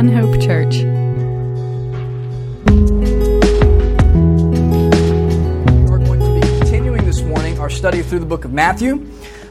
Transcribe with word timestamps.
One 0.00 0.08
Hope 0.08 0.40
Church. 0.40 0.76
We're 5.90 5.98
going 5.98 6.20
to 6.20 6.40
be 6.40 6.58
continuing 6.58 7.04
this 7.04 7.20
morning 7.20 7.58
our 7.58 7.68
study 7.68 8.00
through 8.00 8.20
the 8.20 8.24
book 8.24 8.46
of 8.46 8.52
Matthew. 8.54 9.06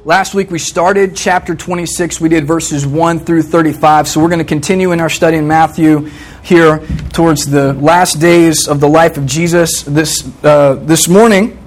Last 0.05 0.33
week 0.33 0.49
we 0.49 0.57
started 0.57 1.15
chapter 1.15 1.53
26. 1.53 2.19
We 2.19 2.29
did 2.29 2.47
verses 2.47 2.87
1 2.87 3.19
through 3.19 3.43
35. 3.43 4.07
So 4.07 4.19
we're 4.19 4.29
going 4.29 4.39
to 4.39 4.43
continue 4.43 4.91
in 4.91 4.99
our 4.99 5.09
study 5.11 5.37
in 5.37 5.47
Matthew 5.47 6.09
here 6.41 6.79
towards 7.13 7.45
the 7.45 7.73
last 7.73 8.15
days 8.15 8.67
of 8.67 8.79
the 8.79 8.89
life 8.89 9.17
of 9.17 9.27
Jesus. 9.27 9.83
This, 9.83 10.27
uh, 10.43 10.79
this 10.81 11.07
morning 11.07 11.59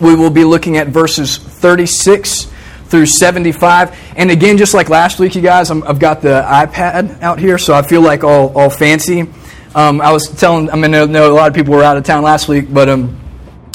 we 0.00 0.14
will 0.14 0.28
be 0.28 0.44
looking 0.44 0.76
at 0.76 0.88
verses 0.88 1.38
36 1.38 2.52
through 2.88 3.06
75. 3.06 3.96
And 4.16 4.30
again, 4.30 4.56
just 4.56 4.74
like 4.74 4.88
last 4.88 5.18
week, 5.18 5.34
you 5.34 5.42
guys, 5.42 5.70
i 5.70 5.74
have 5.86 5.98
got 5.98 6.22
the 6.22 6.42
iPad 6.46 7.20
out 7.22 7.38
here, 7.38 7.58
so 7.58 7.74
I 7.74 7.82
feel 7.82 8.00
like 8.00 8.24
all, 8.24 8.56
all 8.56 8.70
fancy. 8.70 9.28
Um, 9.74 10.00
I 10.00 10.12
was 10.12 10.28
telling, 10.28 10.70
I 10.70 10.76
mean, 10.76 10.94
I 10.94 11.04
know 11.04 11.30
a 11.30 11.34
lot 11.34 11.48
of 11.48 11.54
people 11.54 11.74
were 11.74 11.84
out 11.84 11.96
of 11.96 12.04
town 12.04 12.22
last 12.22 12.48
week, 12.48 12.72
but 12.72 12.88
um, 12.88 13.20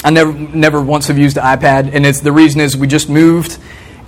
I 0.04 0.10
never, 0.10 0.32
never 0.32 0.82
once 0.82 1.06
have 1.06 1.18
used 1.18 1.36
the 1.36 1.40
iPad, 1.40 1.94
and 1.94 2.04
it's 2.04 2.20
the 2.20 2.32
reason 2.32 2.60
is 2.60 2.76
we 2.76 2.88
just 2.88 3.08
moved, 3.08 3.58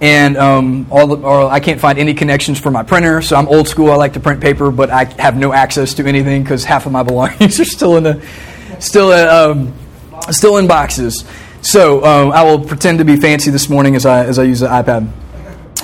and 0.00 0.36
um, 0.36 0.86
all 0.90 1.06
the, 1.06 1.16
or 1.16 1.46
I 1.46 1.60
can't 1.60 1.80
find 1.80 1.98
any 1.98 2.12
connections 2.12 2.60
for 2.60 2.70
my 2.70 2.82
printer. 2.82 3.22
So 3.22 3.36
I'm 3.36 3.48
old 3.48 3.66
school. 3.66 3.90
I 3.90 3.94
like 3.94 4.12
to 4.12 4.20
print 4.20 4.42
paper, 4.42 4.70
but 4.70 4.90
I 4.90 5.04
have 5.04 5.36
no 5.36 5.52
access 5.52 5.94
to 5.94 6.04
anything 6.04 6.42
because 6.42 6.64
half 6.64 6.84
of 6.84 6.92
my 6.92 7.02
belongings 7.02 7.58
are 7.60 7.64
still 7.64 7.96
in 7.96 8.02
the, 8.02 8.28
still, 8.80 9.08
uh, 9.08 9.52
um, 9.52 9.72
still 10.30 10.58
in 10.58 10.66
boxes. 10.66 11.24
So 11.66 12.04
um, 12.04 12.30
I 12.30 12.44
will 12.44 12.60
pretend 12.60 12.98
to 12.98 13.04
be 13.04 13.16
fancy 13.16 13.50
this 13.50 13.68
morning 13.68 13.96
as 13.96 14.06
I, 14.06 14.24
as 14.24 14.38
I 14.38 14.44
use 14.44 14.60
the 14.60 14.68
iPad. 14.68 15.10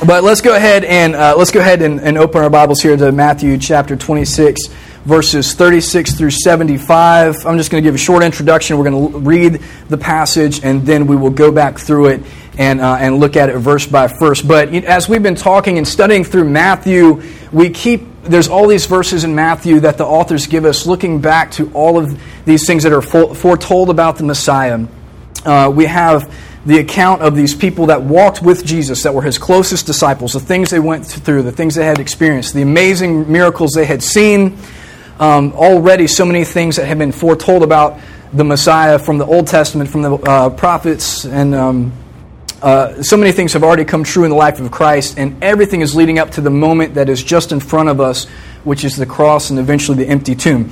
But 0.07 0.23
let's 0.23 0.41
go 0.41 0.55
ahead 0.55 0.85
and 0.85 1.17
uh, 1.17 1.35
let's 1.37 1.51
go 1.51 1.59
ahead 1.59 1.83
and, 1.83 2.01
and, 2.01 2.17
open 2.17 2.41
our 2.41 2.51
Bibles 2.51 2.81
here 2.81 2.97
to 2.97 3.11
Matthew 3.11 3.59
chapter 3.59 3.97
26, 3.97 4.69
verses 5.05 5.55
36 5.55 6.15
through 6.15 6.31
75. 6.31 7.45
I'm 7.45 7.59
just 7.59 7.73
going 7.73 7.83
to 7.83 7.89
give 7.89 7.97
a 7.97 7.99
short 7.99 8.23
introduction. 8.23 8.79
We're 8.79 8.91
going 8.91 9.13
to 9.13 9.19
read 9.19 9.61
the 9.89 9.99
passage, 9.99 10.65
and 10.65 10.87
then 10.87 11.09
we 11.09 11.17
will 11.17 11.31
go 11.31 11.51
back 11.51 11.79
through 11.79 12.11
it 12.11 12.23
and 12.59 12.81
uh, 12.81 12.99
and 13.01 13.19
look 13.19 13.35
at 13.35 13.49
it 13.49 13.59
verse 13.59 13.85
by 13.85 14.07
verse. 14.07 14.41
But 14.41 14.73
as 14.73 15.09
we've 15.09 15.23
been 15.23 15.35
talking 15.35 15.79
and 15.79 15.89
studying 15.89 16.23
through 16.23 16.49
Matthew, 16.49 17.23
we 17.51 17.71
keep 17.71 18.03
there's 18.23 18.47
all 18.47 18.69
these 18.69 18.87
verses 18.87 19.25
in 19.25 19.35
Matthew 19.35 19.81
that 19.81 19.99
the 19.99 20.07
authors 20.07 20.47
give 20.47 20.65
us, 20.65 20.87
looking 20.87 21.21
back 21.21 21.51
to 21.53 21.73
all 21.73 21.99
of 21.99 22.21
these 22.45 22.69
things 22.69 22.85
that 22.85 22.93
are 22.93 23.03
foretold 23.03 23.91
about 23.91 24.17
the 24.17 24.23
Messiah 24.23 24.87
uh, 25.45 25.71
we 25.75 25.87
have 25.87 26.33
the 26.65 26.79
account 26.79 27.23
of 27.23 27.35
these 27.35 27.55
people 27.55 27.87
that 27.87 28.03
walked 28.03 28.43
with 28.43 28.65
Jesus, 28.65 29.03
that 29.03 29.13
were 29.13 29.23
his 29.23 29.39
closest 29.39 29.87
disciples, 29.87 30.33
the 30.33 30.41
things 30.41 30.71
they 30.71 30.79
went 30.79 31.05
through, 31.05 31.43
the 31.43 31.53
things 31.53 31.75
they 31.75 31.85
had 31.85 31.99
experienced, 31.99 32.55
the 32.55 32.63
amazing 32.63 33.31
miracles 33.31 33.73
they 33.73 33.85
had 33.85 34.03
seen. 34.03 34.57
Um, 35.19 35.53
already, 35.53 36.07
so 36.07 36.25
many 36.25 36.45
things 36.45 36.77
that 36.77 36.87
had 36.87 36.99
been 36.99 37.13
foretold 37.13 37.63
about 37.63 38.01
the 38.33 38.45
Messiah 38.45 38.99
from 38.99 39.19
the 39.19 39.27
Old 39.27 39.47
Testament, 39.47 39.91
from 39.91 40.03
the 40.03 40.15
uh, 40.15 40.51
prophets, 40.51 41.25
and 41.25 41.55
um, 41.55 41.93
uh, 42.63 43.03
so 43.03 43.17
many 43.17 43.33
things 43.33 43.53
have 43.53 43.65
already 43.65 43.85
come 43.85 44.05
true 44.05 44.25
in 44.25 44.31
the 44.31 44.37
life 44.37 44.61
of 44.61 44.71
Christ, 44.71 45.19
and 45.19 45.43
everything 45.43 45.81
is 45.81 45.97
leading 45.97 46.19
up 46.19 46.31
to 46.33 46.41
the 46.41 46.51
moment 46.51 46.95
that 46.95 47.09
is 47.09 47.23
just 47.23 47.51
in 47.51 47.59
front 47.59 47.89
of 47.89 48.01
us, 48.01 48.27
which 48.65 48.85
is 48.85 48.97
the 48.97 49.07
cross 49.07 49.51
and 49.51 49.59
eventually 49.59 49.99
the 49.99 50.09
empty 50.09 50.37
tomb. 50.37 50.71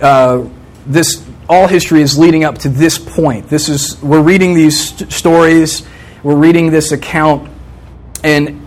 Uh, 0.00 0.44
this 0.86 1.25
all 1.48 1.66
history 1.66 2.02
is 2.02 2.18
leading 2.18 2.44
up 2.44 2.58
to 2.58 2.68
this 2.68 2.98
point. 2.98 3.48
This 3.48 3.68
is 3.68 4.00
we're 4.02 4.22
reading 4.22 4.54
these 4.54 4.90
st- 4.90 5.12
stories, 5.12 5.86
we're 6.22 6.36
reading 6.36 6.70
this 6.70 6.92
account, 6.92 7.50
and 8.24 8.66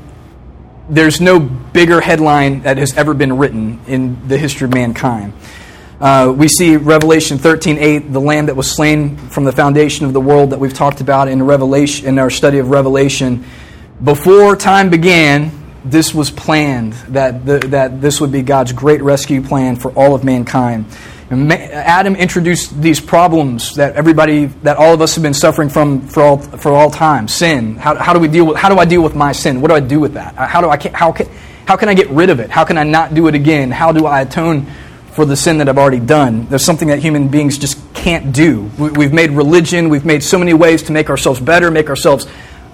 there's 0.89 1.19
no 1.19 1.39
bigger 1.39 2.01
headline 2.01 2.61
that 2.61 2.77
has 2.77 2.95
ever 2.97 3.13
been 3.13 3.37
written 3.37 3.79
in 3.87 4.27
the 4.27 4.37
history 4.37 4.65
of 4.65 4.73
mankind. 4.73 5.33
Uh, 5.99 6.33
we 6.35 6.47
see 6.47 6.77
Revelation 6.77 7.37
13:8, 7.37 8.13
the 8.13 8.21
Lamb 8.21 8.45
that 8.45 8.55
was 8.55 8.71
slain 8.71 9.17
from 9.17 9.43
the 9.43 9.51
foundation 9.51 10.05
of 10.05 10.13
the 10.13 10.21
world 10.21 10.51
that 10.51 10.59
we've 10.59 10.73
talked 10.73 11.01
about 11.01 11.27
in 11.27 11.43
Revelation 11.43 12.07
in 12.07 12.17
our 12.17 12.29
study 12.29 12.59
of 12.59 12.69
Revelation. 12.69 13.43
Before 14.01 14.55
time 14.55 14.89
began, 14.89 15.51
this 15.83 16.13
was 16.13 16.31
planned 16.31 16.93
that 17.09 17.45
the, 17.45 17.59
that 17.59 18.01
this 18.01 18.21
would 18.21 18.31
be 18.31 18.41
God's 18.41 18.71
great 18.71 19.01
rescue 19.01 19.41
plan 19.41 19.75
for 19.75 19.91
all 19.91 20.15
of 20.15 20.23
mankind. 20.23 20.85
Adam 21.31 22.15
introduced 22.15 22.81
these 22.81 22.99
problems 22.99 23.75
that 23.75 23.95
everybody, 23.95 24.45
that 24.63 24.77
all 24.77 24.95
of 24.95 25.01
us 25.01 25.13
have 25.13 25.21
been 25.21 25.35
suffering 25.35 25.69
from 25.69 26.07
for 26.07 26.23
all, 26.23 26.37
for 26.37 26.71
all 26.71 26.89
time. 26.89 27.27
Sin. 27.27 27.75
How, 27.75 27.95
how 27.95 28.13
do 28.13 28.19
we 28.19 28.27
deal 28.27 28.47
with, 28.47 28.57
how 28.57 28.69
do 28.69 28.79
I 28.79 28.85
deal 28.85 29.03
with 29.03 29.15
my 29.15 29.31
sin? 29.31 29.61
What 29.61 29.67
do 29.67 29.75
I 29.75 29.79
do 29.79 29.99
with 29.99 30.13
that? 30.13 30.35
Uh, 30.37 30.47
how 30.47 30.61
do 30.61 30.69
I, 30.69 30.77
how 30.93 31.11
can, 31.11 31.27
how 31.67 31.75
can 31.75 31.87
I 31.87 31.93
get 31.93 32.09
rid 32.09 32.31
of 32.31 32.39
it? 32.39 32.49
How 32.49 32.65
can 32.65 32.79
I 32.79 32.83
not 32.83 33.13
do 33.13 33.27
it 33.27 33.35
again? 33.35 33.69
How 33.69 33.91
do 33.91 34.07
I 34.07 34.21
atone 34.21 34.65
for 35.11 35.23
the 35.23 35.35
sin 35.35 35.59
that 35.59 35.69
I've 35.69 35.77
already 35.77 35.99
done? 35.99 36.47
There's 36.47 36.65
something 36.65 36.87
that 36.87 36.97
human 36.97 37.27
beings 37.27 37.59
just 37.59 37.77
can't 37.93 38.33
do. 38.33 38.71
We've 38.79 39.13
made 39.13 39.29
religion, 39.29 39.89
we've 39.89 40.05
made 40.05 40.23
so 40.23 40.39
many 40.39 40.55
ways 40.55 40.81
to 40.83 40.91
make 40.91 41.11
ourselves 41.11 41.39
better, 41.39 41.69
make 41.69 41.89
ourselves 41.89 42.25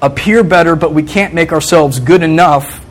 appear 0.01 0.45
better, 0.45 0.77
but 0.77 0.93
we 0.93 1.03
can't 1.03 1.33
make 1.33 1.51
ourselves 1.51 1.99
good 1.99 2.23
enough 2.23 2.84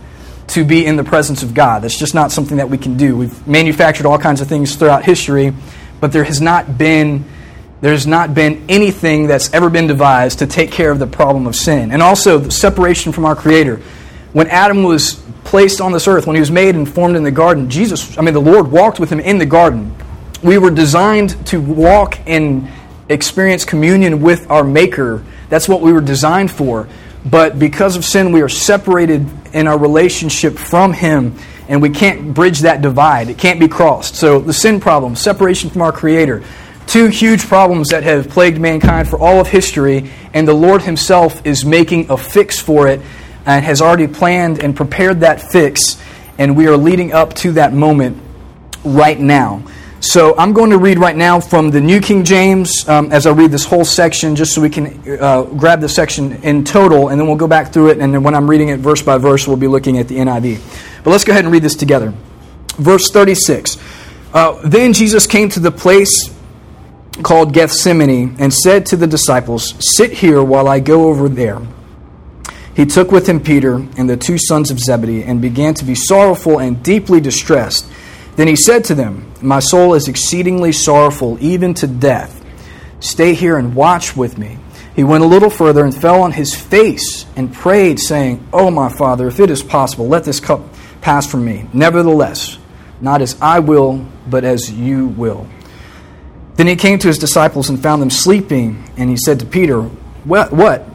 to 0.49 0.65
be 0.65 0.85
in 0.85 0.97
the 0.97 1.05
presence 1.05 1.43
of 1.43 1.55
God. 1.55 1.83
That's 1.83 1.99
just 1.99 2.15
not 2.15 2.33
something 2.33 2.59
that 2.59 2.69
we 2.69 2.79
can 2.79 2.97
do. 2.97 3.17
We've 3.17 3.49
manufactured 3.49 4.07
all 4.07 4.19
kinds 4.19 4.41
of 4.41 4.49
things 4.49 4.77
throughout 4.77 5.05
history, 5.05 5.53
but 6.01 6.13
there 6.13 6.25
has 6.25 6.41
not 6.41 6.77
been 6.79 7.25
there's 7.81 8.07
not 8.07 8.33
been 8.33 8.65
anything 8.71 9.27
that's 9.27 9.53
ever 9.53 9.69
been 9.69 9.87
devised 9.87 10.39
to 10.39 10.47
take 10.47 10.73
care 10.73 10.91
of 10.91 10.99
the 10.99 11.07
problem 11.07 11.47
of 11.47 11.55
sin. 11.55 11.91
And 11.93 12.01
also 12.01 12.39
the 12.39 12.51
separation 12.51 13.13
from 13.13 13.27
our 13.27 13.37
creator. 13.37 13.83
When 14.33 14.47
Adam 14.47 14.85
was 14.85 15.23
placed 15.45 15.83
on 15.83 15.93
this 15.93 16.09
earth, 16.09 16.27
when 16.27 16.35
he 16.35 16.41
was 16.41 16.51
made 16.51 16.77
and 16.77 16.89
formed 16.89 17.15
in 17.15 17.25
the 17.25 17.31
garden, 17.31 17.69
Jesus, 17.69 18.17
I 18.17 18.23
mean 18.23 18.33
the 18.33 18.41
Lord 18.41 18.71
walked 18.71 18.99
with 18.99 19.11
him 19.11 19.21
in 19.21 19.37
the 19.37 19.45
garden. 19.45 19.95
We 20.43 20.57
were 20.57 20.71
designed 20.71 21.47
to 21.49 21.61
walk 21.61 22.19
and 22.27 22.71
experience 23.11 23.67
communion 23.67 24.23
with 24.23 24.51
our 24.51 24.65
maker. 24.65 25.23
That's 25.51 25.69
what 25.69 25.83
we 25.83 25.93
were 25.93 26.01
designed 26.01 26.51
for. 26.51 26.89
But 27.25 27.59
because 27.59 27.97
of 27.97 28.05
sin, 28.05 28.33
we 28.33 28.43
are 28.43 28.49
separated 28.49 29.27
in 29.55 29.67
our 29.67 29.79
relationship 29.79 30.59
from 30.59 30.93
Him, 30.93 31.37
and 31.69 31.81
we 31.81 31.91
can't 31.91 32.35
bridge 32.35 32.61
that 32.61 32.83
divide. 32.83 33.31
It 33.31 33.39
can't 33.39 33.59
be 33.59 33.69
crossed. 33.69 34.17
So, 34.17 34.41
the 34.41 34.53
sin 34.53 34.81
problem, 34.81 35.17
separation 35.17 35.71
from 35.71 35.83
our 35.83 35.93
Creator, 35.93 36.45
two 36.87 37.07
huge 37.07 37.47
problems 37.47 37.89
that 37.89 38.03
have 38.03 38.29
plagued 38.29 38.61
mankind 38.61 39.09
for 39.09 39.19
all 39.19 39.41
of 39.41 39.49
history, 39.49 40.11
and 40.35 40.47
the 40.47 40.55
Lord 40.55 40.83
Himself 40.83 41.45
is 41.47 41.65
making 41.65 42.11
a 42.11 42.17
fix 42.17 42.61
for 42.61 42.89
it 42.89 43.01
and 43.47 43.65
has 43.65 43.81
already 43.81 44.07
planned 44.07 44.63
and 44.63 44.77
prepared 44.77 45.21
that 45.21 45.41
fix, 45.41 46.01
and 46.39 46.57
we 46.57 46.67
are 46.67 46.77
leading 46.77 47.13
up 47.13 47.33
to 47.35 47.53
that 47.53 47.73
moment 47.73 48.19
right 48.85 49.19
now. 49.19 49.63
So 50.05 50.37
I'm 50.37 50.53
going 50.53 50.69
to 50.69 50.77
read 50.77 50.99
right 50.99 51.17
now 51.17 51.41
from 51.41 51.71
the 51.71 51.81
New 51.81 51.99
King 51.99 52.25
James 52.25 52.87
um, 52.87 53.11
as 53.11 53.27
I 53.27 53.31
read 53.31 53.51
this 53.51 53.65
whole 53.65 53.87
section, 53.87 54.37
just 54.37 54.55
so 54.55 54.61
we 54.61 54.69
can 54.69 55.03
uh, 55.19 55.45
grab 55.45 55.81
the 55.81 55.89
section 55.89 56.35
in 56.43 56.63
total, 56.63 57.09
and 57.09 57.19
then 57.19 57.27
we'll 57.27 57.39
go 57.39 57.49
back 57.49 57.73
through 57.73 57.89
it. 57.89 57.99
And 57.99 58.13
then 58.13 58.23
when 58.23 58.35
I'm 58.35 58.49
reading 58.49 58.69
it 58.69 58.81
verse 58.81 59.01
by 59.01 59.17
verse, 59.17 59.49
we'll 59.49 59.57
be 59.57 59.67
looking 59.67 59.97
at 59.97 60.07
the 60.07 60.17
NIV. 60.17 61.03
But 61.03 61.11
let's 61.11 61.25
go 61.25 61.33
ahead 61.33 61.45
and 61.45 61.53
read 61.53 61.63
this 61.63 61.75
together. 61.75 62.13
Verse 62.77 63.11
36. 63.11 63.79
Uh, 64.35 64.61
then 64.63 64.93
Jesus 64.93 65.27
came 65.27 65.49
to 65.49 65.59
the 65.59 65.73
place 65.73 66.31
called 67.23 67.55
Gethsemane 67.55 68.37
and 68.39 68.53
said 68.53 68.85
to 68.87 68.99
the 68.99 69.07
disciples, 69.07 69.73
Sit 69.97 70.13
here 70.13 70.45
while 70.45 70.69
I 70.69 70.81
go 70.81 71.09
over 71.09 71.31
there. 71.31 71.63
He 72.77 72.85
took 72.85 73.11
with 73.11 73.27
him 73.27 73.41
Peter 73.41 73.77
and 73.77 74.11
the 74.11 74.19
two 74.19 74.37
sons 74.37 74.71
of 74.71 74.79
Zebedee 74.79 75.25
and 75.25 75.41
began 75.41 75.73
to 75.75 75.85
be 75.87 75.95
sorrowful 75.95 76.59
and 76.59 76.83
deeply 76.83 77.23
distressed. 77.23 77.87
Then 78.37 78.49
he 78.49 78.57
said 78.57 78.85
to 78.85 78.95
them, 78.95 79.33
My 79.41 79.61
soul 79.61 79.95
is 79.95 80.09
exceedingly 80.09 80.73
sorrowful, 80.73 81.39
even 81.41 81.75
to 81.75 81.87
death. 81.87 82.45
Stay 83.01 83.35
here 83.35 83.57
and 83.59 83.75
watch 83.75 84.17
with 84.17 84.39
me. 84.39 84.59
He 84.97 85.05
went 85.05 85.25
a 85.25 85.27
little 85.27 85.51
further 85.51 85.85
and 85.85 85.95
fell 85.95 86.23
on 86.23 86.33
his 86.33 86.55
face 86.55 87.27
and 87.37 87.53
prayed, 87.53 87.99
saying, 87.99 88.47
Oh, 88.53 88.71
my 88.71 88.89
Father, 88.89 89.27
if 89.29 89.41
it 89.41 89.51
is 89.51 89.63
possible, 89.63 90.09
let 90.09 90.25
this 90.25 90.41
cup 90.41 90.63
pass 91.01 91.27
from 91.27 91.45
me. 91.45 91.67
Nevertheless, 91.73 92.59
not 93.01 93.21
as 93.21 93.37
I 93.41 93.59
will, 93.59 94.07
but 94.29 94.45
as 94.45 94.73
you 94.73 95.09
will. 95.09 95.47
Then 96.57 96.67
he 96.69 96.77
came 96.77 96.99
to 97.01 97.09
his 97.09 97.19
disciples 97.19 97.69
and 97.69 97.83
found 97.83 98.01
them 98.01 98.11
sleeping, 98.11 98.89
and 98.97 99.11
he 99.11 99.17
said 99.17 99.41
to 99.41 99.47
Peter, 99.47 99.83
What? 99.83 100.53
what? 100.53 100.89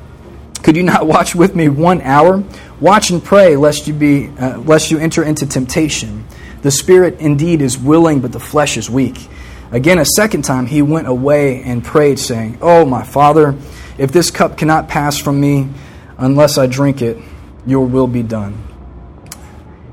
Could 0.64 0.76
you 0.78 0.84
not 0.84 1.08
watch 1.08 1.36
with 1.36 1.56
me 1.56 1.70
one 1.70 2.02
hour? 2.02 2.44
Watch 2.80 3.10
and 3.12 3.24
pray, 3.24 3.56
lest 3.56 3.88
you, 3.88 3.94
be, 3.94 4.28
uh, 4.40 4.60
lest 4.60 4.92
you 4.92 4.98
enter 4.98 5.24
into 5.24 5.46
temptation. 5.46 6.26
The 6.62 6.72
spirit 6.72 7.20
indeed 7.20 7.62
is 7.62 7.78
willing, 7.78 8.20
but 8.20 8.34
the 8.34 8.40
flesh 8.40 8.76
is 8.76 8.90
weak. 8.90 9.30
Again, 9.72 9.98
a 9.98 10.06
second 10.06 10.42
time, 10.42 10.66
he 10.66 10.82
went 10.82 11.08
away 11.08 11.62
and 11.64 11.84
prayed, 11.84 12.20
saying, 12.20 12.58
Oh, 12.62 12.86
my 12.86 13.04
Father, 13.04 13.56
if 13.98 14.12
this 14.12 14.32
cup 14.32 14.58
cannot 14.58 14.90
pass 14.90 15.18
from 15.18 15.40
me 15.40 15.70
unless 16.18 16.58
I 16.58 16.68
drink 16.68 17.02
it, 17.02 17.18
your 17.66 17.86
will 17.86 18.08
be 18.08 18.24
done. 18.24 18.66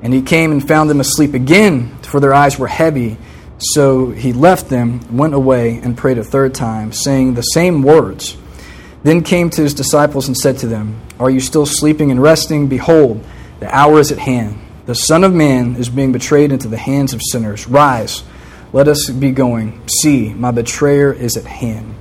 And 0.02 0.12
he 0.12 0.22
came 0.22 0.50
and 0.50 0.66
found 0.66 0.90
them 0.90 1.00
asleep 1.00 1.34
again, 1.34 1.96
for 1.98 2.20
their 2.20 2.34
eyes 2.34 2.58
were 2.58 2.66
heavy. 2.68 3.16
So 3.58 4.10
he 4.10 4.32
left 4.32 4.68
them, 4.68 5.16
went 5.16 5.34
away, 5.34 5.78
and 5.78 5.96
prayed 5.96 6.18
a 6.18 6.24
third 6.24 6.54
time, 6.54 6.92
saying 6.92 7.34
the 7.34 7.42
same 7.42 7.82
words. 7.82 8.36
Then 9.04 9.22
came 9.22 9.50
to 9.50 9.62
his 9.62 9.74
disciples 9.74 10.26
and 10.26 10.36
said 10.36 10.58
to 10.58 10.66
them, 10.66 11.00
Are 11.20 11.30
you 11.30 11.40
still 11.40 11.66
sleeping 11.66 12.10
and 12.10 12.20
resting? 12.20 12.66
Behold, 12.66 13.24
the 13.60 13.72
hour 13.74 14.00
is 14.00 14.10
at 14.10 14.18
hand 14.18 14.65
The 14.86 14.94
Son 14.94 15.24
of 15.24 15.34
Man 15.34 15.74
is 15.76 15.88
being 15.88 16.12
betrayed 16.12 16.52
into 16.52 16.68
the 16.68 16.76
hands 16.76 17.12
of 17.12 17.20
sinners. 17.20 17.66
Rise, 17.66 18.22
let 18.72 18.86
us 18.86 19.10
be 19.10 19.32
going. 19.32 19.80
See, 20.00 20.32
my 20.32 20.52
betrayer 20.52 21.12
is 21.12 21.36
at 21.36 21.44
hand. 21.44 21.96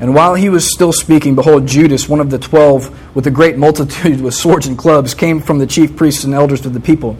And 0.00 0.14
while 0.14 0.34
he 0.34 0.48
was 0.48 0.72
still 0.72 0.92
speaking, 0.92 1.34
behold, 1.34 1.66
Judas, 1.66 2.08
one 2.08 2.20
of 2.20 2.30
the 2.30 2.38
twelve, 2.38 3.14
with 3.14 3.26
a 3.26 3.30
great 3.30 3.58
multitude 3.58 4.22
with 4.22 4.32
swords 4.32 4.66
and 4.66 4.76
clubs, 4.76 5.14
came 5.14 5.40
from 5.40 5.58
the 5.58 5.66
chief 5.66 5.96
priests 5.96 6.24
and 6.24 6.32
elders 6.32 6.64
of 6.64 6.72
the 6.72 6.80
people. 6.80 7.18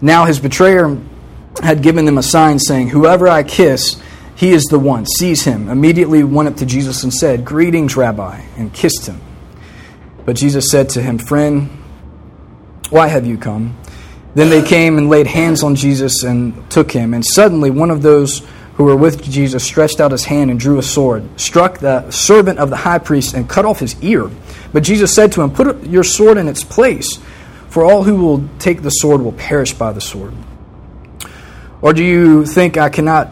Now 0.00 0.24
his 0.24 0.40
betrayer 0.40 0.98
had 1.62 1.82
given 1.82 2.04
them 2.04 2.18
a 2.18 2.22
sign, 2.24 2.58
saying, 2.58 2.88
Whoever 2.88 3.28
I 3.28 3.44
kiss, 3.44 4.02
he 4.34 4.50
is 4.50 4.64
the 4.64 4.80
one. 4.80 5.06
Seize 5.06 5.44
him. 5.44 5.68
Immediately 5.68 6.24
went 6.24 6.48
up 6.48 6.56
to 6.56 6.66
Jesus 6.66 7.04
and 7.04 7.14
said, 7.14 7.44
Greetings, 7.44 7.96
Rabbi, 7.96 8.40
and 8.56 8.72
kissed 8.72 9.06
him. 9.06 9.20
But 10.24 10.34
Jesus 10.34 10.70
said 10.70 10.88
to 10.90 11.02
him, 11.02 11.18
Friend, 11.18 11.70
why 12.90 13.06
have 13.06 13.26
you 13.26 13.38
come? 13.38 13.76
Then 14.34 14.48
they 14.48 14.62
came 14.62 14.96
and 14.96 15.10
laid 15.10 15.26
hands 15.26 15.62
on 15.62 15.74
Jesus 15.74 16.22
and 16.22 16.70
took 16.70 16.90
him. 16.90 17.12
And 17.12 17.24
suddenly 17.24 17.70
one 17.70 17.90
of 17.90 18.02
those 18.02 18.42
who 18.74 18.84
were 18.84 18.96
with 18.96 19.22
Jesus 19.22 19.62
stretched 19.62 20.00
out 20.00 20.12
his 20.12 20.24
hand 20.24 20.50
and 20.50 20.58
drew 20.58 20.78
a 20.78 20.82
sword, 20.82 21.28
struck 21.38 21.78
the 21.78 22.10
servant 22.10 22.58
of 22.58 22.70
the 22.70 22.76
high 22.76 22.98
priest, 22.98 23.34
and 23.34 23.48
cut 23.48 23.66
off 23.66 23.80
his 23.80 24.02
ear. 24.02 24.30
But 24.72 24.82
Jesus 24.82 25.14
said 25.14 25.32
to 25.32 25.42
him, 25.42 25.50
Put 25.50 25.84
your 25.84 26.04
sword 26.04 26.38
in 26.38 26.48
its 26.48 26.64
place, 26.64 27.18
for 27.68 27.84
all 27.84 28.04
who 28.04 28.16
will 28.16 28.48
take 28.58 28.80
the 28.80 28.90
sword 28.90 29.20
will 29.20 29.32
perish 29.32 29.74
by 29.74 29.92
the 29.92 30.00
sword. 30.00 30.32
Or 31.82 31.92
do 31.92 32.02
you 32.02 32.46
think 32.46 32.78
I 32.78 32.88
cannot 32.88 33.30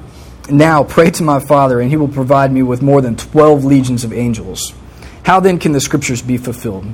now 0.50 0.84
pray 0.84 1.10
to 1.12 1.22
my 1.22 1.40
Father, 1.40 1.80
and 1.80 1.88
he 1.88 1.96
will 1.96 2.08
provide 2.08 2.52
me 2.52 2.62
with 2.62 2.82
more 2.82 3.00
than 3.00 3.16
twelve 3.16 3.64
legions 3.64 4.04
of 4.04 4.12
angels? 4.12 4.74
How 5.22 5.40
then 5.40 5.58
can 5.58 5.72
the 5.72 5.80
scriptures 5.80 6.20
be 6.20 6.36
fulfilled? 6.36 6.86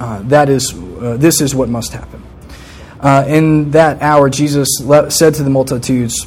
Uh, 0.00 0.22
that 0.22 0.48
is, 0.48 0.74
uh, 0.74 1.16
this 1.18 1.40
is 1.40 1.54
what 1.54 1.68
must 1.68 1.92
happen. 1.92 2.23
Uh, 3.04 3.22
in 3.28 3.70
that 3.72 4.00
hour, 4.00 4.30
Jesus 4.30 4.80
le- 4.80 5.10
said 5.10 5.34
to 5.34 5.42
the 5.42 5.50
multitudes, 5.50 6.26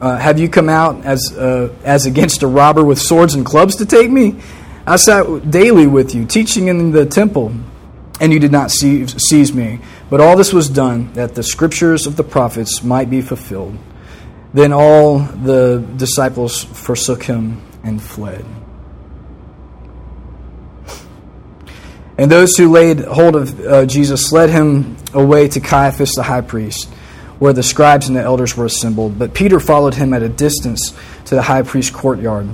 uh, 0.00 0.16
Have 0.16 0.40
you 0.40 0.48
come 0.48 0.68
out 0.68 1.04
as, 1.04 1.32
uh, 1.38 1.72
as 1.84 2.04
against 2.04 2.42
a 2.42 2.48
robber 2.48 2.84
with 2.84 2.98
swords 2.98 3.34
and 3.34 3.46
clubs 3.46 3.76
to 3.76 3.86
take 3.86 4.10
me? 4.10 4.40
I 4.88 4.96
sat 4.96 5.48
daily 5.48 5.86
with 5.86 6.16
you, 6.16 6.26
teaching 6.26 6.66
in 6.66 6.90
the 6.90 7.06
temple, 7.06 7.52
and 8.20 8.32
you 8.32 8.40
did 8.40 8.50
not 8.50 8.72
seize, 8.72 9.14
seize 9.22 9.52
me. 9.52 9.78
But 10.10 10.20
all 10.20 10.36
this 10.36 10.52
was 10.52 10.68
done 10.68 11.12
that 11.12 11.36
the 11.36 11.44
scriptures 11.44 12.08
of 12.08 12.16
the 12.16 12.24
prophets 12.24 12.82
might 12.82 13.08
be 13.08 13.20
fulfilled. 13.20 13.78
Then 14.52 14.72
all 14.72 15.20
the 15.20 15.78
disciples 15.96 16.64
forsook 16.64 17.22
him 17.22 17.62
and 17.84 18.02
fled. 18.02 18.44
And 22.18 22.32
those 22.32 22.56
who 22.56 22.70
laid 22.70 23.00
hold 23.00 23.36
of 23.36 23.60
uh, 23.60 23.86
Jesus 23.86 24.32
led 24.32 24.50
him 24.50 24.96
away 25.16 25.48
to 25.48 25.60
Caiaphas 25.60 26.12
the 26.12 26.22
high 26.22 26.42
priest, 26.42 26.88
where 27.38 27.52
the 27.52 27.62
scribes 27.62 28.08
and 28.08 28.16
the 28.16 28.22
elders 28.22 28.56
were 28.56 28.66
assembled. 28.66 29.18
But 29.18 29.34
Peter 29.34 29.58
followed 29.58 29.94
him 29.94 30.12
at 30.12 30.22
a 30.22 30.28
distance 30.28 30.94
to 31.26 31.34
the 31.34 31.42
high 31.42 31.62
priest's 31.62 31.90
courtyard. 31.90 32.48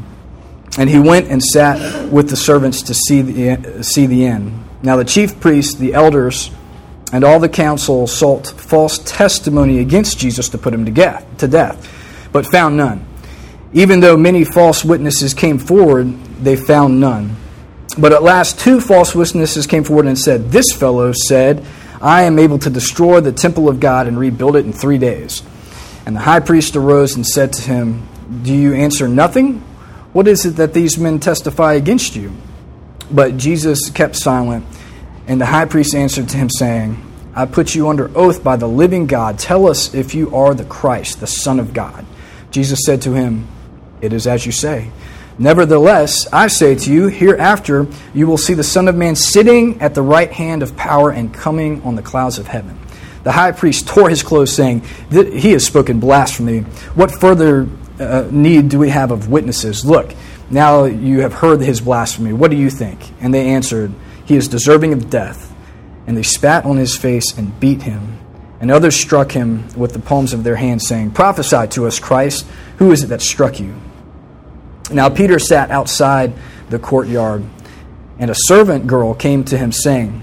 And 0.79 0.89
he 0.89 0.99
went 0.99 1.29
and 1.29 1.43
sat 1.43 2.11
with 2.11 2.31
the 2.31 2.37
servants 2.37 2.83
to 2.83 2.95
see 2.95 3.21
the, 3.21 3.85
see 3.85 4.07
the 4.07 4.25
end. 4.25 4.65
Now 4.83 4.97
the 4.97 5.05
chief 5.05 5.39
priests, 5.39 5.75
the 5.75 5.93
elders, 5.93 6.51
and 7.13 7.25
all 7.25 7.39
the 7.39 7.49
council 7.49 8.07
sought 8.07 8.47
false 8.47 8.99
testimony 8.99 9.81
against 9.81 10.19
Jesus 10.19 10.49
to 10.49 10.59
put 10.59 10.73
him 10.73 10.87
to 10.87 10.91
death, 10.91 11.27
to 11.39 11.47
death, 11.47 12.29
but 12.33 12.47
found 12.47 12.79
none. 12.79 13.07
Even 13.75 14.01
though 14.01 14.17
many 14.17 14.45
false 14.45 14.85
witnesses 14.85 15.35
came 15.35 15.59
forward, 15.59 16.07
they 16.43 16.57
found 16.57 17.01
none. 17.01 17.37
But 17.99 18.13
at 18.13 18.23
last, 18.23 18.59
two 18.59 18.81
false 18.81 19.15
witnesses 19.15 19.67
came 19.67 19.85
forward 19.85 20.07
and 20.07 20.19
said, 20.19 20.51
This 20.51 20.73
fellow 20.73 21.13
said, 21.13 21.65
I 22.03 22.25
am 22.25 22.41
able 22.41 22.59
to 22.59 22.69
destroy 22.69 23.21
the 23.21 23.31
temple 23.31 23.69
of 23.69 23.79
God 23.79 24.09
and 24.09 24.19
rebuild 24.19 24.57
it 24.57 24.67
in 24.67 24.73
three 24.73 24.99
days. 24.99 25.43
And 26.05 26.17
the 26.17 26.21
high 26.21 26.41
priest 26.41 26.75
arose 26.75 27.15
and 27.15 27.25
said 27.25 27.53
to 27.53 27.63
him, 27.63 28.09
Do 28.43 28.53
you 28.53 28.75
answer 28.75 29.07
nothing? 29.07 29.61
What 30.13 30.27
is 30.27 30.45
it 30.45 30.57
that 30.57 30.75
these 30.75 30.99
men 30.99 31.21
testify 31.21 31.75
against 31.75 32.17
you? 32.17 32.33
But 33.09 33.37
Jesus 33.37 33.89
kept 33.89 34.17
silent, 34.17 34.67
and 35.29 35.41
the 35.41 35.47
high 35.47 35.67
priest 35.67 35.95
answered 35.95 36.29
to 36.31 36.37
him, 36.37 36.51
saying, 36.51 37.01
I 37.35 37.47
put 37.47 37.75
you 37.75 37.89
under 37.89 38.11
oath 38.19 38.43
by 38.43 38.57
the 38.57 38.69
living 38.69 39.07
God. 39.07 39.39
Tell 39.39 39.69
us 39.69 39.95
if 39.95 40.15
you 40.15 40.35
are 40.35 40.55
the 40.55 40.65
Christ, 40.65 41.21
the 41.21 41.27
Son 41.29 41.61
of 41.61 41.73
God. 41.73 42.05
Jesus 42.51 42.81
said 42.85 43.03
to 43.03 43.13
him, 43.13 43.47
It 44.01 44.13
is 44.13 44.27
as 44.27 44.45
you 44.45 44.53
say. 44.53 44.91
Nevertheless, 45.39 46.27
I 46.33 46.49
say 46.49 46.75
to 46.75 46.93
you, 46.93 47.09
hereafter 47.09 47.87
you 48.13 48.27
will 48.27 48.39
see 48.39 48.55
the 48.55 48.65
Son 48.65 48.89
of 48.89 48.95
Man 48.95 49.17
sitting 49.17 49.81
at 49.81 49.95
the 49.95 50.03
right 50.03 50.31
hand 50.31 50.63
of 50.63 50.77
power 50.77 51.11
and 51.11 51.33
coming 51.33 51.83
on 51.83 51.97
the 51.97 52.03
clouds 52.03 52.39
of 52.39 52.47
heaven. 52.47 52.79
The 53.23 53.33
high 53.33 53.53
priest 53.53 53.87
tore 53.87 54.09
his 54.09 54.23
clothes, 54.23 54.53
saying, 54.53 54.83
He 55.11 55.53
has 55.53 55.65
spoken 55.65 56.01
blasphemy. 56.01 56.61
What 56.95 57.11
further 57.11 57.69
uh, 57.99 58.29
need 58.31 58.69
do 58.69 58.79
we 58.79 58.89
have 58.91 59.11
of 59.11 59.29
witnesses? 59.29 59.85
Look, 59.85 60.15
now 60.51 60.85
you 60.85 61.21
have 61.21 61.33
heard 61.33 61.61
his 61.61 61.81
blasphemy. 61.81 62.33
What 62.33 62.51
do 62.51 62.57
you 62.57 62.69
think? 62.69 63.01
And 63.21 63.33
they 63.33 63.51
answered, 63.51 63.93
He 64.25 64.37
is 64.37 64.49
deserving 64.49 64.93
of 64.93 65.09
death. 65.09 65.55
And 66.07 66.17
they 66.17 66.25
spat 66.25 66.65
on 66.65 66.77
his 66.77 66.97
face 66.97 67.37
and 67.39 67.59
beat 67.61 67.83
him. 67.83 68.19
And 68.61 68.71
others 68.71 68.97
struck 68.97 69.33
him 69.33 69.69
with 69.77 69.93
the 69.93 69.99
palms 69.99 70.33
of 70.33 70.45
their 70.45 70.57
hands, 70.57 70.87
saying, 70.87 71.13
Prophesy 71.13 71.69
to 71.69 71.87
us, 71.87 72.01
Christ. 72.01 72.45
Who 72.79 72.91
is 72.91 73.05
it 73.05 73.09
that 73.09 73.23
struck 73.23 73.61
you? 73.61 73.75
Now 74.93 75.09
Peter 75.09 75.39
sat 75.39 75.71
outside 75.71 76.33
the 76.71 76.79
courtyard, 76.79 77.45
and 78.19 78.31
a 78.31 78.35
servant 78.35 78.87
girl 78.87 79.15
came 79.15 79.45
to 79.45 79.59
him, 79.59 79.73
saying, 79.73 80.23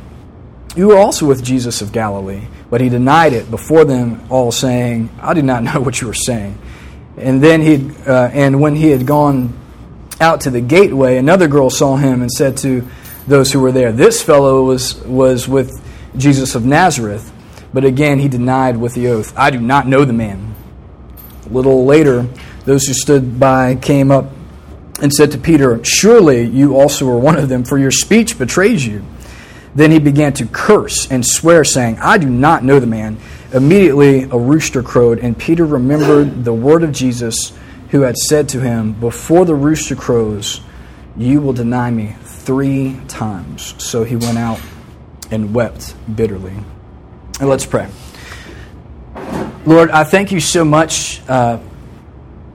You 0.76 0.88
were 0.88 0.98
also 0.98 1.26
with 1.26 1.44
Jesus 1.44 1.82
of 1.82 1.92
Galilee. 1.92 2.48
But 2.70 2.82
he 2.82 2.90
denied 2.90 3.34
it 3.34 3.50
before 3.50 3.84
them 3.84 4.22
all, 4.30 4.52
saying, 4.52 5.10
I 5.20 5.34
do 5.34 5.42
not 5.42 5.64
know 5.64 5.82
what 5.82 6.02
you 6.02 6.10
are 6.10 6.14
saying. 6.14 6.58
And 7.18 7.42
then 7.44 7.62
he, 7.62 7.92
uh, 8.06 8.30
and 8.32 8.62
when 8.62 8.76
he 8.76 8.90
had 8.90 9.06
gone 9.06 9.58
out 10.22 10.42
to 10.42 10.50
the 10.50 10.62
gateway, 10.62 11.18
another 11.18 11.48
girl 11.48 11.70
saw 11.70 11.96
him 11.96 12.22
and 12.22 12.32
said 12.32 12.58
to 12.58 12.88
those 13.28 13.52
who 13.52 13.60
were 13.60 13.72
there, 13.72 13.92
This 13.92 14.22
fellow 14.22 14.64
was, 14.64 14.96
was 15.04 15.48
with 15.48 15.84
Jesus 16.18 16.56
of 16.56 16.66
Nazareth. 16.66 17.32
But 17.74 17.86
again 17.86 18.20
he 18.20 18.28
denied 18.28 18.78
with 18.78 18.96
the 18.96 19.08
oath, 19.10 19.38
I 19.38 19.52
do 19.52 19.60
not 19.60 19.88
know 19.88 20.06
the 20.06 20.14
man. 20.14 20.56
A 21.46 21.50
little 21.50 21.86
later, 21.86 22.28
those 22.66 22.86
who 22.86 22.94
stood 22.94 23.40
by 23.40 23.76
came 23.76 24.12
up 24.12 24.32
and 25.02 25.14
said 25.14 25.32
to 25.32 25.38
Peter, 25.38 25.84
Surely 25.84 26.46
you 26.46 26.78
also 26.78 27.10
are 27.10 27.18
one 27.18 27.38
of 27.38 27.50
them, 27.50 27.64
for 27.64 27.78
your 27.78 27.92
speech 27.92 28.38
betrays 28.38 28.86
you. 28.86 29.04
Then 29.76 29.92
he 29.92 30.00
began 30.00 30.34
to 30.34 30.46
curse 30.46 31.10
and 31.12 31.26
swear, 31.26 31.64
saying, 31.64 32.00
I 32.00 32.18
do 32.18 32.30
not 32.30 32.64
know 32.64 32.80
the 32.80 32.88
man. 32.88 33.18
Immediately 33.54 34.24
a 34.24 34.38
rooster 34.38 34.84
crowed, 34.84 35.20
and 35.20 35.38
Peter 35.38 35.66
remembered 35.66 36.44
the 36.44 36.54
word 36.54 36.84
of 36.84 36.92
Jesus, 36.92 37.54
who 37.90 38.02
had 38.02 38.18
said 38.18 38.50
to 38.50 38.62
him, 38.62 38.94
Before 38.94 39.46
the 39.46 39.56
rooster 39.56 39.96
crows, 39.96 40.62
you 41.18 41.42
will 41.42 41.54
deny 41.54 41.90
me 41.92 42.16
three 42.22 43.00
times. 43.08 43.76
So 43.78 44.04
he 44.04 44.16
went 44.16 44.38
out 44.38 44.60
and 45.32 45.54
wept 45.54 45.96
bitterly. 46.16 46.54
And 47.40 47.50
let's 47.50 47.66
pray. 47.66 47.88
Lord, 49.66 49.92
I 49.92 50.04
thank 50.04 50.32
you 50.32 50.40
so 50.40 50.66
much 50.66 51.22
uh, 51.28 51.60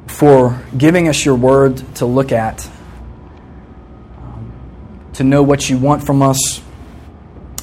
for 0.07 0.63
giving 0.77 1.09
us 1.09 1.25
your 1.25 1.35
word 1.35 1.79
to 1.97 2.07
look 2.07 2.33
at, 2.33 2.69
um, 4.19 4.53
to 5.15 5.25
know 5.25 5.43
what 5.43 5.69
you 5.69 5.79
want 5.79 6.05
from 6.05 6.23
us. 6.23 6.61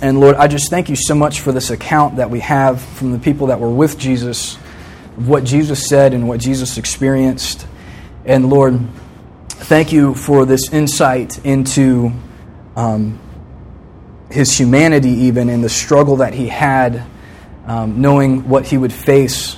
And 0.01 0.19
Lord, 0.19 0.35
I 0.35 0.47
just 0.47 0.69
thank 0.69 0.89
you 0.89 0.95
so 0.95 1.13
much 1.13 1.41
for 1.41 1.51
this 1.51 1.69
account 1.69 2.15
that 2.15 2.29
we 2.29 2.39
have 2.39 2.81
from 2.81 3.11
the 3.11 3.19
people 3.19 3.47
that 3.47 3.59
were 3.59 3.69
with 3.69 3.99
Jesus, 3.99 4.55
of 5.17 5.27
what 5.27 5.43
Jesus 5.43 5.87
said 5.87 6.13
and 6.13 6.27
what 6.27 6.39
Jesus 6.39 6.77
experienced. 6.77 7.67
And 8.25 8.49
Lord, 8.49 8.79
thank 9.49 9.91
you 9.91 10.15
for 10.15 10.45
this 10.45 10.73
insight 10.73 11.45
into 11.45 12.11
um, 12.75 13.19
his 14.31 14.57
humanity, 14.57 15.09
even, 15.09 15.49
and 15.49 15.63
the 15.63 15.69
struggle 15.69 16.17
that 16.17 16.33
he 16.33 16.47
had, 16.47 17.03
um, 17.67 18.01
knowing 18.01 18.49
what 18.49 18.65
he 18.65 18.77
would 18.77 18.93
face 18.93 19.55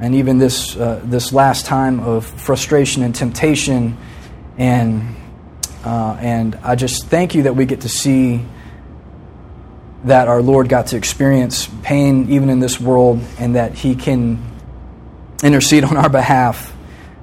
and 0.00 0.14
even 0.14 0.38
this, 0.38 0.76
uh, 0.76 1.00
this 1.04 1.32
last 1.32 1.66
time 1.66 2.00
of 2.00 2.24
frustration 2.24 3.02
and 3.02 3.14
temptation. 3.14 3.96
And, 4.56 5.16
uh, 5.84 6.16
and 6.20 6.54
I 6.62 6.76
just 6.76 7.06
thank 7.06 7.34
you 7.34 7.44
that 7.44 7.56
we 7.56 7.66
get 7.66 7.80
to 7.82 7.88
see 7.88 8.44
that 10.04 10.28
our 10.28 10.40
Lord 10.40 10.68
got 10.68 10.88
to 10.88 10.96
experience 10.96 11.68
pain 11.82 12.30
even 12.30 12.50
in 12.50 12.60
this 12.60 12.80
world 12.80 13.20
and 13.38 13.56
that 13.56 13.74
He 13.74 13.96
can 13.96 14.40
intercede 15.42 15.84
on 15.84 15.96
our 15.96 16.08
behalf 16.08 16.74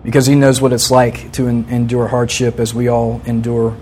because 0.03 0.25
He 0.25 0.35
knows 0.35 0.59
what 0.59 0.73
it's 0.73 0.91
like 0.91 1.31
to 1.33 1.47
en- 1.47 1.65
endure 1.69 2.07
hardship 2.07 2.59
as 2.59 2.73
we 2.73 2.89
all 2.89 3.21
endure 3.25 3.77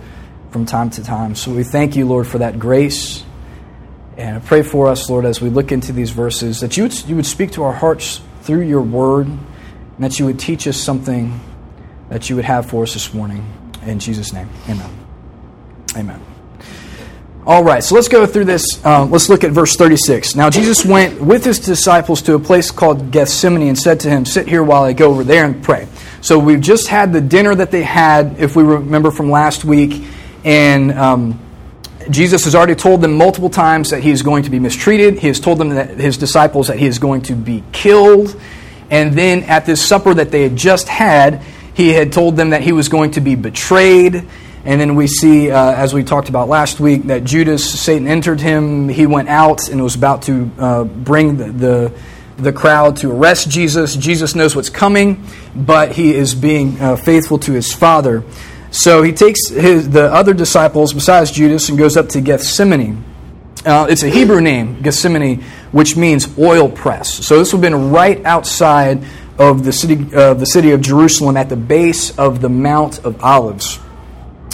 from 0.51 0.67
time 0.67 0.91
to 0.91 1.03
time. 1.03 1.33
So 1.33 1.51
we 1.51 1.63
thank 1.63 1.95
you, 1.95 2.05
Lord, 2.05 2.27
for 2.27 2.37
that 2.37 2.59
grace. 2.59 3.23
And 4.17 4.35
I 4.37 4.39
pray 4.39 4.61
for 4.61 4.87
us, 4.87 5.09
Lord, 5.09 5.25
as 5.25 5.41
we 5.41 5.49
look 5.49 5.71
into 5.71 5.91
these 5.91 6.11
verses, 6.11 6.59
that 6.59 6.77
you 6.77 6.83
would, 6.83 7.09
you 7.09 7.15
would 7.15 7.25
speak 7.25 7.53
to 7.53 7.63
our 7.63 7.73
hearts 7.73 8.21
through 8.43 8.61
your 8.61 8.81
word, 8.81 9.27
and 9.27 9.39
that 9.99 10.19
you 10.19 10.25
would 10.25 10.39
teach 10.39 10.67
us 10.67 10.77
something 10.77 11.39
that 12.09 12.29
you 12.29 12.35
would 12.35 12.45
have 12.45 12.69
for 12.69 12.83
us 12.83 12.93
this 12.93 13.13
morning. 13.13 13.45
In 13.85 13.99
Jesus' 13.99 14.33
name, 14.33 14.49
amen. 14.69 14.89
Amen. 15.95 16.21
All 17.45 17.63
right, 17.63 17.83
so 17.83 17.95
let's 17.95 18.07
go 18.07 18.25
through 18.25 18.45
this. 18.45 18.83
Um, 18.85 19.11
let's 19.11 19.27
look 19.27 19.43
at 19.43 19.51
verse 19.51 19.75
36. 19.75 20.35
Now, 20.35 20.49
Jesus 20.49 20.85
went 20.85 21.19
with 21.19 21.43
his 21.43 21.59
disciples 21.59 22.21
to 22.23 22.35
a 22.35 22.39
place 22.39 22.71
called 22.71 23.11
Gethsemane 23.11 23.67
and 23.67 23.77
said 23.77 23.99
to 24.01 24.09
him, 24.09 24.25
Sit 24.25 24.47
here 24.47 24.63
while 24.63 24.83
I 24.83 24.93
go 24.93 25.09
over 25.09 25.25
there 25.25 25.43
and 25.43 25.61
pray. 25.61 25.89
So, 26.21 26.39
we've 26.39 26.61
just 26.61 26.87
had 26.87 27.11
the 27.11 27.19
dinner 27.19 27.53
that 27.53 27.69
they 27.69 27.83
had, 27.83 28.39
if 28.39 28.55
we 28.55 28.63
remember 28.63 29.11
from 29.11 29.29
last 29.29 29.65
week, 29.65 30.07
and 30.45 30.91
um, 30.93 31.39
Jesus 32.09 32.45
has 32.45 32.55
already 32.55 32.75
told 32.75 33.01
them 33.01 33.17
multiple 33.17 33.49
times 33.49 33.89
that 33.89 34.01
he 34.01 34.11
is 34.11 34.21
going 34.21 34.43
to 34.43 34.49
be 34.49 34.59
mistreated. 34.59 35.19
He 35.19 35.27
has 35.27 35.39
told 35.39 35.57
them 35.57 35.69
that 35.69 35.91
his 35.91 36.17
disciples 36.17 36.67
that 36.67 36.79
he 36.79 36.85
is 36.85 36.99
going 36.99 37.23
to 37.23 37.33
be 37.33 37.63
killed. 37.71 38.39
And 38.89 39.13
then 39.13 39.43
at 39.43 39.65
this 39.65 39.85
supper 39.85 40.13
that 40.13 40.31
they 40.31 40.43
had 40.43 40.55
just 40.55 40.87
had, 40.87 41.41
he 41.73 41.89
had 41.89 42.13
told 42.13 42.35
them 42.35 42.51
that 42.51 42.61
he 42.61 42.71
was 42.71 42.89
going 42.89 43.11
to 43.11 43.21
be 43.21 43.35
betrayed 43.35 44.27
and 44.65 44.79
then 44.79 44.95
we 44.95 45.07
see, 45.07 45.51
uh, 45.51 45.73
as 45.73 45.93
we 45.93 46.03
talked 46.03 46.29
about 46.29 46.47
last 46.47 46.79
week, 46.79 47.03
that 47.03 47.25
Judas, 47.25 47.81
Satan 47.81 48.07
entered 48.07 48.39
him. 48.39 48.87
He 48.87 49.05
went 49.05 49.27
out 49.27 49.67
and 49.67 49.83
was 49.83 49.95
about 49.95 50.21
to 50.23 50.49
uh, 50.57 50.83
bring 50.85 51.35
the, 51.35 51.51
the, 51.51 51.93
the, 52.37 52.53
crowd 52.53 52.95
to 52.97 53.11
arrest 53.11 53.49
Jesus. 53.49 53.93
Jesus 53.93 54.35
knows 54.35 54.55
what's 54.55 54.69
coming, 54.69 55.27
but 55.53 55.91
he 55.91 56.15
is 56.15 56.33
being 56.33 56.79
uh, 56.79 56.95
faithful 56.95 57.39
to 57.39 57.51
his 57.51 57.73
Father. 57.73 58.23
So 58.73 59.03
he 59.03 59.13
takes 59.13 59.49
his, 59.49 59.89
the 59.89 60.11
other 60.11 60.33
disciples 60.33 60.93
besides 60.93 61.29
Judas 61.29 61.69
and 61.69 61.77
goes 61.77 61.95
up 61.95 62.09
to 62.09 62.21
Gethsemane. 62.21 63.05
Uh, 63.63 63.85
it's 63.87 64.01
a 64.01 64.09
Hebrew 64.09 64.41
name, 64.41 64.81
Gethsemane, 64.81 65.43
which 65.71 65.95
means 65.95 66.37
oil 66.39 66.69
press. 66.69 67.13
So 67.25 67.37
this 67.37 67.53
would 67.53 67.63
have 67.63 67.71
been 67.71 67.91
right 67.91 68.25
outside 68.25 69.05
of 69.37 69.63
the 69.63 69.71
city, 69.71 70.13
uh, 70.15 70.33
the 70.33 70.47
city 70.47 70.71
of 70.71 70.81
Jerusalem 70.81 71.37
at 71.37 71.49
the 71.49 71.55
base 71.55 72.17
of 72.17 72.41
the 72.41 72.49
Mount 72.49 73.05
of 73.05 73.23
Olives. 73.23 73.79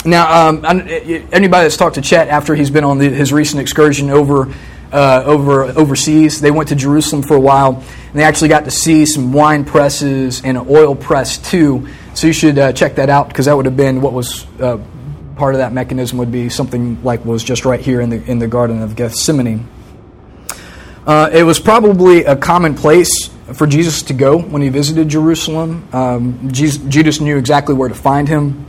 Now, 0.04 0.48
um, 0.48 0.64
anybody 0.66 1.64
that's 1.64 1.78
talked 1.78 1.94
to 1.94 2.02
Chet 2.02 2.28
after 2.28 2.54
he's 2.54 2.70
been 2.70 2.84
on 2.84 2.98
the, 2.98 3.08
his 3.08 3.32
recent 3.32 3.62
excursion 3.62 4.10
over 4.10 4.52
uh, 4.92 5.22
over 5.24 5.62
overseas, 5.62 6.40
they 6.40 6.50
went 6.50 6.68
to 6.70 6.74
Jerusalem 6.74 7.22
for 7.22 7.36
a 7.36 7.40
while, 7.40 7.76
and 7.76 8.14
they 8.14 8.24
actually 8.24 8.48
got 8.48 8.64
to 8.64 8.70
see 8.70 9.06
some 9.06 9.32
wine 9.32 9.64
presses 9.64 10.42
and 10.44 10.58
an 10.58 10.66
oil 10.68 10.94
press 10.94 11.38
too. 11.38 11.88
So 12.20 12.26
you 12.26 12.34
should 12.34 12.58
uh, 12.58 12.74
check 12.74 12.96
that 12.96 13.08
out 13.08 13.28
because 13.28 13.46
that 13.46 13.56
would 13.56 13.64
have 13.64 13.78
been 13.78 14.02
what 14.02 14.12
was 14.12 14.44
uh, 14.60 14.76
part 15.36 15.54
of 15.54 15.60
that 15.60 15.72
mechanism 15.72 16.18
would 16.18 16.30
be 16.30 16.50
something 16.50 17.02
like 17.02 17.24
was 17.24 17.42
just 17.42 17.64
right 17.64 17.80
here 17.80 18.02
in 18.02 18.10
the 18.10 18.22
in 18.30 18.38
the 18.38 18.46
Garden 18.46 18.82
of 18.82 18.94
Gethsemane. 18.94 19.66
Uh, 21.06 21.30
it 21.32 21.44
was 21.44 21.58
probably 21.58 22.24
a 22.24 22.36
common 22.36 22.74
place 22.74 23.30
for 23.54 23.66
Jesus 23.66 24.02
to 24.02 24.12
go 24.12 24.38
when 24.38 24.60
he 24.60 24.68
visited 24.68 25.08
Jerusalem. 25.08 25.88
Um, 25.94 26.52
Jesus, 26.52 26.82
Judas 26.88 27.22
knew 27.22 27.38
exactly 27.38 27.74
where 27.74 27.88
to 27.88 27.94
find 27.94 28.28
him. 28.28 28.66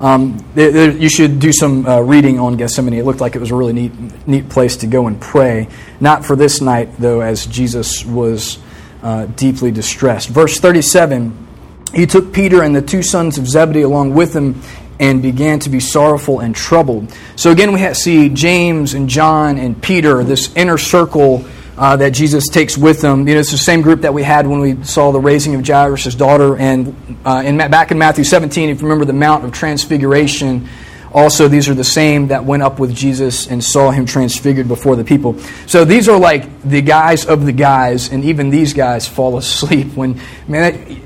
Um, 0.00 0.42
there, 0.54 0.70
there, 0.70 0.90
you 0.92 1.10
should 1.10 1.40
do 1.40 1.52
some 1.52 1.84
uh, 1.84 2.00
reading 2.00 2.40
on 2.40 2.56
Gethsemane. 2.56 2.94
It 2.94 3.04
looked 3.04 3.20
like 3.20 3.36
it 3.36 3.40
was 3.40 3.50
a 3.50 3.54
really 3.54 3.74
neat, 3.74 4.26
neat 4.26 4.48
place 4.48 4.78
to 4.78 4.86
go 4.86 5.06
and 5.06 5.20
pray. 5.20 5.68
Not 6.00 6.24
for 6.24 6.34
this 6.34 6.62
night, 6.62 6.96
though, 6.96 7.20
as 7.20 7.44
Jesus 7.44 8.06
was 8.06 8.58
uh, 9.02 9.26
deeply 9.26 9.70
distressed. 9.70 10.30
Verse 10.30 10.58
37 10.58 11.47
He 11.94 12.06
took 12.06 12.32
Peter 12.32 12.62
and 12.62 12.74
the 12.74 12.82
two 12.82 13.02
sons 13.02 13.38
of 13.38 13.46
Zebedee 13.46 13.82
along 13.82 14.14
with 14.14 14.34
him 14.34 14.60
and 15.00 15.22
began 15.22 15.58
to 15.60 15.70
be 15.70 15.80
sorrowful 15.80 16.40
and 16.40 16.54
troubled. 16.54 17.14
So 17.36 17.50
again, 17.50 17.72
we 17.72 17.94
see 17.94 18.28
James 18.28 18.94
and 18.94 19.08
John 19.08 19.58
and 19.58 19.80
Peter, 19.80 20.24
this 20.24 20.54
inner 20.56 20.78
circle 20.78 21.44
uh, 21.76 21.96
that 21.96 22.10
Jesus 22.10 22.48
takes 22.48 22.76
with 22.76 23.00
them. 23.00 23.26
You 23.28 23.34
know, 23.34 23.40
it's 23.40 23.52
the 23.52 23.58
same 23.58 23.82
group 23.82 24.00
that 24.00 24.12
we 24.12 24.24
had 24.24 24.46
when 24.46 24.60
we 24.60 24.82
saw 24.82 25.12
the 25.12 25.20
raising 25.20 25.54
of 25.54 25.66
Jairus' 25.66 26.14
daughter. 26.14 26.56
And 26.56 27.18
uh, 27.24 27.42
in, 27.44 27.56
back 27.56 27.92
in 27.92 27.98
Matthew 27.98 28.24
17, 28.24 28.68
if 28.68 28.80
you 28.80 28.88
remember 28.88 29.04
the 29.04 29.12
Mount 29.12 29.44
of 29.44 29.52
Transfiguration, 29.52 30.68
also 31.12 31.46
these 31.46 31.68
are 31.68 31.74
the 31.74 31.84
same 31.84 32.28
that 32.28 32.44
went 32.44 32.64
up 32.64 32.80
with 32.80 32.94
Jesus 32.94 33.46
and 33.46 33.62
saw 33.62 33.92
him 33.92 34.06
transfigured 34.06 34.66
before 34.66 34.96
the 34.96 35.04
people. 35.04 35.38
So 35.66 35.84
these 35.84 36.08
are 36.08 36.18
like 36.18 36.62
the 36.62 36.82
guys 36.82 37.24
of 37.24 37.46
the 37.46 37.52
guys, 37.52 38.10
and 38.10 38.24
even 38.24 38.50
these 38.50 38.74
guys 38.74 39.06
fall 39.06 39.38
asleep 39.38 39.94
when, 39.94 40.20
man, 40.48 41.00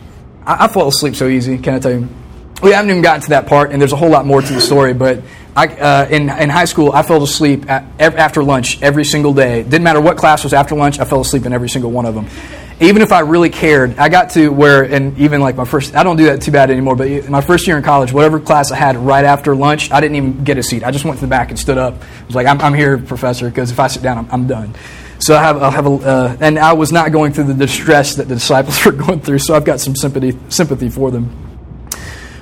I, 0.47 0.65
I 0.65 0.69
fall 0.69 0.89
asleep 0.89 1.15
so 1.15 1.29
easy, 1.29 1.59
can 1.59 1.75
I 1.75 1.79
tell 1.79 1.93
you? 1.93 2.09
We 2.63 2.71
haven't 2.71 2.91
even 2.91 3.03
gotten 3.03 3.23
to 3.23 3.29
that 3.31 3.47
part, 3.47 3.73
and 3.73 3.81
there's 3.81 3.93
a 3.93 3.97
whole 3.97 4.11
lot 4.11 4.25
more 4.25 4.41
to 4.41 4.53
the 4.53 4.61
story, 4.61 4.95
but 4.95 5.23
I, 5.57 5.67
uh, 5.67 6.09
in, 6.09 6.31
in 6.31 6.49
high 6.49 6.65
school, 6.65 6.93
I 6.93 7.03
fell 7.03 7.23
asleep 7.23 7.69
at, 7.69 7.85
after 8.01 8.43
lunch 8.43 8.81
every 8.83 9.05
single 9.05 9.35
day. 9.35 9.63
Didn't 9.65 9.83
matter 9.83 10.01
what 10.01 10.17
class 10.17 10.45
was 10.45 10.53
after 10.53 10.75
lunch, 10.75 11.01
I 11.01 11.05
fell 11.05 11.21
asleep 11.21 11.45
in 11.45 11.53
every 11.53 11.69
single 11.69 11.91
one 11.91 12.07
of 12.07 12.15
them. 12.15 12.27
Even 12.81 13.03
if 13.03 13.13
I 13.13 13.21
really 13.21 13.51
cared, 13.51 13.99
I 13.99 14.09
got 14.09 14.31
to 14.31 14.49
where, 14.49 14.83
and 14.83 15.19
even 15.19 15.41
like 15.41 15.57
my 15.57 15.65
first, 15.65 15.95
I 15.95 16.03
don't 16.03 16.17
do 16.17 16.25
that 16.27 16.43
too 16.43 16.53
bad 16.53 16.71
anymore, 16.71 16.97
but 16.97 17.29
my 17.29 17.41
first 17.41 17.67
year 17.67 17.77
in 17.77 17.83
college, 17.83 18.13
whatever 18.13 18.41
class 18.41 18.71
I 18.71 18.77
had 18.77 18.97
right 18.97 19.25
after 19.25 19.55
lunch, 19.55 19.91
I 19.91 20.01
didn't 20.01 20.17
even 20.17 20.45
get 20.45 20.57
a 20.57 20.63
seat. 20.63 20.85
I 20.85 20.91
just 20.91 21.05
went 21.05 21.19
to 21.19 21.27
the 21.27 21.31
back 21.31 21.51
and 21.51 21.59
stood 21.59 21.79
up. 21.79 21.95
I 21.95 22.27
was 22.27 22.35
like, 22.35 22.47
I'm, 22.47 22.61
I'm 22.61 22.75
here, 22.75 22.99
professor, 22.99 23.49
because 23.49 23.71
if 23.71 23.79
I 23.79 23.89
sit 23.89 24.03
down, 24.03 24.19
I'm, 24.19 24.29
I'm 24.31 24.47
done. 24.47 24.75
So 25.23 25.37
I 25.37 25.43
have, 25.43 25.62
I'll 25.62 25.71
have 25.71 25.87
a, 25.87 25.91
uh, 25.91 26.37
and 26.41 26.59
I 26.59 26.73
was 26.73 26.91
not 26.91 27.12
going 27.12 27.33
through 27.33 27.45
the 27.45 27.55
distress 27.55 28.17
that 28.17 28.26
the 28.26 28.35
disciples 28.35 28.85
were 28.85 28.91
going 28.91 29.21
through, 29.21 29.38
so 29.38 29.55
I've 29.55 29.64
got 29.64 29.79
some 29.79 29.95
sympathy, 29.95 30.37
sympathy 30.49 30.88
for 30.91 31.12
them. 31.12 31.31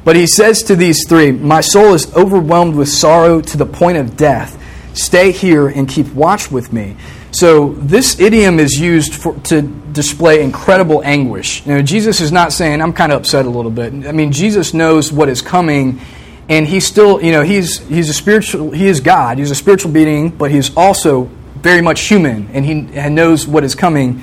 But 0.03 0.17
he 0.17 0.27
says 0.27 0.63
to 0.63 0.77
these 0.77 1.07
three, 1.07 1.31
My 1.31 1.61
soul 1.61 1.93
is 1.93 2.11
overwhelmed 2.17 2.75
with 2.75 2.89
sorrow 2.89 3.43
to 3.43 3.57
the 3.59 3.67
point 3.67 3.99
of 3.99 4.17
death. 4.17 4.57
Stay 4.95 5.31
here 5.31 5.69
and 5.69 5.87
keep 5.87 6.07
watch 6.15 6.51
with 6.51 6.73
me. 6.73 6.97
So 7.33 7.75
this 7.75 8.19
idiom 8.19 8.59
is 8.59 8.81
used 8.81 9.13
for, 9.13 9.35
to 9.41 9.61
display 9.61 10.43
incredible 10.43 11.03
anguish. 11.05 11.67
You 11.67 11.75
know, 11.75 11.83
Jesus 11.83 12.23
is 12.23 12.33
not 12.33 12.51
saying, 12.51 12.81
I'm 12.81 12.95
kind 12.95 13.13
of 13.13 13.21
upset 13.21 13.45
a 13.45 13.51
little 13.51 13.71
bit. 13.71 13.93
I 14.07 14.13
mean, 14.13 14.33
Jesus 14.33 14.73
knows 14.73 15.13
what 15.13 15.29
is 15.29 15.43
coming, 15.43 16.01
and 16.49 16.67
he's 16.67 16.87
still, 16.87 17.23
you 17.23 17.33
know, 17.33 17.43
he's, 17.43 17.87
he's 17.89 18.09
a 18.09 18.15
spiritual, 18.15 18.71
he 18.71 18.87
is 18.87 19.01
God. 19.01 19.37
He's 19.37 19.51
a 19.51 19.55
spiritual 19.55 19.93
being, 19.93 20.31
but 20.31 20.51
he's 20.51 20.75
also 20.79 21.31
very 21.63 21.83
much 21.83 22.03
human, 22.03 22.49
and 22.53 22.65
he 22.65 22.75
knows 22.75 23.47
what 23.47 23.65
is 23.65 23.75
coming 23.75 24.23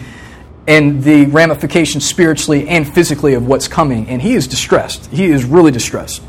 and 0.67 1.01
the 1.01 1.25
ramifications 1.27 2.05
spiritually 2.05 2.67
and 2.67 2.87
physically 2.93 3.33
of 3.33 3.47
what's 3.47 3.67
coming. 3.67 4.09
And 4.09 4.21
he 4.21 4.33
is 4.35 4.47
distressed. 4.47 5.07
He 5.07 5.25
is 5.25 5.45
really 5.45 5.71
distressed. 5.71 6.21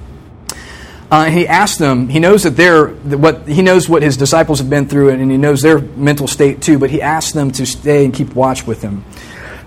Uh, 1.10 1.24
and 1.26 1.34
he 1.34 1.48
asks 1.48 1.78
them, 1.78 2.08
he 2.08 2.20
knows 2.20 2.42
that 2.44 2.50
they're, 2.50 2.88
what, 2.88 3.48
he 3.48 3.62
knows 3.62 3.88
what 3.88 4.02
his 4.02 4.16
disciples 4.16 4.58
have 4.58 4.70
been 4.70 4.86
through 4.86 5.08
and 5.08 5.30
he 5.30 5.38
knows 5.38 5.62
their 5.62 5.80
mental 5.80 6.28
state 6.28 6.60
too, 6.60 6.78
but 6.78 6.90
he 6.90 7.00
asks 7.00 7.32
them 7.32 7.50
to 7.50 7.64
stay 7.64 8.04
and 8.04 8.14
keep 8.14 8.34
watch 8.34 8.66
with 8.66 8.82
him. 8.82 9.04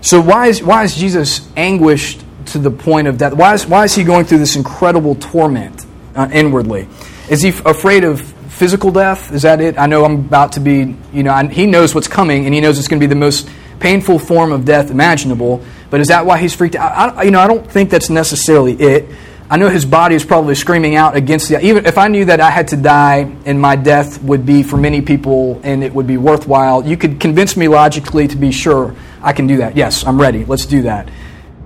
So 0.00 0.20
why 0.20 0.46
is, 0.46 0.62
why 0.62 0.84
is 0.84 0.94
Jesus 0.96 1.46
anguished 1.56 2.24
to 2.46 2.58
the 2.58 2.70
point 2.70 3.08
of 3.08 3.18
death? 3.18 3.34
Why 3.34 3.54
is, 3.54 3.66
why 3.66 3.84
is 3.84 3.94
he 3.94 4.04
going 4.04 4.24
through 4.24 4.38
this 4.38 4.56
incredible 4.56 5.16
torment 5.16 5.84
uh, 6.14 6.28
inwardly? 6.32 6.88
Is 7.28 7.42
he 7.42 7.48
afraid 7.48 8.04
of 8.04 8.31
physical 8.62 8.92
death? 8.92 9.32
Is 9.32 9.42
that 9.42 9.60
it? 9.60 9.76
I 9.76 9.86
know 9.86 10.04
I'm 10.04 10.20
about 10.20 10.52
to 10.52 10.60
be, 10.60 10.94
you 11.12 11.24
know, 11.24 11.32
I, 11.32 11.44
he 11.48 11.66
knows 11.66 11.96
what's 11.96 12.06
coming 12.06 12.44
and 12.44 12.54
he 12.54 12.60
knows 12.60 12.78
it's 12.78 12.86
going 12.86 13.00
to 13.00 13.04
be 13.04 13.08
the 13.08 13.18
most 13.18 13.50
painful 13.80 14.20
form 14.20 14.52
of 14.52 14.64
death 14.64 14.92
imaginable. 14.92 15.64
But 15.90 16.00
is 16.00 16.06
that 16.08 16.26
why 16.26 16.38
he's 16.38 16.54
freaked 16.54 16.76
out? 16.76 17.16
I, 17.16 17.24
you 17.24 17.32
know, 17.32 17.40
I 17.40 17.48
don't 17.48 17.68
think 17.68 17.90
that's 17.90 18.08
necessarily 18.08 18.74
it. 18.74 19.08
I 19.50 19.56
know 19.56 19.68
his 19.68 19.84
body 19.84 20.14
is 20.14 20.24
probably 20.24 20.54
screaming 20.54 20.94
out 20.94 21.16
against 21.16 21.48
the. 21.48 21.60
Even 21.60 21.86
if 21.86 21.98
I 21.98 22.06
knew 22.06 22.24
that 22.26 22.38
I 22.38 22.50
had 22.50 22.68
to 22.68 22.76
die 22.76 23.34
and 23.44 23.60
my 23.60 23.74
death 23.74 24.22
would 24.22 24.46
be 24.46 24.62
for 24.62 24.76
many 24.76 25.02
people 25.02 25.60
and 25.64 25.82
it 25.82 25.92
would 25.92 26.06
be 26.06 26.16
worthwhile, 26.16 26.86
you 26.86 26.96
could 26.96 27.18
convince 27.18 27.56
me 27.56 27.66
logically 27.66 28.28
to 28.28 28.36
be 28.36 28.52
sure 28.52 28.94
I 29.20 29.32
can 29.32 29.48
do 29.48 29.56
that. 29.56 29.76
Yes, 29.76 30.06
I'm 30.06 30.20
ready. 30.20 30.44
Let's 30.44 30.66
do 30.66 30.82
that. 30.82 31.08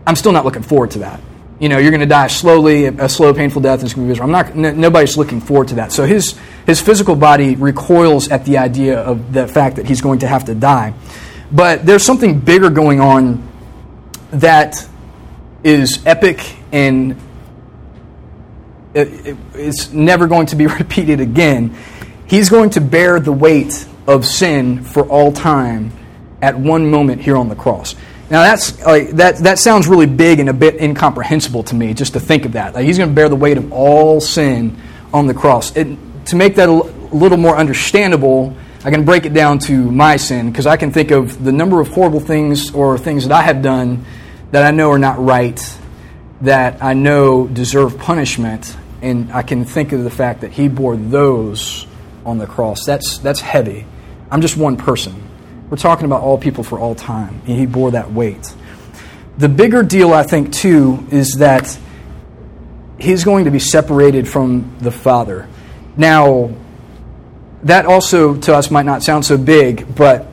I'm 0.06 0.16
still 0.16 0.32
not 0.32 0.46
looking 0.46 0.62
forward 0.62 0.92
to 0.92 1.00
that. 1.00 1.20
You 1.58 1.70
know, 1.70 1.78
you're 1.78 1.90
going 1.90 2.00
to 2.00 2.06
die 2.06 2.26
slowly, 2.26 2.84
a 2.84 3.08
slow, 3.08 3.32
painful 3.32 3.62
death, 3.62 3.80
and 3.80 3.84
it's 3.84 3.94
going 3.94 4.06
to 4.06 4.14
be 4.14 4.20
miserable. 4.20 4.36
I'm 4.36 4.54
not. 4.54 4.72
N- 4.74 4.80
nobody's 4.80 5.16
looking 5.16 5.40
forward 5.40 5.68
to 5.68 5.76
that. 5.76 5.90
So 5.90 6.04
his 6.04 6.38
his 6.66 6.80
physical 6.80 7.16
body 7.16 7.56
recoils 7.56 8.28
at 8.28 8.44
the 8.44 8.58
idea 8.58 8.98
of 9.00 9.32
the 9.32 9.48
fact 9.48 9.76
that 9.76 9.86
he's 9.86 10.02
going 10.02 10.18
to 10.18 10.28
have 10.28 10.44
to 10.46 10.54
die. 10.54 10.92
But 11.50 11.86
there's 11.86 12.02
something 12.02 12.40
bigger 12.40 12.70
going 12.70 13.00
on 13.00 13.48
that 14.32 14.86
is 15.62 16.04
epic 16.04 16.56
and 16.72 17.16
it's 18.94 19.92
never 19.92 20.26
going 20.26 20.46
to 20.46 20.56
be 20.56 20.66
repeated 20.82 21.20
again. 21.20 21.76
He's 22.26 22.48
going 22.48 22.70
to 22.70 22.80
bear 22.80 23.20
the 23.20 23.32
weight 23.32 23.86
of 24.06 24.26
sin 24.26 24.82
for 24.82 25.06
all 25.06 25.32
time 25.32 25.92
at 26.42 26.58
one 26.58 26.90
moment 26.90 27.20
here 27.20 27.36
on 27.36 27.48
the 27.48 27.54
cross. 27.54 27.94
Now 28.28 28.42
that's 28.42 28.84
like 28.84 29.10
that 29.10 29.38
that 29.38 29.58
sounds 29.58 29.86
really 29.86 30.06
big 30.06 30.40
and 30.40 30.48
a 30.48 30.52
bit 30.52 30.80
incomprehensible 30.80 31.62
to 31.64 31.74
me 31.74 31.94
just 31.94 32.14
to 32.14 32.20
think 32.20 32.44
of 32.44 32.52
that. 32.52 32.74
Like 32.74 32.84
he's 32.84 32.98
going 32.98 33.10
to 33.10 33.14
bear 33.14 33.28
the 33.28 33.36
weight 33.36 33.56
of 33.56 33.72
all 33.72 34.20
sin 34.20 34.80
on 35.14 35.26
the 35.26 35.34
cross. 35.34 35.70
To 35.70 36.34
make 36.34 36.56
that 36.56 36.68
a 36.68 36.72
little 36.72 37.38
more 37.38 37.56
understandable, 37.56 38.56
I 38.84 38.90
can 38.90 39.04
break 39.04 39.26
it 39.26 39.32
down 39.32 39.60
to 39.60 39.90
my 39.90 40.16
sin 40.16 40.50
because 40.50 40.66
I 40.66 40.76
can 40.76 40.92
think 40.92 41.12
of 41.12 41.44
the 41.44 41.52
number 41.52 41.80
of 41.80 41.88
horrible 41.88 42.20
things 42.20 42.72
or 42.72 42.98
things 42.98 43.28
that 43.28 43.34
I 43.34 43.42
have 43.42 43.62
done 43.62 44.04
that 44.50 44.64
I 44.64 44.70
know 44.70 44.90
are 44.90 44.98
not 44.98 45.24
right, 45.24 45.60
that 46.40 46.82
I 46.82 46.94
know 46.94 47.46
deserve 47.46 47.98
punishment, 47.98 48.76
and 49.02 49.32
I 49.32 49.42
can 49.42 49.64
think 49.64 49.92
of 49.92 50.04
the 50.04 50.10
fact 50.10 50.42
that 50.42 50.52
He 50.52 50.68
bore 50.68 50.96
those 50.96 51.86
on 52.24 52.38
the 52.38 52.46
cross. 52.46 52.84
That's, 52.84 53.18
that's 53.18 53.40
heavy. 53.40 53.86
I'm 54.30 54.40
just 54.40 54.56
one 54.56 54.76
person. 54.76 55.25
We're 55.68 55.76
talking 55.76 56.04
about 56.06 56.22
all 56.22 56.38
people 56.38 56.62
for 56.62 56.78
all 56.78 56.94
time, 56.94 57.40
and 57.46 57.58
He 57.58 57.66
bore 57.66 57.90
that 57.92 58.12
weight. 58.12 58.54
The 59.38 59.48
bigger 59.48 59.82
deal, 59.82 60.12
I 60.12 60.22
think, 60.22 60.52
too, 60.52 61.06
is 61.10 61.32
that 61.38 61.78
He's 62.98 63.24
going 63.24 63.44
to 63.44 63.50
be 63.50 63.58
separated 63.58 64.28
from 64.28 64.76
the 64.78 64.90
Father. 64.90 65.48
Now, 65.96 66.52
that 67.64 67.86
also 67.86 68.36
to 68.36 68.54
us 68.54 68.70
might 68.70 68.86
not 68.86 69.02
sound 69.02 69.24
so 69.24 69.36
big, 69.36 69.94
but 69.94 70.26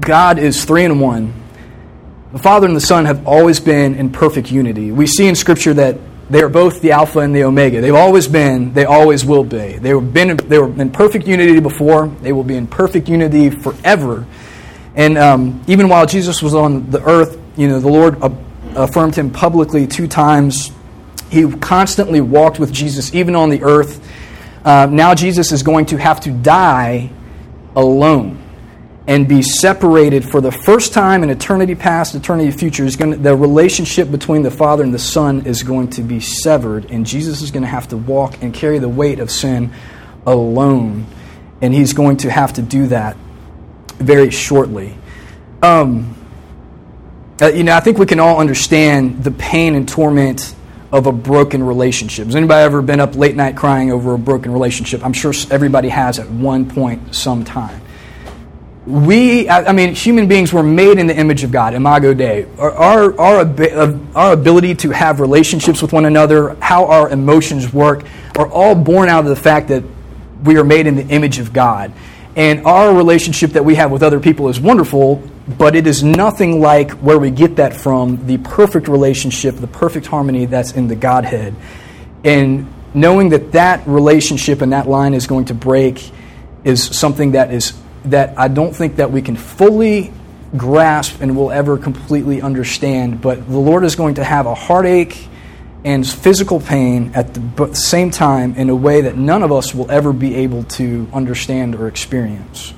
God 0.00 0.38
is 0.38 0.64
three 0.64 0.84
in 0.84 0.98
one. 0.98 1.32
The 2.32 2.38
Father 2.38 2.66
and 2.66 2.74
the 2.74 2.80
Son 2.80 3.04
have 3.04 3.26
always 3.28 3.60
been 3.60 3.94
in 3.94 4.10
perfect 4.10 4.50
unity. 4.50 4.90
We 4.90 5.06
see 5.06 5.28
in 5.28 5.36
Scripture 5.36 5.74
that 5.74 5.98
they 6.30 6.42
are 6.42 6.48
both 6.48 6.80
the 6.80 6.92
Alpha 6.92 7.20
and 7.20 7.34
the 7.34 7.44
Omega. 7.44 7.80
They've 7.80 7.94
always 7.94 8.26
been, 8.28 8.72
they 8.72 8.84
always 8.84 9.24
will 9.24 9.44
be. 9.44 9.76
They 9.78 9.92
were, 9.94 10.00
been, 10.00 10.36
they 10.36 10.58
were 10.58 10.68
in 10.80 10.90
perfect 10.90 11.26
unity 11.26 11.60
before, 11.60 12.08
they 12.08 12.32
will 12.32 12.44
be 12.44 12.56
in 12.56 12.66
perfect 12.66 13.08
unity 13.08 13.50
forever. 13.50 14.26
And 14.94 15.18
um, 15.18 15.62
even 15.66 15.88
while 15.88 16.06
Jesus 16.06 16.42
was 16.42 16.54
on 16.54 16.90
the 16.90 17.02
earth, 17.02 17.38
you 17.56 17.68
know, 17.68 17.80
the 17.80 17.88
Lord 17.88 18.16
affirmed 18.76 19.16
him 19.16 19.30
publicly 19.30 19.86
two 19.86 20.06
times. 20.06 20.72
He 21.30 21.50
constantly 21.50 22.20
walked 22.20 22.58
with 22.58 22.72
Jesus, 22.72 23.14
even 23.14 23.34
on 23.34 23.50
the 23.50 23.62
earth. 23.62 24.06
Uh, 24.64 24.86
now 24.90 25.14
Jesus 25.14 25.52
is 25.52 25.62
going 25.62 25.86
to 25.86 25.96
have 25.96 26.20
to 26.20 26.30
die 26.30 27.10
alone 27.76 28.43
and 29.06 29.28
be 29.28 29.42
separated 29.42 30.24
for 30.24 30.40
the 30.40 30.50
first 30.50 30.92
time 30.92 31.22
in 31.22 31.30
eternity 31.30 31.74
past, 31.74 32.14
eternity 32.14 32.50
future. 32.50 32.84
Is 32.84 32.96
going 32.96 33.12
to, 33.12 33.16
the 33.18 33.36
relationship 33.36 34.10
between 34.10 34.42
the 34.42 34.50
Father 34.50 34.82
and 34.82 34.94
the 34.94 34.98
Son 34.98 35.46
is 35.46 35.62
going 35.62 35.90
to 35.90 36.02
be 36.02 36.20
severed, 36.20 36.90
and 36.90 37.04
Jesus 37.04 37.42
is 37.42 37.50
going 37.50 37.62
to 37.62 37.68
have 37.68 37.88
to 37.88 37.96
walk 37.96 38.42
and 38.42 38.54
carry 38.54 38.78
the 38.78 38.88
weight 38.88 39.20
of 39.20 39.30
sin 39.30 39.72
alone. 40.26 41.06
And 41.60 41.74
he's 41.74 41.92
going 41.92 42.18
to 42.18 42.30
have 42.30 42.54
to 42.54 42.62
do 42.62 42.88
that 42.88 43.16
very 43.96 44.30
shortly. 44.30 44.96
Um, 45.62 46.16
uh, 47.40 47.48
you 47.48 47.62
know, 47.62 47.74
I 47.74 47.80
think 47.80 47.98
we 47.98 48.06
can 48.06 48.20
all 48.20 48.40
understand 48.40 49.22
the 49.22 49.30
pain 49.30 49.74
and 49.74 49.88
torment 49.88 50.54
of 50.92 51.06
a 51.06 51.12
broken 51.12 51.62
relationship. 51.62 52.26
Has 52.26 52.36
anybody 52.36 52.62
ever 52.62 52.80
been 52.80 53.00
up 53.00 53.16
late 53.16 53.34
night 53.34 53.56
crying 53.56 53.90
over 53.90 54.14
a 54.14 54.18
broken 54.18 54.52
relationship? 54.52 55.04
I'm 55.04 55.12
sure 55.12 55.32
everybody 55.50 55.88
has 55.88 56.18
at 56.18 56.30
one 56.30 56.70
point, 56.70 57.14
sometime 57.14 57.80
we, 58.86 59.48
I 59.48 59.72
mean, 59.72 59.94
human 59.94 60.28
beings 60.28 60.52
were 60.52 60.62
made 60.62 60.98
in 60.98 61.06
the 61.06 61.16
image 61.16 61.42
of 61.42 61.50
God, 61.50 61.72
imago 61.72 62.12
Dei. 62.12 62.46
Our, 62.58 62.72
our, 62.72 63.20
our, 63.20 63.40
uh, 63.40 63.98
our 64.14 64.32
ability 64.32 64.74
to 64.76 64.90
have 64.90 65.20
relationships 65.20 65.80
with 65.80 65.92
one 65.92 66.04
another, 66.04 66.54
how 66.60 66.86
our 66.86 67.08
emotions 67.08 67.72
work, 67.72 68.04
are 68.36 68.50
all 68.50 68.74
born 68.74 69.08
out 69.08 69.24
of 69.24 69.30
the 69.30 69.36
fact 69.36 69.68
that 69.68 69.84
we 70.42 70.58
are 70.58 70.64
made 70.64 70.86
in 70.86 70.96
the 70.96 71.06
image 71.06 71.38
of 71.38 71.52
God. 71.52 71.92
And 72.36 72.66
our 72.66 72.94
relationship 72.94 73.52
that 73.52 73.64
we 73.64 73.76
have 73.76 73.90
with 73.90 74.02
other 74.02 74.20
people 74.20 74.48
is 74.48 74.60
wonderful, 74.60 75.22
but 75.56 75.76
it 75.76 75.86
is 75.86 76.02
nothing 76.02 76.60
like 76.60 76.90
where 76.92 77.18
we 77.18 77.30
get 77.30 77.56
that 77.56 77.74
from 77.74 78.26
the 78.26 78.38
perfect 78.38 78.88
relationship, 78.88 79.56
the 79.56 79.66
perfect 79.66 80.06
harmony 80.06 80.44
that's 80.44 80.72
in 80.72 80.88
the 80.88 80.96
Godhead. 80.96 81.54
And 82.22 82.70
knowing 82.92 83.30
that 83.30 83.52
that 83.52 83.86
relationship 83.86 84.60
and 84.60 84.72
that 84.72 84.88
line 84.88 85.14
is 85.14 85.26
going 85.26 85.46
to 85.46 85.54
break 85.54 86.10
is 86.64 86.82
something 86.82 87.32
that 87.32 87.52
is 87.52 87.72
that 88.06 88.38
I 88.38 88.48
don't 88.48 88.74
think 88.74 88.96
that 88.96 89.10
we 89.10 89.22
can 89.22 89.36
fully 89.36 90.12
grasp 90.56 91.20
and 91.20 91.36
will 91.36 91.50
ever 91.50 91.76
completely 91.78 92.40
understand. 92.40 93.20
But 93.20 93.48
the 93.48 93.58
Lord 93.58 93.84
is 93.84 93.96
going 93.96 94.16
to 94.16 94.24
have 94.24 94.46
a 94.46 94.54
heartache 94.54 95.28
and 95.84 96.08
physical 96.08 96.60
pain 96.60 97.12
at 97.14 97.34
the 97.34 97.74
same 97.74 98.10
time 98.10 98.54
in 98.54 98.70
a 98.70 98.74
way 98.74 99.02
that 99.02 99.16
none 99.16 99.42
of 99.42 99.52
us 99.52 99.74
will 99.74 99.90
ever 99.90 100.12
be 100.12 100.34
able 100.36 100.64
to 100.64 101.08
understand 101.12 101.74
or 101.74 101.88
experience. 101.88 102.72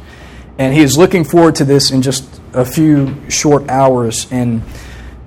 And 0.59 0.75
He 0.75 0.80
is 0.80 0.99
looking 0.99 1.25
forward 1.25 1.56
to 1.56 1.64
this 1.64 1.90
in 1.90 2.02
just 2.02 2.40
a 2.52 2.64
few 2.64 3.30
short 3.30 3.68
hours. 3.68 4.26
And, 4.33 4.62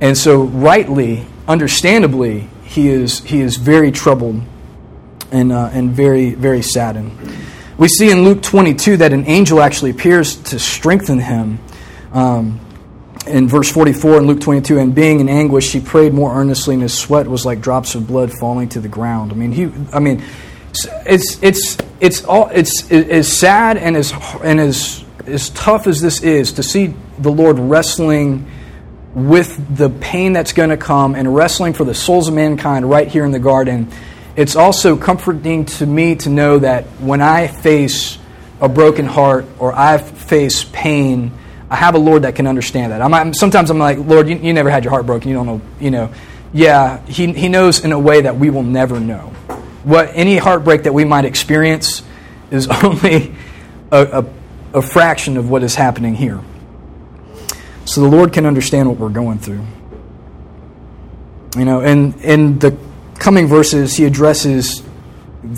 and 0.01 0.17
so, 0.17 0.43
rightly, 0.43 1.25
understandably, 1.47 2.49
He 2.63 2.89
is, 2.89 3.19
he 3.19 3.39
is 3.39 3.55
very 3.55 3.91
troubled 3.91 4.41
and, 5.31 5.51
uh, 5.51 5.69
and 5.71 5.91
very, 5.91 6.33
very 6.33 6.61
saddened. 6.61 7.11
We 7.79 7.87
see 7.87 8.11
in 8.11 8.25
Luke 8.25 8.41
22 8.41 8.97
that 8.97 9.13
an 9.13 9.25
angel 9.25 9.61
actually 9.61 9.91
appears 9.91 10.35
to 10.35 10.59
strengthen 10.59 11.17
him. 11.17 11.59
Um, 12.11 12.59
in 13.25 13.47
verse 13.47 13.71
44 13.71 14.17
in 14.17 14.27
Luke 14.27 14.41
22, 14.41 14.79
and 14.79 14.93
being 14.93 15.21
in 15.21 15.29
anguish, 15.29 15.71
he 15.71 15.79
prayed 15.79 16.13
more 16.13 16.35
earnestly, 16.35 16.73
and 16.73 16.83
his 16.83 16.97
sweat 16.97 17.25
was 17.27 17.45
like 17.45 17.61
drops 17.61 17.95
of 17.95 18.05
blood 18.05 18.33
falling 18.33 18.67
to 18.69 18.81
the 18.81 18.89
ground. 18.89 19.31
I 19.31 19.35
mean, 19.35 19.53
he, 19.53 19.71
I 19.93 19.99
mean, 19.99 20.21
it's 21.05 21.41
it's 21.41 21.77
it's 22.01 22.25
all 22.25 22.49
it's 22.49 22.91
as 22.91 23.31
sad 23.31 23.77
and 23.77 23.95
as 23.95 24.13
and 24.43 24.59
as 24.59 25.05
as 25.25 25.49
tough 25.51 25.87
as 25.87 26.01
this 26.01 26.21
is 26.21 26.53
to 26.53 26.63
see 26.63 26.93
the 27.17 27.31
Lord 27.31 27.59
wrestling 27.59 28.49
with 29.13 29.77
the 29.77 29.89
pain 29.89 30.33
that's 30.33 30.51
going 30.51 30.69
to 30.69 30.77
come 30.77 31.15
and 31.15 31.33
wrestling 31.33 31.73
for 31.73 31.85
the 31.85 31.95
souls 31.95 32.27
of 32.27 32.33
mankind 32.33 32.89
right 32.89 33.07
here 33.07 33.25
in 33.25 33.31
the 33.31 33.39
garden 33.39 33.89
it's 34.39 34.55
also 34.55 34.95
comforting 34.95 35.65
to 35.65 35.85
me 35.85 36.15
to 36.15 36.29
know 36.29 36.59
that 36.59 36.85
when 37.01 37.21
I 37.21 37.47
face 37.47 38.17
a 38.61 38.69
broken 38.69 39.05
heart 39.05 39.45
or 39.59 39.73
I 39.73 39.97
face 39.97 40.63
pain, 40.63 41.33
I 41.69 41.75
have 41.75 41.93
a 41.93 41.97
Lord 41.97 42.21
that 42.21 42.35
can 42.35 42.47
understand 42.47 42.93
that. 42.93 43.01
I'm, 43.01 43.33
sometimes 43.33 43.69
I'm 43.69 43.79
like, 43.79 43.97
Lord, 43.97 44.29
you, 44.29 44.37
you 44.37 44.53
never 44.53 44.69
had 44.69 44.85
your 44.85 44.91
heart 44.91 45.05
broken. 45.05 45.27
You 45.29 45.35
don't 45.35 45.45
know, 45.45 45.61
you 45.81 45.91
know. 45.91 46.13
Yeah, 46.53 47.05
he, 47.05 47.33
he 47.33 47.49
knows 47.49 47.83
in 47.83 47.91
a 47.91 47.99
way 47.99 48.21
that 48.21 48.37
we 48.37 48.49
will 48.49 48.63
never 48.63 48.97
know. 48.97 49.33
What 49.83 50.11
any 50.13 50.37
heartbreak 50.37 50.83
that 50.83 50.93
we 50.93 51.03
might 51.03 51.25
experience 51.25 52.01
is 52.49 52.65
only 52.83 53.35
a, 53.91 54.23
a, 54.23 54.77
a 54.77 54.81
fraction 54.81 55.35
of 55.35 55.49
what 55.49 55.63
is 55.63 55.75
happening 55.75 56.15
here. 56.15 56.39
So 57.83 57.99
the 57.99 58.07
Lord 58.07 58.31
can 58.31 58.45
understand 58.45 58.87
what 58.87 58.99
we're 58.99 59.09
going 59.09 59.39
through. 59.39 59.65
You 61.57 61.65
know, 61.65 61.81
and 61.81 62.15
in 62.21 62.59
the 62.59 62.77
coming 63.19 63.47
verses, 63.47 63.95
he 63.95 64.05
addresses 64.05 64.81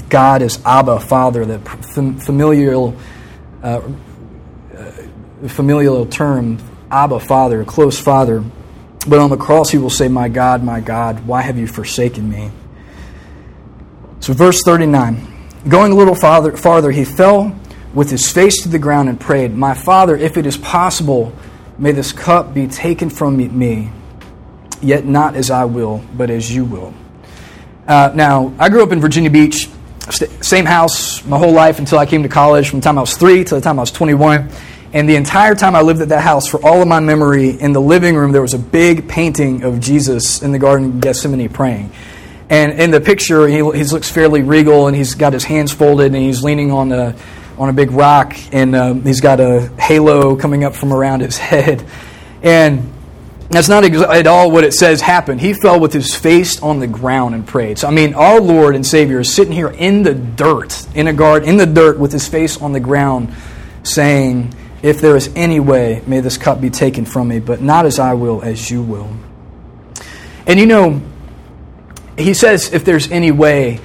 God 0.09 0.41
as 0.41 0.59
Abba, 0.65 0.99
Father, 0.99 1.45
the 1.45 1.59
familial, 1.59 2.97
uh, 3.63 3.81
familial 5.47 6.05
term, 6.07 6.57
Abba, 6.89 7.19
Father, 7.19 7.63
close 7.63 7.99
Father. 7.99 8.43
But 9.07 9.19
on 9.19 9.29
the 9.29 9.37
cross, 9.37 9.69
he 9.69 9.77
will 9.77 9.89
say, 9.89 10.07
My 10.07 10.27
God, 10.27 10.63
my 10.63 10.79
God, 10.79 11.25
why 11.25 11.41
have 11.41 11.57
you 11.57 11.67
forsaken 11.67 12.29
me? 12.29 12.51
So, 14.19 14.33
verse 14.33 14.61
39 14.63 15.27
Going 15.67 15.91
a 15.91 15.95
little 15.95 16.15
farther, 16.15 16.55
farther, 16.57 16.91
he 16.91 17.05
fell 17.05 17.55
with 17.93 18.09
his 18.09 18.31
face 18.31 18.63
to 18.63 18.69
the 18.69 18.79
ground 18.79 19.09
and 19.09 19.19
prayed, 19.19 19.55
My 19.55 19.73
Father, 19.73 20.15
if 20.15 20.37
it 20.37 20.45
is 20.45 20.57
possible, 20.57 21.33
may 21.77 21.91
this 21.91 22.11
cup 22.11 22.53
be 22.53 22.67
taken 22.67 23.09
from 23.09 23.37
me, 23.37 23.91
yet 24.81 25.05
not 25.05 25.35
as 25.35 25.51
I 25.51 25.65
will, 25.65 26.03
but 26.15 26.29
as 26.29 26.53
you 26.53 26.65
will. 26.65 26.93
Uh, 27.87 28.11
now, 28.13 28.53
I 28.59 28.69
grew 28.69 28.83
up 28.83 28.91
in 28.91 28.99
Virginia 28.99 29.29
Beach, 29.29 29.67
same 30.41 30.65
house 30.65 31.23
my 31.25 31.37
whole 31.37 31.53
life 31.53 31.79
until 31.79 31.97
I 31.97 32.05
came 32.05 32.23
to 32.23 32.29
college, 32.29 32.69
from 32.69 32.79
the 32.79 32.83
time 32.83 32.97
I 32.97 33.01
was 33.01 33.15
three 33.15 33.43
to 33.43 33.55
the 33.55 33.61
time 33.61 33.79
I 33.79 33.81
was 33.81 33.91
21. 33.91 34.49
And 34.93 35.07
the 35.07 35.15
entire 35.15 35.55
time 35.55 35.73
I 35.73 35.81
lived 35.81 36.01
at 36.01 36.09
that 36.09 36.21
house, 36.21 36.47
for 36.47 36.63
all 36.65 36.81
of 36.81 36.87
my 36.87 36.99
memory, 36.99 37.49
in 37.49 37.71
the 37.71 37.79
living 37.79 38.15
room, 38.15 38.33
there 38.33 38.41
was 38.41 38.53
a 38.53 38.59
big 38.59 39.07
painting 39.07 39.63
of 39.63 39.79
Jesus 39.79 40.41
in 40.41 40.51
the 40.51 40.59
Garden 40.59 40.87
of 40.87 41.01
Gethsemane 41.01 41.47
praying. 41.49 41.91
And 42.49 42.79
in 42.79 42.91
the 42.91 42.99
picture, 42.99 43.47
he, 43.47 43.55
he 43.55 43.61
looks 43.61 44.11
fairly 44.11 44.41
regal, 44.41 44.87
and 44.87 44.95
he's 44.95 45.15
got 45.15 45.31
his 45.31 45.45
hands 45.45 45.71
folded, 45.71 46.07
and 46.07 46.15
he's 46.15 46.43
leaning 46.43 46.71
on 46.71 46.91
a, 46.91 47.15
on 47.57 47.69
a 47.69 47.73
big 47.73 47.91
rock, 47.91 48.35
and 48.51 48.75
um, 48.75 49.03
he's 49.03 49.21
got 49.21 49.39
a 49.39 49.67
halo 49.79 50.35
coming 50.35 50.65
up 50.65 50.75
from 50.75 50.91
around 50.91 51.21
his 51.21 51.37
head. 51.37 51.85
And 52.43 52.91
that's 53.53 53.67
not 53.67 53.83
at 53.83 54.27
all 54.27 54.51
what 54.51 54.63
it 54.63 54.73
says 54.73 55.01
happened. 55.01 55.41
He 55.41 55.53
fell 55.53 55.79
with 55.79 55.91
his 55.91 56.15
face 56.15 56.61
on 56.61 56.79
the 56.79 56.87
ground 56.87 57.35
and 57.35 57.45
prayed. 57.45 57.79
So, 57.79 57.87
I 57.87 57.91
mean, 57.91 58.13
our 58.13 58.39
Lord 58.39 58.75
and 58.75 58.85
Savior 58.85 59.19
is 59.19 59.33
sitting 59.33 59.53
here 59.53 59.69
in 59.69 60.03
the 60.03 60.13
dirt, 60.13 60.85
in 60.95 61.07
a 61.07 61.13
garden, 61.13 61.49
in 61.49 61.57
the 61.57 61.65
dirt, 61.65 61.99
with 61.99 62.11
his 62.11 62.27
face 62.27 62.61
on 62.61 62.71
the 62.71 62.79
ground, 62.79 63.33
saying, 63.83 64.53
If 64.81 65.01
there 65.01 65.15
is 65.15 65.29
any 65.35 65.59
way, 65.59 66.01
may 66.07 66.19
this 66.19 66.37
cup 66.37 66.61
be 66.61 66.69
taken 66.69 67.05
from 67.05 67.27
me, 67.27 67.39
but 67.39 67.61
not 67.61 67.85
as 67.85 67.99
I 67.99 68.13
will, 68.13 68.41
as 68.41 68.69
you 68.69 68.83
will. 68.83 69.09
And 70.45 70.59
you 70.59 70.65
know, 70.65 71.01
he 72.17 72.33
says, 72.33 72.71
If 72.71 72.85
there's 72.85 73.11
any 73.11 73.31
way, 73.31 73.79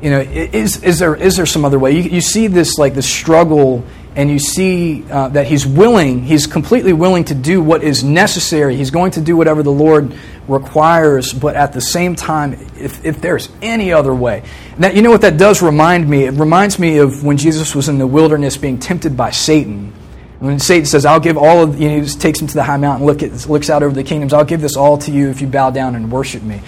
you 0.00 0.10
know, 0.10 0.20
is, 0.20 0.82
is, 0.82 0.98
there, 0.98 1.14
is 1.14 1.36
there 1.36 1.46
some 1.46 1.64
other 1.64 1.78
way? 1.78 1.92
You, 1.92 2.02
you 2.02 2.20
see 2.20 2.46
this, 2.46 2.78
like, 2.78 2.94
the 2.94 3.02
struggle 3.02 3.84
and 4.20 4.30
you 4.30 4.38
see 4.38 5.02
uh, 5.10 5.28
that 5.28 5.46
he's 5.46 5.66
willing, 5.66 6.22
he's 6.22 6.46
completely 6.46 6.92
willing 6.92 7.24
to 7.24 7.34
do 7.34 7.62
what 7.62 7.82
is 7.82 8.04
necessary. 8.04 8.76
He's 8.76 8.90
going 8.90 9.12
to 9.12 9.22
do 9.22 9.34
whatever 9.34 9.62
the 9.62 9.72
Lord 9.72 10.12
requires, 10.46 11.32
but 11.32 11.56
at 11.56 11.72
the 11.72 11.80
same 11.80 12.16
time, 12.16 12.52
if, 12.76 13.02
if 13.02 13.22
there's 13.22 13.48
any 13.62 13.94
other 13.94 14.14
way. 14.14 14.42
That, 14.76 14.94
you 14.94 15.00
know 15.00 15.10
what 15.10 15.22
that 15.22 15.38
does 15.38 15.62
remind 15.62 16.06
me? 16.06 16.24
It 16.24 16.32
reminds 16.32 16.78
me 16.78 16.98
of 16.98 17.24
when 17.24 17.38
Jesus 17.38 17.74
was 17.74 17.88
in 17.88 17.96
the 17.96 18.06
wilderness 18.06 18.58
being 18.58 18.78
tempted 18.78 19.16
by 19.16 19.30
Satan. 19.30 19.94
When 20.38 20.58
Satan 20.58 20.84
says, 20.84 21.06
I'll 21.06 21.18
give 21.18 21.38
all 21.38 21.62
of, 21.62 21.80
you 21.80 21.88
know, 21.88 22.02
he 22.02 22.06
takes 22.06 22.42
him 22.42 22.46
to 22.46 22.54
the 22.54 22.62
high 22.62 22.76
mountain, 22.76 23.06
look 23.06 23.22
at, 23.22 23.48
looks 23.48 23.70
out 23.70 23.82
over 23.82 23.94
the 23.94 24.04
kingdoms, 24.04 24.34
I'll 24.34 24.44
give 24.44 24.60
this 24.60 24.76
all 24.76 24.98
to 24.98 25.10
you 25.10 25.30
if 25.30 25.40
you 25.40 25.46
bow 25.46 25.70
down 25.70 25.94
and 25.94 26.12
worship 26.12 26.42
me. 26.42 26.60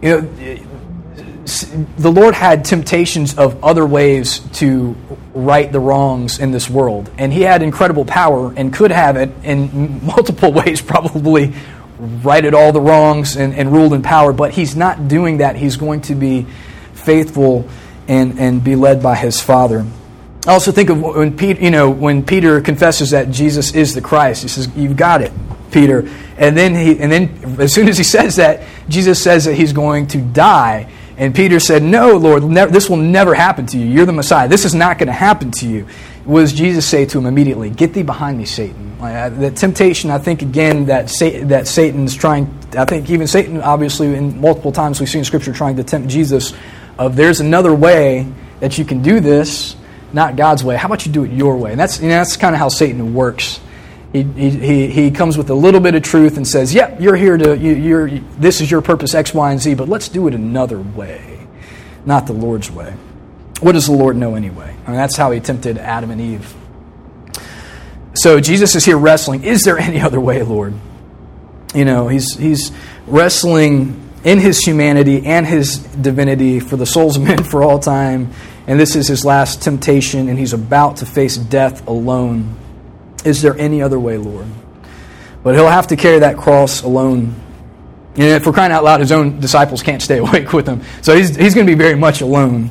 You 0.00 0.20
know, 0.20 0.58
the 1.44 2.10
Lord 2.10 2.34
had 2.34 2.64
temptations 2.64 3.36
of 3.36 3.62
other 3.64 3.84
ways 3.84 4.40
to 4.54 4.96
right 5.34 5.70
the 5.70 5.80
wrongs 5.80 6.38
in 6.38 6.52
this 6.52 6.70
world. 6.70 7.10
And 7.18 7.32
He 7.32 7.42
had 7.42 7.62
incredible 7.62 8.04
power 8.04 8.52
and 8.56 8.72
could 8.72 8.90
have 8.90 9.16
it 9.16 9.30
in 9.42 10.04
multiple 10.04 10.52
ways, 10.52 10.80
probably 10.80 11.54
righted 11.98 12.54
all 12.54 12.72
the 12.72 12.80
wrongs 12.80 13.36
and, 13.36 13.54
and 13.54 13.72
ruled 13.72 13.92
in 13.92 14.02
power. 14.02 14.32
But 14.32 14.52
He's 14.52 14.76
not 14.76 15.08
doing 15.08 15.38
that. 15.38 15.56
He's 15.56 15.76
going 15.76 16.02
to 16.02 16.14
be 16.14 16.46
faithful 16.94 17.68
and, 18.08 18.38
and 18.38 18.62
be 18.62 18.76
led 18.76 19.02
by 19.02 19.16
His 19.16 19.40
Father. 19.40 19.86
I 20.46 20.52
also 20.52 20.72
think 20.72 20.90
of 20.90 21.00
when 21.00 21.36
Peter, 21.36 21.62
you 21.62 21.70
know, 21.70 21.90
when 21.90 22.24
Peter 22.24 22.60
confesses 22.60 23.10
that 23.10 23.30
Jesus 23.30 23.74
is 23.74 23.94
the 23.94 24.00
Christ. 24.00 24.42
He 24.42 24.48
says, 24.48 24.68
"You've 24.74 24.96
got 24.96 25.22
it, 25.22 25.30
Peter." 25.70 26.08
And 26.36 26.56
then 26.56 26.74
he, 26.74 26.98
and 26.98 27.12
then 27.12 27.60
as 27.60 27.72
soon 27.72 27.88
as 27.88 27.96
he 27.96 28.02
says 28.02 28.36
that, 28.36 28.64
Jesus 28.88 29.22
says 29.22 29.44
that 29.44 29.54
he's 29.54 29.72
going 29.72 30.08
to 30.08 30.18
die. 30.18 30.88
And 31.16 31.34
Peter 31.34 31.60
said, 31.60 31.82
"No, 31.82 32.16
Lord, 32.16 32.42
this 32.72 32.88
will 32.88 32.96
never 32.96 33.34
happen 33.34 33.66
to 33.66 33.78
you. 33.78 33.86
You're 33.86 34.06
the 34.06 34.12
Messiah. 34.12 34.48
This 34.48 34.64
is 34.64 34.74
not 34.74 34.98
going 34.98 35.08
to 35.08 35.12
happen 35.12 35.50
to 35.52 35.66
you." 35.66 35.86
Was 36.24 36.52
Jesus 36.52 36.86
say 36.86 37.04
to 37.06 37.18
him 37.18 37.26
immediately, 37.26 37.68
"Get 37.70 37.94
thee 37.94 38.02
behind 38.02 38.38
me, 38.38 38.44
Satan." 38.44 38.96
Like, 39.00 39.14
uh, 39.14 39.28
the 39.28 39.50
temptation, 39.50 40.10
I 40.10 40.18
think, 40.18 40.42
again 40.42 40.86
that 40.86 41.10
Satan, 41.10 41.48
that 41.48 41.66
Satan's 41.66 42.14
trying. 42.14 42.48
I 42.76 42.84
think 42.84 43.10
even 43.10 43.26
Satan, 43.26 43.60
obviously, 43.60 44.14
in 44.14 44.40
multiple 44.40 44.72
times 44.72 45.00
we 45.00 45.06
see 45.06 45.18
in 45.18 45.24
Scripture 45.24 45.52
trying 45.52 45.76
to 45.76 45.84
tempt 45.84 46.08
Jesus. 46.08 46.54
Of 46.98 47.16
there's 47.16 47.40
another 47.40 47.74
way 47.74 48.26
that 48.60 48.78
you 48.78 48.84
can 48.84 49.02
do 49.02 49.18
this 49.18 49.76
not 50.12 50.36
God's 50.36 50.62
way. 50.62 50.76
How 50.76 50.86
about 50.86 51.06
you 51.06 51.12
do 51.12 51.24
it 51.24 51.30
your 51.32 51.56
way? 51.56 51.70
And 51.72 51.80
that's, 51.80 52.00
you 52.00 52.08
know, 52.08 52.16
that's 52.16 52.36
kind 52.36 52.54
of 52.54 52.58
how 52.58 52.68
Satan 52.68 53.14
works. 53.14 53.60
He, 54.12 54.22
he, 54.24 54.88
he 54.88 55.10
comes 55.10 55.38
with 55.38 55.48
a 55.48 55.54
little 55.54 55.80
bit 55.80 55.94
of 55.94 56.02
truth 56.02 56.36
and 56.36 56.46
says, 56.46 56.74
yep, 56.74 57.00
you're 57.00 57.16
here 57.16 57.36
to, 57.38 57.56
you, 57.56 57.74
you're, 57.74 58.10
this 58.38 58.60
is 58.60 58.70
your 58.70 58.82
purpose, 58.82 59.14
X, 59.14 59.32
Y, 59.32 59.50
and 59.50 59.60
Z, 59.60 59.74
but 59.74 59.88
let's 59.88 60.08
do 60.08 60.28
it 60.28 60.34
another 60.34 60.78
way, 60.78 61.46
not 62.04 62.26
the 62.26 62.34
Lord's 62.34 62.70
way. 62.70 62.94
What 63.60 63.72
does 63.72 63.86
the 63.86 63.92
Lord 63.92 64.16
know 64.16 64.34
anyway? 64.34 64.76
I 64.86 64.90
mean, 64.90 64.98
that's 64.98 65.16
how 65.16 65.30
he 65.30 65.40
tempted 65.40 65.78
Adam 65.78 66.10
and 66.10 66.20
Eve. 66.20 66.54
So 68.14 68.40
Jesus 68.40 68.74
is 68.74 68.84
here 68.84 68.98
wrestling. 68.98 69.44
Is 69.44 69.62
there 69.62 69.78
any 69.78 70.00
other 70.00 70.20
way, 70.20 70.42
Lord? 70.42 70.74
You 71.74 71.86
know, 71.86 72.08
he's, 72.08 72.36
he's 72.36 72.70
wrestling 73.06 74.10
in 74.24 74.38
his 74.38 74.58
humanity 74.58 75.24
and 75.24 75.46
his 75.46 75.78
divinity 75.78 76.60
for 76.60 76.76
the 76.76 76.86
souls 76.86 77.16
of 77.16 77.22
men 77.26 77.42
for 77.44 77.62
all 77.62 77.78
time 77.78 78.32
and 78.66 78.78
this 78.78 78.94
is 78.94 79.08
his 79.08 79.24
last 79.24 79.62
temptation, 79.62 80.28
and 80.28 80.38
he's 80.38 80.52
about 80.52 80.98
to 80.98 81.06
face 81.06 81.36
death 81.36 81.86
alone. 81.88 82.56
Is 83.24 83.42
there 83.42 83.56
any 83.56 83.82
other 83.82 83.98
way, 83.98 84.16
Lord? 84.18 84.46
But 85.42 85.54
he'll 85.54 85.68
have 85.68 85.88
to 85.88 85.96
carry 85.96 86.20
that 86.20 86.36
cross 86.36 86.82
alone. 86.82 87.34
And 88.14 88.22
if 88.22 88.46
we're 88.46 88.52
crying 88.52 88.72
out 88.72 88.84
loud, 88.84 89.00
his 89.00 89.12
own 89.12 89.40
disciples 89.40 89.82
can't 89.82 90.02
stay 90.02 90.18
awake 90.26 90.52
with 90.52 90.66
him. 90.66 90.82
So 91.02 91.16
he's, 91.16 91.34
he's 91.34 91.54
going 91.54 91.66
to 91.66 91.72
be 91.72 91.78
very 91.78 91.96
much 91.96 92.20
alone. 92.20 92.70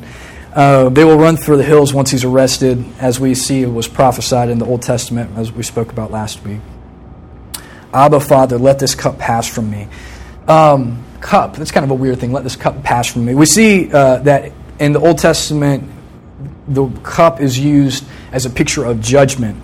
Uh, 0.54 0.90
they 0.90 1.04
will 1.04 1.18
run 1.18 1.36
through 1.36 1.56
the 1.56 1.64
hills 1.64 1.94
once 1.94 2.10
he's 2.10 2.24
arrested, 2.24 2.84
as 2.98 3.18
we 3.18 3.34
see 3.34 3.62
it 3.62 3.72
was 3.72 3.88
prophesied 3.88 4.50
in 4.50 4.58
the 4.58 4.66
Old 4.66 4.82
Testament, 4.82 5.36
as 5.36 5.50
we 5.50 5.62
spoke 5.62 5.90
about 5.90 6.10
last 6.10 6.44
week. 6.44 6.60
Abba, 7.94 8.20
Father, 8.20 8.58
let 8.58 8.78
this 8.78 8.94
cup 8.94 9.18
pass 9.18 9.46
from 9.46 9.70
me. 9.70 9.88
Um, 10.48 11.02
cup, 11.20 11.56
that's 11.56 11.70
kind 11.70 11.84
of 11.84 11.90
a 11.90 11.94
weird 11.94 12.18
thing. 12.18 12.32
Let 12.32 12.44
this 12.44 12.56
cup 12.56 12.82
pass 12.82 13.06
from 13.06 13.24
me. 13.24 13.34
We 13.34 13.46
see 13.46 13.90
uh, 13.92 14.18
that 14.18 14.52
in 14.78 14.92
the 14.92 15.00
Old 15.00 15.18
Testament, 15.18 15.90
the 16.68 16.88
cup 17.02 17.40
is 17.40 17.58
used 17.58 18.04
as 18.30 18.44
a 18.44 18.50
picture 18.50 18.84
of 18.84 19.00
judgment. 19.00 19.62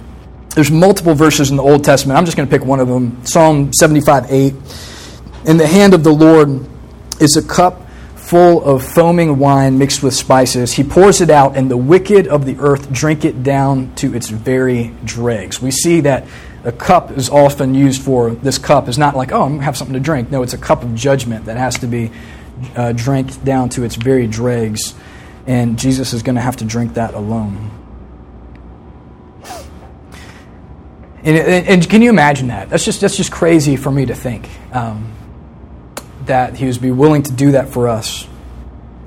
There's 0.58 0.72
multiple 0.72 1.14
verses 1.14 1.52
in 1.52 1.56
the 1.56 1.62
Old 1.62 1.84
Testament. 1.84 2.18
I'm 2.18 2.24
just 2.24 2.36
going 2.36 2.48
to 2.48 2.50
pick 2.50 2.66
one 2.66 2.80
of 2.80 2.88
them. 2.88 3.24
Psalm 3.24 3.72
75 3.72 4.26
8. 4.28 4.54
In 5.44 5.56
the 5.56 5.68
hand 5.68 5.94
of 5.94 6.02
the 6.02 6.10
Lord 6.10 6.66
is 7.20 7.36
a 7.36 7.46
cup 7.46 7.88
full 8.16 8.64
of 8.64 8.84
foaming 8.84 9.38
wine 9.38 9.78
mixed 9.78 10.02
with 10.02 10.14
spices. 10.14 10.72
He 10.72 10.82
pours 10.82 11.20
it 11.20 11.30
out, 11.30 11.56
and 11.56 11.70
the 11.70 11.76
wicked 11.76 12.26
of 12.26 12.44
the 12.44 12.56
earth 12.58 12.90
drink 12.90 13.24
it 13.24 13.44
down 13.44 13.94
to 13.94 14.16
its 14.16 14.30
very 14.30 14.92
dregs. 15.04 15.62
We 15.62 15.70
see 15.70 16.00
that 16.00 16.26
a 16.64 16.72
cup 16.72 17.12
is 17.12 17.30
often 17.30 17.76
used 17.76 18.02
for 18.02 18.30
this 18.32 18.58
cup 18.58 18.88
is 18.88 18.98
not 18.98 19.14
like, 19.14 19.30
oh, 19.30 19.42
I'm 19.42 19.50
going 19.50 19.58
to 19.60 19.64
have 19.64 19.76
something 19.76 19.94
to 19.94 20.00
drink. 20.00 20.32
No, 20.32 20.42
it's 20.42 20.54
a 20.54 20.58
cup 20.58 20.82
of 20.82 20.92
judgment 20.96 21.44
that 21.44 21.56
has 21.56 21.78
to 21.78 21.86
be 21.86 22.10
uh, 22.74 22.90
drank 22.90 23.44
down 23.44 23.68
to 23.68 23.84
its 23.84 23.94
very 23.94 24.26
dregs 24.26 24.92
and 25.46 25.78
Jesus 25.78 26.12
is 26.12 26.24
going 26.24 26.34
to 26.34 26.42
have 26.42 26.56
to 26.56 26.64
drink 26.64 26.94
that 26.94 27.14
alone. 27.14 27.70
And, 31.24 31.36
and, 31.36 31.66
and, 31.66 31.90
can 31.90 32.00
you 32.00 32.10
imagine 32.10 32.48
that? 32.48 32.70
That's 32.70 32.84
just, 32.84 33.00
that's 33.00 33.16
just 33.16 33.32
crazy 33.32 33.76
for 33.76 33.90
me 33.90 34.06
to 34.06 34.14
think 34.14 34.48
um, 34.72 35.12
that 36.26 36.54
he 36.54 36.66
would 36.66 36.80
be 36.80 36.92
willing 36.92 37.24
to 37.24 37.32
do 37.32 37.52
that 37.52 37.70
for 37.70 37.88
us. 37.88 38.26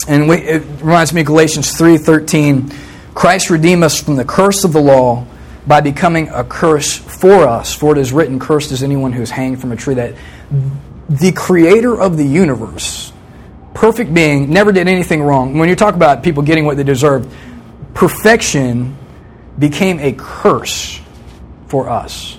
And 0.07 0.27
we, 0.27 0.37
it 0.37 0.63
reminds 0.81 1.13
me 1.13 1.21
of 1.21 1.27
Galatians 1.27 1.71
3.13. 1.73 3.13
Christ 3.13 3.49
redeemed 3.49 3.83
us 3.83 4.01
from 4.01 4.17
the 4.17 4.25
curse 4.25 4.63
of 4.63 4.73
the 4.73 4.81
law 4.81 5.25
by 5.65 5.79
becoming 5.79 6.27
a 6.29 6.43
curse 6.43 6.97
for 6.97 7.47
us. 7.47 7.73
For 7.73 7.93
it 7.93 7.97
is 7.97 8.11
written, 8.11 8.39
Cursed 8.39 8.71
is 8.71 8.83
anyone 8.83 9.13
who 9.13 9.21
is 9.21 9.29
hanged 9.29 9.61
from 9.61 9.71
a 9.71 9.75
tree. 9.75 9.93
That 9.93 10.15
the 11.09 11.31
creator 11.31 11.99
of 11.99 12.17
the 12.17 12.25
universe 12.25 13.11
perfect 13.73 14.13
being, 14.13 14.51
never 14.51 14.71
did 14.71 14.87
anything 14.87 15.23
wrong. 15.23 15.57
When 15.57 15.67
you 15.67 15.75
talk 15.75 15.95
about 15.95 16.21
people 16.21 16.43
getting 16.43 16.65
what 16.65 16.77
they 16.77 16.83
deserve, 16.83 17.33
perfection 17.95 18.95
became 19.57 19.99
a 19.99 20.13
curse 20.13 21.00
for 21.71 21.89
us. 21.89 22.37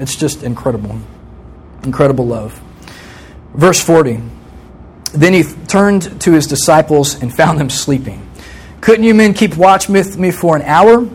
It's 0.00 0.16
just 0.16 0.42
incredible. 0.42 0.98
Incredible 1.84 2.26
love. 2.26 2.60
Verse 3.54 3.80
40. 3.80 4.20
Then 5.12 5.32
he 5.32 5.44
turned 5.68 6.20
to 6.22 6.32
his 6.32 6.48
disciples 6.48 7.22
and 7.22 7.32
found 7.32 7.60
them 7.60 7.70
sleeping. 7.70 8.28
Couldn't 8.80 9.04
you 9.04 9.14
men 9.14 9.32
keep 9.32 9.56
watch 9.56 9.88
with 9.88 10.18
me 10.18 10.32
for 10.32 10.56
an 10.56 10.62
hour? 10.62 11.08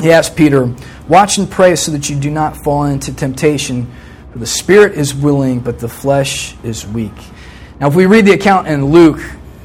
He 0.00 0.12
asked 0.12 0.36
Peter, 0.36 0.72
Watch 1.08 1.36
and 1.36 1.50
pray 1.50 1.74
so 1.74 1.90
that 1.90 2.08
you 2.08 2.16
do 2.16 2.30
not 2.30 2.62
fall 2.62 2.84
into 2.84 3.12
temptation. 3.12 3.92
For 4.32 4.38
the 4.38 4.46
spirit 4.46 4.92
is 4.96 5.12
willing, 5.14 5.60
but 5.60 5.80
the 5.80 5.88
flesh 5.88 6.56
is 6.62 6.86
weak. 6.86 7.12
Now, 7.80 7.88
if 7.88 7.96
we 7.96 8.06
read 8.06 8.24
the 8.24 8.32
account 8.32 8.68
in 8.68 8.84
Luke, 8.86 9.20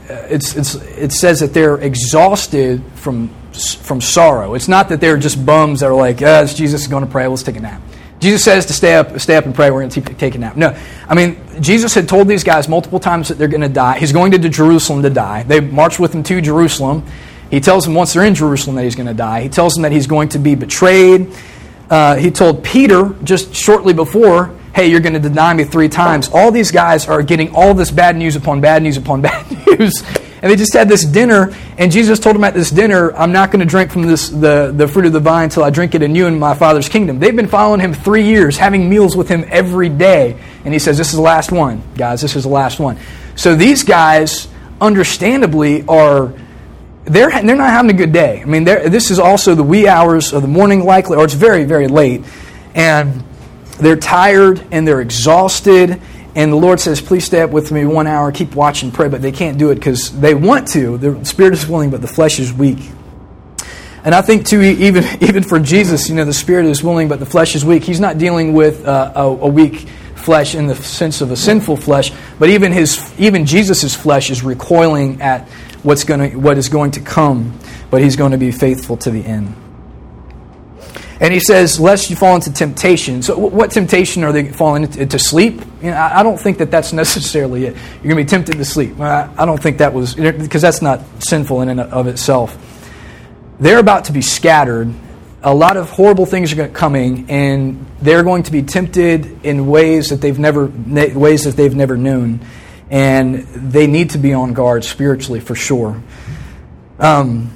uh, 0.10 0.14
it's, 0.30 0.56
it's, 0.56 0.74
it 0.76 1.12
says 1.12 1.42
that 1.42 1.54
they're 1.54 1.78
exhausted 1.78 2.84
from, 2.96 3.30
from 3.54 4.02
sorrow. 4.02 4.54
It's 4.54 4.68
not 4.68 4.90
that 4.90 5.02
they're 5.02 5.18
just 5.18 5.46
bums 5.46 5.80
that 5.80 5.88
are 5.88 5.96
like, 5.96 6.22
oh, 6.22 6.46
Jesus 6.46 6.82
is 6.82 6.88
going 6.88 7.06
to 7.06 7.10
pray, 7.10 7.28
let's 7.28 7.44
take 7.44 7.56
a 7.56 7.60
nap. 7.60 7.82
Jesus 8.20 8.44
says 8.44 8.66
to 8.66 8.74
stay 8.74 8.96
up, 8.96 9.18
stay 9.20 9.38
up 9.38 9.46
and 9.46 9.56
pray, 9.56 9.72
we're 9.72 9.80
going 9.80 9.90
to 9.92 10.02
take 10.16 10.36
a 10.36 10.38
nap. 10.38 10.58
No. 10.58 10.78
I 11.08 11.16
mean, 11.16 11.42
Jesus 11.62 11.94
had 11.94 12.10
told 12.10 12.28
these 12.28 12.44
guys 12.44 12.68
multiple 12.68 13.00
times 13.00 13.30
that 13.30 13.38
they're 13.38 13.48
going 13.48 13.62
to 13.62 13.70
die. 13.70 13.98
He's 13.98 14.12
going 14.12 14.32
to 14.32 14.50
Jerusalem 14.50 15.04
to 15.04 15.10
die. 15.10 15.44
They 15.44 15.62
marched 15.62 16.00
with 16.00 16.14
him 16.14 16.24
to 16.24 16.42
Jerusalem. 16.42 17.06
He 17.50 17.60
tells 17.60 17.86
them 17.86 17.94
once 17.96 18.14
they're 18.14 18.26
in 18.26 18.36
Jerusalem 18.36 18.76
that 18.76 18.84
he's 18.84 18.96
going 18.96 19.08
to 19.08 19.14
die. 19.14 19.42
He 19.42 19.50
tells 19.50 19.74
them 19.74 19.84
that 19.84 19.92
he's 19.92 20.08
going 20.08 20.30
to 20.30 20.40
be 20.40 20.56
betrayed. 20.56 21.34
Uh, 21.90 22.16
he 22.18 22.30
told 22.30 22.64
Peter 22.64 23.16
just 23.24 23.56
shortly 23.56 23.94
before 23.94 24.56
hey, 24.74 24.88
you're 24.88 25.00
going 25.00 25.14
to 25.14 25.20
deny 25.20 25.54
me 25.54 25.64
three 25.64 25.90
times. 25.90 26.30
All 26.30 26.52
these 26.52 26.72
guys 26.72 27.08
are 27.08 27.22
getting 27.22 27.54
all 27.54 27.74
this 27.74 27.92
bad 27.92 28.16
news 28.16 28.36
upon 28.36 28.62
bad 28.62 28.84
news 28.84 28.98
upon 28.98 29.22
bad 29.24 29.46
news. 29.68 30.04
And 30.42 30.52
they 30.52 30.56
just 30.56 30.74
had 30.74 30.88
this 30.88 31.04
dinner, 31.04 31.54
and 31.78 31.92
Jesus 31.92 32.18
told 32.18 32.36
them 32.36 32.44
at 32.46 32.54
this 32.54 32.72
dinner, 32.72 33.14
I'm 33.16 33.34
not 33.34 33.52
going 33.52 33.60
to 33.60 33.66
drink 33.66 33.92
from 33.92 34.04
this, 34.04 34.30
the, 34.30 34.74
the 34.76 34.88
fruit 34.88 35.06
of 35.06 35.12
the 35.12 35.20
vine 35.20 35.46
until 35.46 35.64
I 35.64 35.70
drink 35.70 35.96
it 35.96 36.02
in 36.02 36.16
you 36.16 36.28
in 36.28 36.40
my 36.40 36.56
Father's 36.56 36.88
kingdom. 36.88 37.20
They've 37.20 37.36
been 37.36 37.48
following 37.48 37.82
him 37.82 37.94
three 37.94 38.24
years, 38.24 38.56
having 38.56 38.90
meals 38.90 39.18
with 39.18 39.28
him 39.28 39.44
every 39.50 39.90
day. 39.90 40.40
And 40.64 40.74
he 40.74 40.80
says, 40.80 40.98
This 40.98 41.10
is 41.10 41.16
the 41.16 41.22
last 41.22 41.52
one, 41.52 41.84
guys. 41.96 42.22
This 42.22 42.36
is 42.38 42.44
the 42.44 42.50
last 42.50 42.80
one. 42.80 42.98
So 43.36 43.56
these 43.56 43.84
guys, 43.84 44.48
understandably, 44.80 45.86
are. 45.88 46.34
They're, 47.06 47.30
they're 47.30 47.56
not 47.56 47.72
having 47.72 47.90
a 47.90 47.98
good 47.98 48.12
day. 48.14 48.42
I 48.42 48.46
mean, 48.46 48.66
this 48.66 49.10
is 49.10 49.18
also 49.18 49.56
the 49.56 49.64
wee 49.64 49.88
hours 49.88 50.32
of 50.32 50.44
the 50.44 50.48
morning, 50.48 50.86
likely, 50.86 51.18
or 51.18 51.24
it's 51.24 51.34
very, 51.34 51.64
very 51.64 51.88
late. 51.88 52.24
And 52.76 53.24
they're 53.80 53.96
tired 53.96 54.64
and 54.72 54.88
they're 54.88 55.02
exhausted. 55.02 56.00
And 56.40 56.54
the 56.54 56.56
Lord 56.56 56.80
says, 56.80 57.02
Please 57.02 57.26
stay 57.26 57.42
up 57.42 57.50
with 57.50 57.70
me 57.70 57.84
one 57.84 58.08
hour, 58.08 58.32
keep 58.32 58.56
watching, 58.56 58.92
pray. 58.92 59.10
But 59.10 59.22
they 59.22 59.34
can't 59.34 59.58
do 59.58 59.72
it 59.72 59.76
because 59.76 60.18
they 60.18 60.34
want 60.34 60.70
to. 60.70 60.98
The 60.98 61.26
spirit 61.26 61.52
is 61.52 61.68
willing, 61.68 61.90
but 61.90 62.00
the 62.00 62.08
flesh 62.08 62.40
is 62.40 62.54
weak. 62.54 62.92
And 64.06 64.16
I 64.16 64.22
think, 64.22 64.46
too, 64.46 64.62
even, 64.62 65.04
even 65.22 65.44
for 65.44 65.60
Jesus, 65.60 66.08
you 66.08 66.16
know, 66.16 66.24
the 66.24 66.32
spirit 66.32 66.66
is 66.66 66.82
willing, 66.82 67.10
but 67.10 67.20
the 67.20 67.26
flesh 67.26 67.58
is 67.58 67.66
weak. 67.66 67.84
He's 67.84 68.00
not 68.00 68.18
dealing 68.18 68.54
with 68.54 68.88
uh, 68.88 69.12
a, 69.16 69.24
a 69.24 69.48
weak 69.48 69.90
flesh 70.16 70.56
in 70.56 70.68
the 70.68 70.76
sense 70.76 71.20
of 71.20 71.30
a 71.32 71.36
sinful 71.36 71.76
flesh, 71.76 72.14
but 72.40 72.48
even, 72.48 72.72
his, 72.72 73.14
even 73.20 73.46
Jesus' 73.46 73.94
flesh 73.94 74.30
is 74.30 74.42
recoiling 74.42 75.22
at 75.22 75.46
what's 75.84 76.06
going 76.06 76.32
to, 76.32 76.38
what 76.38 76.58
is 76.58 76.70
going 76.70 76.92
to 76.92 77.02
come, 77.02 77.54
but 77.92 78.02
he's 78.02 78.16
going 78.16 78.32
to 78.32 78.38
be 78.38 78.54
faithful 78.54 78.96
to 78.96 79.12
the 79.12 79.26
end. 79.26 79.54
And 81.22 81.34
he 81.34 81.42
says, 81.42 81.80
lest 81.80 82.10
you 82.10 82.16
fall 82.16 82.36
into 82.36 82.52
temptation. 82.54 83.22
So, 83.22 83.38
what 83.38 83.72
temptation 83.72 84.24
are 84.24 84.32
they 84.32 84.52
falling 84.52 84.84
into? 84.84 85.06
To 85.06 85.20
sleep? 85.20 85.62
You 85.82 85.92
know, 85.92 85.98
I 85.98 86.24
don't 86.24 86.40
think 86.40 86.60
that 86.60 86.72
that's 86.72 86.94
necessarily 87.04 87.66
it. 87.66 87.76
You're 87.76 88.14
going 88.14 88.18
to 88.18 88.24
be 88.24 88.26
tempted 88.26 88.58
to 88.58 88.66
sleep. 88.66 89.00
I 89.00 89.46
don't 89.46 89.62
think 89.62 89.80
that 89.80 89.94
was, 89.94 90.16
because 90.16 90.62
that's 90.62 90.82
not 90.82 91.02
sinful 91.20 91.62
in 91.62 91.70
and 91.70 91.82
of 91.82 92.08
itself. 92.08 92.58
They're 93.60 93.80
about 93.80 94.06
to 94.06 94.14
be 94.14 94.22
scattered. 94.22 94.94
A 95.44 95.54
lot 95.54 95.76
of 95.76 95.90
horrible 95.90 96.26
things 96.26 96.58
are 96.58 96.68
coming, 96.70 97.30
and 97.30 97.86
they're 98.02 98.24
going 98.24 98.44
to 98.44 98.52
be 98.52 98.62
tempted 98.62 99.46
in 99.46 99.68
ways 99.68 100.10
that 100.10 100.22
they've 100.22 100.40
never, 100.40 100.68
ways 100.68 101.44
that 101.44 101.58
they've 101.58 101.76
never 101.76 101.98
known. 101.98 102.40
And 102.90 103.44
they 103.48 103.88
need 103.88 104.12
to 104.12 104.18
be 104.18 104.34
on 104.34 104.54
guard 104.54 104.86
spiritually 104.86 105.42
for 105.42 105.54
sure. 105.54 106.02
Um, 106.98 107.52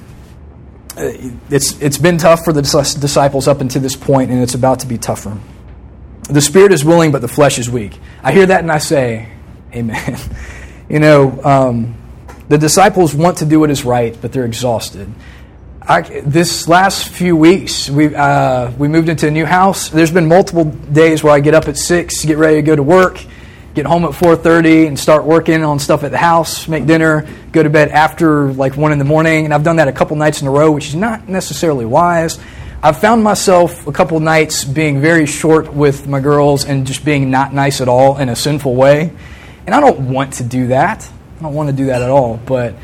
it's, 0.96 1.80
it's 1.80 1.98
been 1.98 2.18
tough 2.18 2.44
for 2.44 2.52
the 2.52 2.62
disciples 2.62 3.48
up 3.48 3.60
until 3.60 3.82
this 3.82 3.96
point, 3.96 4.30
and 4.30 4.42
it's 4.42 4.54
about 4.54 4.80
to 4.80 4.86
be 4.86 4.98
tougher. 4.98 5.38
The 6.30 6.40
spirit 6.40 6.72
is 6.72 6.84
willing, 6.84 7.12
but 7.12 7.20
the 7.20 7.28
flesh 7.28 7.58
is 7.58 7.68
weak. 7.68 7.98
I 8.22 8.32
hear 8.32 8.46
that 8.46 8.60
and 8.60 8.72
I 8.72 8.78
say, 8.78 9.28
Amen. 9.74 10.18
you 10.88 11.00
know, 11.00 11.42
um, 11.42 11.96
the 12.48 12.58
disciples 12.58 13.14
want 13.14 13.38
to 13.38 13.46
do 13.46 13.60
what 13.60 13.70
is 13.70 13.84
right, 13.84 14.16
but 14.20 14.32
they're 14.32 14.44
exhausted. 14.44 15.12
I, 15.86 16.00
this 16.00 16.66
last 16.66 17.08
few 17.08 17.36
weeks, 17.36 17.90
we 17.90 18.14
uh, 18.14 18.70
we 18.78 18.88
moved 18.88 19.10
into 19.10 19.28
a 19.28 19.30
new 19.30 19.44
house. 19.44 19.90
There's 19.90 20.10
been 20.10 20.26
multiple 20.26 20.64
days 20.64 21.22
where 21.22 21.34
I 21.34 21.40
get 21.40 21.52
up 21.52 21.68
at 21.68 21.76
six, 21.76 22.24
get 22.24 22.38
ready 22.38 22.56
to 22.56 22.62
go 22.62 22.74
to 22.74 22.82
work, 22.82 23.22
get 23.74 23.86
home 23.86 24.04
at 24.04 24.14
4:30, 24.14 24.86
and 24.86 24.98
start 24.98 25.24
working 25.24 25.64
on 25.64 25.78
stuff 25.78 26.04
at 26.04 26.10
the 26.10 26.18
house, 26.18 26.68
make 26.68 26.86
dinner, 26.86 27.26
go 27.52 27.62
to 27.62 27.70
bed 27.70 27.88
after 27.90 28.52
like 28.52 28.76
one 28.76 28.92
in 28.92 28.98
the 28.98 29.04
morning. 29.04 29.44
And 29.44 29.52
I've 29.52 29.64
done 29.64 29.76
that 29.76 29.88
a 29.88 29.92
couple 29.92 30.16
nights 30.16 30.42
in 30.42 30.48
a 30.48 30.50
row, 30.50 30.70
which 30.70 30.88
is 30.88 30.94
not 30.94 31.28
necessarily 31.28 31.84
wise. 31.84 32.38
I've 32.82 32.98
found 32.98 33.24
myself 33.24 33.86
a 33.86 33.92
couple 33.92 34.20
nights 34.20 34.64
being 34.64 35.00
very 35.00 35.26
short 35.26 35.72
with 35.72 36.06
my 36.06 36.20
girls 36.20 36.64
and 36.64 36.86
just 36.86 37.04
being 37.04 37.30
not 37.30 37.54
nice 37.54 37.80
at 37.80 37.88
all 37.88 38.18
in 38.18 38.28
a 38.28 38.36
sinful 38.36 38.74
way, 38.74 39.12
and 39.66 39.74
I 39.74 39.80
don't 39.80 40.12
want 40.12 40.34
to 40.34 40.44
do 40.44 40.68
that. 40.68 41.08
I 41.38 41.42
don't 41.42 41.54
want 41.54 41.70
to 41.70 41.76
do 41.76 41.86
that 41.86 42.02
at 42.02 42.10
all, 42.10 42.40
but. 42.44 42.74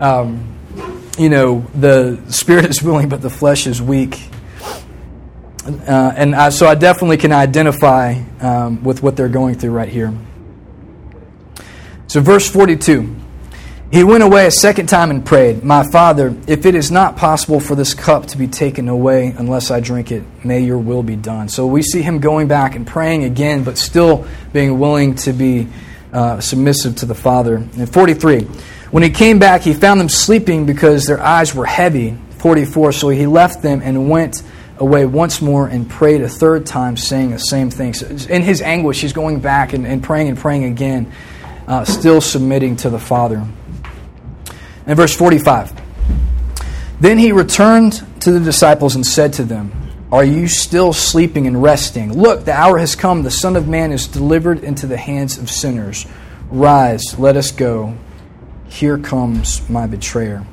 Um, 0.00 0.48
you 1.18 1.28
know, 1.28 1.66
the 1.74 2.20
spirit 2.28 2.66
is 2.66 2.82
willing, 2.82 3.08
but 3.08 3.22
the 3.22 3.30
flesh 3.30 3.66
is 3.66 3.80
weak. 3.80 4.28
Uh, 5.64 6.12
and 6.16 6.34
I, 6.34 6.48
so 6.48 6.66
I 6.66 6.74
definitely 6.74 7.18
can 7.18 7.32
identify 7.32 8.20
um, 8.40 8.82
with 8.82 9.02
what 9.02 9.16
they're 9.16 9.28
going 9.28 9.54
through 9.54 9.70
right 9.70 9.88
here. 9.88 10.12
So, 12.08 12.20
verse 12.20 12.50
42 12.50 13.14
He 13.92 14.02
went 14.02 14.24
away 14.24 14.46
a 14.46 14.50
second 14.50 14.88
time 14.88 15.10
and 15.10 15.24
prayed, 15.24 15.62
My 15.62 15.88
Father, 15.90 16.36
if 16.46 16.66
it 16.66 16.74
is 16.74 16.90
not 16.90 17.16
possible 17.16 17.60
for 17.60 17.74
this 17.74 17.94
cup 17.94 18.26
to 18.28 18.38
be 18.38 18.48
taken 18.48 18.88
away 18.88 19.34
unless 19.36 19.70
I 19.70 19.80
drink 19.80 20.10
it, 20.10 20.24
may 20.44 20.60
your 20.60 20.78
will 20.78 21.02
be 21.02 21.16
done. 21.16 21.48
So, 21.48 21.66
we 21.66 21.82
see 21.82 22.02
him 22.02 22.18
going 22.18 22.48
back 22.48 22.74
and 22.74 22.86
praying 22.86 23.24
again, 23.24 23.62
but 23.62 23.78
still 23.78 24.26
being 24.52 24.78
willing 24.78 25.14
to 25.16 25.32
be 25.32 25.68
uh, 26.12 26.40
submissive 26.40 26.96
to 26.96 27.06
the 27.06 27.14
Father. 27.14 27.54
And 27.54 27.92
43 27.92 28.48
when 28.92 29.02
he 29.02 29.08
came 29.08 29.38
back, 29.38 29.62
he 29.62 29.72
found 29.72 29.98
them 29.98 30.10
sleeping 30.10 30.66
because 30.66 31.06
their 31.06 31.18
eyes 31.18 31.54
were 31.54 31.64
heavy. 31.64 32.14
44. 32.40 32.92
So 32.92 33.08
he 33.08 33.26
left 33.26 33.62
them 33.62 33.80
and 33.82 34.10
went 34.10 34.42
away 34.82 35.06
once 35.06 35.40
more 35.40 35.68
and 35.68 35.88
prayed 35.88 36.22
a 36.22 36.28
third 36.28 36.66
time, 36.66 36.96
saying 36.96 37.30
the 37.30 37.38
same 37.38 37.70
thing. 37.70 37.94
So 37.94 38.06
in 38.28 38.42
his 38.42 38.60
anguish, 38.60 39.00
he's 39.00 39.12
going 39.12 39.38
back 39.38 39.72
and, 39.72 39.86
and 39.86 40.02
praying 40.02 40.28
and 40.28 40.36
praying 40.36 40.64
again, 40.64 41.10
uh, 41.68 41.84
still 41.84 42.20
submitting 42.20 42.74
to 42.78 42.90
the 42.90 42.98
Father. 42.98 43.46
And 44.84 44.96
verse 44.96 45.14
45. 45.14 45.72
Then 47.00 47.16
he 47.16 47.30
returned 47.30 48.04
to 48.22 48.32
the 48.32 48.40
disciples 48.40 48.96
and 48.96 49.06
said 49.06 49.34
to 49.34 49.44
them, 49.44 49.72
Are 50.10 50.24
you 50.24 50.48
still 50.48 50.92
sleeping 50.92 51.46
and 51.46 51.62
resting? 51.62 52.12
Look, 52.12 52.44
the 52.44 52.52
hour 52.52 52.76
has 52.78 52.96
come. 52.96 53.22
The 53.22 53.30
Son 53.30 53.54
of 53.54 53.68
Man 53.68 53.92
is 53.92 54.08
delivered 54.08 54.64
into 54.64 54.88
the 54.88 54.96
hands 54.96 55.38
of 55.38 55.48
sinners. 55.48 56.06
Rise, 56.50 57.16
let 57.20 57.36
us 57.36 57.52
go. 57.52 57.96
Here 58.68 58.98
comes 58.98 59.68
my 59.70 59.86
betrayer. 59.86 60.44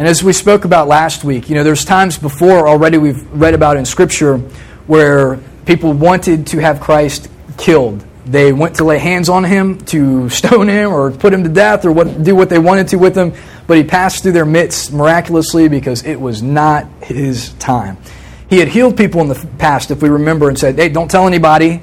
And 0.00 0.08
as 0.08 0.24
we 0.24 0.32
spoke 0.32 0.64
about 0.64 0.88
last 0.88 1.24
week, 1.24 1.50
you 1.50 1.54
know, 1.54 1.62
there's 1.62 1.84
times 1.84 2.16
before 2.16 2.66
already 2.66 2.96
we've 2.96 3.30
read 3.32 3.52
about 3.52 3.76
in 3.76 3.84
Scripture 3.84 4.38
where 4.86 5.38
people 5.66 5.92
wanted 5.92 6.46
to 6.46 6.58
have 6.58 6.80
Christ 6.80 7.28
killed. 7.58 8.02
They 8.24 8.50
went 8.54 8.76
to 8.76 8.84
lay 8.84 8.96
hands 8.96 9.28
on 9.28 9.44
him 9.44 9.76
to 9.92 10.26
stone 10.30 10.68
him 10.68 10.90
or 10.90 11.10
put 11.10 11.34
him 11.34 11.42
to 11.42 11.50
death 11.50 11.84
or 11.84 11.92
what, 11.92 12.22
do 12.22 12.34
what 12.34 12.48
they 12.48 12.58
wanted 12.58 12.88
to 12.88 12.96
with 12.96 13.14
him, 13.14 13.34
but 13.66 13.76
he 13.76 13.84
passed 13.84 14.22
through 14.22 14.32
their 14.32 14.46
midst 14.46 14.90
miraculously 14.90 15.68
because 15.68 16.02
it 16.06 16.18
was 16.18 16.42
not 16.42 16.86
his 17.02 17.52
time. 17.58 17.98
He 18.48 18.58
had 18.58 18.68
healed 18.68 18.96
people 18.96 19.20
in 19.20 19.28
the 19.28 19.48
past, 19.58 19.90
if 19.90 20.02
we 20.02 20.08
remember, 20.08 20.48
and 20.48 20.58
said, 20.58 20.76
Hey, 20.76 20.88
don't 20.88 21.10
tell 21.10 21.26
anybody. 21.26 21.82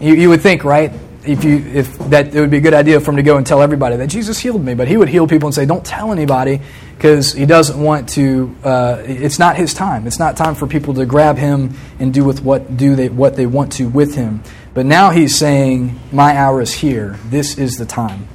You, 0.00 0.14
you 0.14 0.28
would 0.28 0.42
think, 0.42 0.62
right? 0.62 0.92
If 1.24 1.44
you 1.44 1.58
if 1.58 1.98
that 2.10 2.34
it 2.34 2.40
would 2.40 2.50
be 2.50 2.58
a 2.58 2.60
good 2.60 2.74
idea 2.74 3.00
for 3.00 3.10
him 3.10 3.16
to 3.16 3.22
go 3.22 3.36
and 3.36 3.46
tell 3.46 3.60
everybody 3.60 3.96
that 3.96 4.06
Jesus 4.06 4.38
healed 4.38 4.64
me, 4.64 4.74
but 4.74 4.88
he 4.88 4.96
would 4.96 5.08
heal 5.08 5.26
people 5.26 5.48
and 5.48 5.54
say, 5.54 5.66
"Don't 5.66 5.84
tell 5.84 6.12
anybody," 6.12 6.60
because 6.96 7.32
he 7.32 7.46
doesn't 7.46 7.82
want 7.82 8.08
to. 8.10 8.54
Uh, 8.62 9.02
it's 9.04 9.38
not 9.38 9.56
his 9.56 9.74
time. 9.74 10.06
It's 10.06 10.18
not 10.18 10.36
time 10.36 10.54
for 10.54 10.66
people 10.66 10.94
to 10.94 11.06
grab 11.06 11.36
him 11.36 11.74
and 11.98 12.14
do 12.14 12.24
with 12.24 12.42
what 12.42 12.76
do 12.76 12.94
they 12.94 13.08
what 13.08 13.36
they 13.36 13.46
want 13.46 13.72
to 13.74 13.88
with 13.88 14.14
him. 14.14 14.42
But 14.74 14.86
now 14.86 15.10
he's 15.10 15.36
saying, 15.36 15.98
"My 16.12 16.36
hour 16.36 16.60
is 16.60 16.72
here. 16.72 17.18
This 17.28 17.58
is 17.58 17.76
the 17.76 17.86
time." 17.86 18.28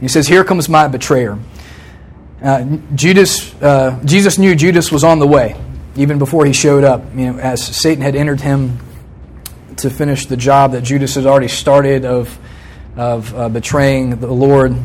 He 0.00 0.08
says, 0.08 0.26
"Here 0.26 0.44
comes 0.44 0.68
my 0.68 0.88
betrayer." 0.88 1.38
Uh, 2.42 2.64
Judas, 2.94 3.52
uh, 3.62 3.98
Jesus 4.04 4.38
knew 4.38 4.54
Judas 4.54 4.92
was 4.92 5.02
on 5.04 5.18
the 5.18 5.26
way 5.26 5.56
even 5.96 6.18
before 6.18 6.46
he 6.46 6.52
showed 6.52 6.84
up. 6.84 7.02
You 7.14 7.32
know, 7.32 7.38
as 7.38 7.64
Satan 7.64 8.02
had 8.02 8.14
entered 8.14 8.40
him 8.40 8.78
to 9.78 9.90
finish 9.90 10.26
the 10.26 10.36
job 10.36 10.72
that 10.72 10.82
Judas 10.82 11.14
had 11.14 11.26
already 11.26 11.48
started 11.48 12.04
of, 12.04 12.38
of 12.96 13.34
uh, 13.34 13.48
betraying 13.48 14.10
the 14.10 14.26
Lord. 14.26 14.76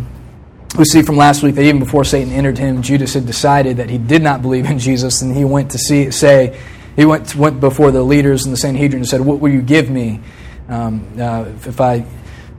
We 0.77 0.85
see 0.85 1.01
from 1.01 1.17
last 1.17 1.43
week 1.43 1.55
that 1.55 1.63
even 1.63 1.79
before 1.79 2.03
Satan 2.03 2.31
entered 2.31 2.57
him, 2.57 2.81
Judas 2.81 3.13
had 3.13 3.25
decided 3.25 3.77
that 3.77 3.89
he 3.89 3.97
did 3.97 4.23
not 4.23 4.41
believe 4.41 4.65
in 4.65 4.79
Jesus, 4.79 5.21
and 5.21 5.35
he 5.35 5.45
went 5.45 5.71
to 5.71 5.77
see, 5.77 6.11
say, 6.11 6.59
he 6.95 7.05
went, 7.05 7.35
went 7.35 7.59
before 7.59 7.91
the 7.91 8.03
leaders 8.03 8.45
in 8.45 8.51
the 8.51 8.57
Sanhedrin 8.57 9.01
and 9.01 9.09
said, 9.09 9.21
What 9.21 9.39
will 9.39 9.51
you 9.51 9.61
give 9.61 9.89
me 9.89 10.19
um, 10.69 11.07
uh, 11.19 11.45
if 11.65 11.81
I 11.81 12.05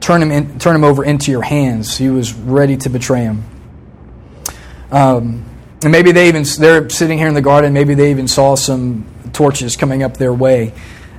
turn 0.01 0.23
him, 0.23 0.31
in, 0.31 0.59
turn 0.59 0.75
him 0.75 0.85
over 0.85 1.05
into 1.05 1.31
your 1.31 1.43
hands? 1.43 1.97
He 1.97 2.09
was 2.09 2.33
ready 2.33 2.77
to 2.79 2.91
betray 2.91 3.23
him. 3.23 3.45
Um, 4.91 5.45
and 5.83 5.93
maybe 5.93 6.13
they 6.13 6.29
even, 6.29 6.45
they're 6.59 6.89
sitting 6.89 7.19
here 7.19 7.29
in 7.29 7.35
the 7.35 7.43
garden, 7.43 7.73
maybe 7.73 7.95
they 7.95 8.11
even 8.11 8.27
saw 8.27 8.55
some 8.55 9.07
torches 9.33 9.77
coming 9.77 10.03
up 10.03 10.17
their 10.17 10.33
way 10.33 10.73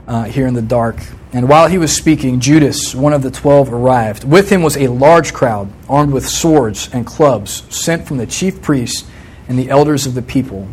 uh, 0.07 0.23
here 0.23 0.47
in 0.47 0.53
the 0.53 0.61
dark. 0.61 0.97
And 1.33 1.49
while 1.49 1.67
he 1.67 1.77
was 1.77 1.95
speaking, 1.95 2.39
Judas, 2.39 2.95
one 2.95 3.13
of 3.13 3.21
the 3.21 3.31
twelve, 3.31 3.73
arrived. 3.73 4.23
With 4.23 4.49
him 4.49 4.63
was 4.63 4.77
a 4.77 4.87
large 4.87 5.33
crowd, 5.33 5.71
armed 5.89 6.13
with 6.13 6.25
swords 6.27 6.89
and 6.93 7.05
clubs, 7.05 7.63
sent 7.75 8.07
from 8.07 8.17
the 8.17 8.25
chief 8.25 8.61
priests 8.61 9.09
and 9.47 9.59
the 9.59 9.69
elders 9.69 10.05
of 10.05 10.13
the 10.13 10.21
people. 10.21 10.67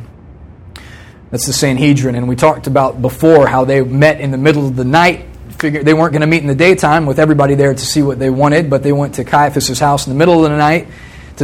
That's 1.30 1.46
the 1.46 1.52
Sanhedrin. 1.52 2.14
And 2.14 2.28
we 2.28 2.36
talked 2.36 2.66
about 2.66 3.02
before 3.02 3.46
how 3.46 3.64
they 3.64 3.80
met 3.82 4.20
in 4.20 4.30
the 4.30 4.38
middle 4.38 4.66
of 4.66 4.76
the 4.76 4.84
night. 4.84 5.26
Figured 5.58 5.84
they 5.84 5.94
weren't 5.94 6.12
going 6.12 6.22
to 6.22 6.26
meet 6.26 6.42
in 6.42 6.48
the 6.48 6.54
daytime 6.54 7.06
with 7.06 7.18
everybody 7.18 7.54
there 7.54 7.72
to 7.72 7.86
see 7.86 8.02
what 8.02 8.18
they 8.18 8.30
wanted, 8.30 8.68
but 8.68 8.82
they 8.82 8.92
went 8.92 9.14
to 9.14 9.24
Caiaphas' 9.24 9.78
house 9.78 10.06
in 10.06 10.12
the 10.12 10.18
middle 10.18 10.44
of 10.44 10.50
the 10.50 10.56
night 10.56 10.88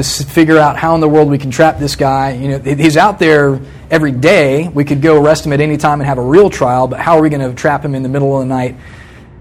to 0.03 0.25
figure 0.25 0.59
out 0.59 0.77
how 0.77 0.95
in 0.95 1.01
the 1.01 1.09
world 1.09 1.31
we 1.31 1.39
can 1.39 1.51
trap 1.51 1.79
this 1.79 1.97
guy. 1.97 2.33
You 2.33 2.49
know, 2.49 2.59
he's 2.59 2.97
out 2.97 3.19
there 3.19 3.61
every 3.91 4.13
day. 4.13 4.69
We 4.69 4.85
could 4.85 5.03
go 5.03 5.23
arrest 5.23 5.47
him 5.47 5.53
at 5.53 5.61
any 5.61 5.77
time 5.77 6.01
and 6.01 6.09
have 6.09 6.19
a 6.19 6.23
real 6.23 6.51
trial, 6.51 6.89
but 6.89 7.01
how 7.01 7.19
are 7.19 7.23
we 7.23 7.29
going 7.29 7.49
to 7.49 7.55
trap 7.55 7.85
him 7.85 7.95
in 7.95 8.03
the 8.03 8.09
middle 8.09 8.35
of 8.35 8.41
the 8.41 8.55
night, 8.55 8.77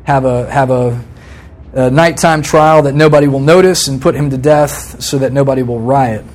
have 0.03 0.25
a 0.25 0.49
have 0.49 0.69
a, 0.69 1.03
a 1.73 1.89
nighttime 1.91 2.41
trial 2.41 2.83
that 2.83 2.93
nobody 2.93 3.27
will 3.27 3.39
notice, 3.39 3.87
and 3.87 4.01
put 4.01 4.15
him 4.15 4.29
to 4.29 4.37
death 4.37 5.01
so 5.01 5.19
that 5.19 5.31
nobody 5.31 5.63
will 5.63 5.79
riot? 5.79 6.25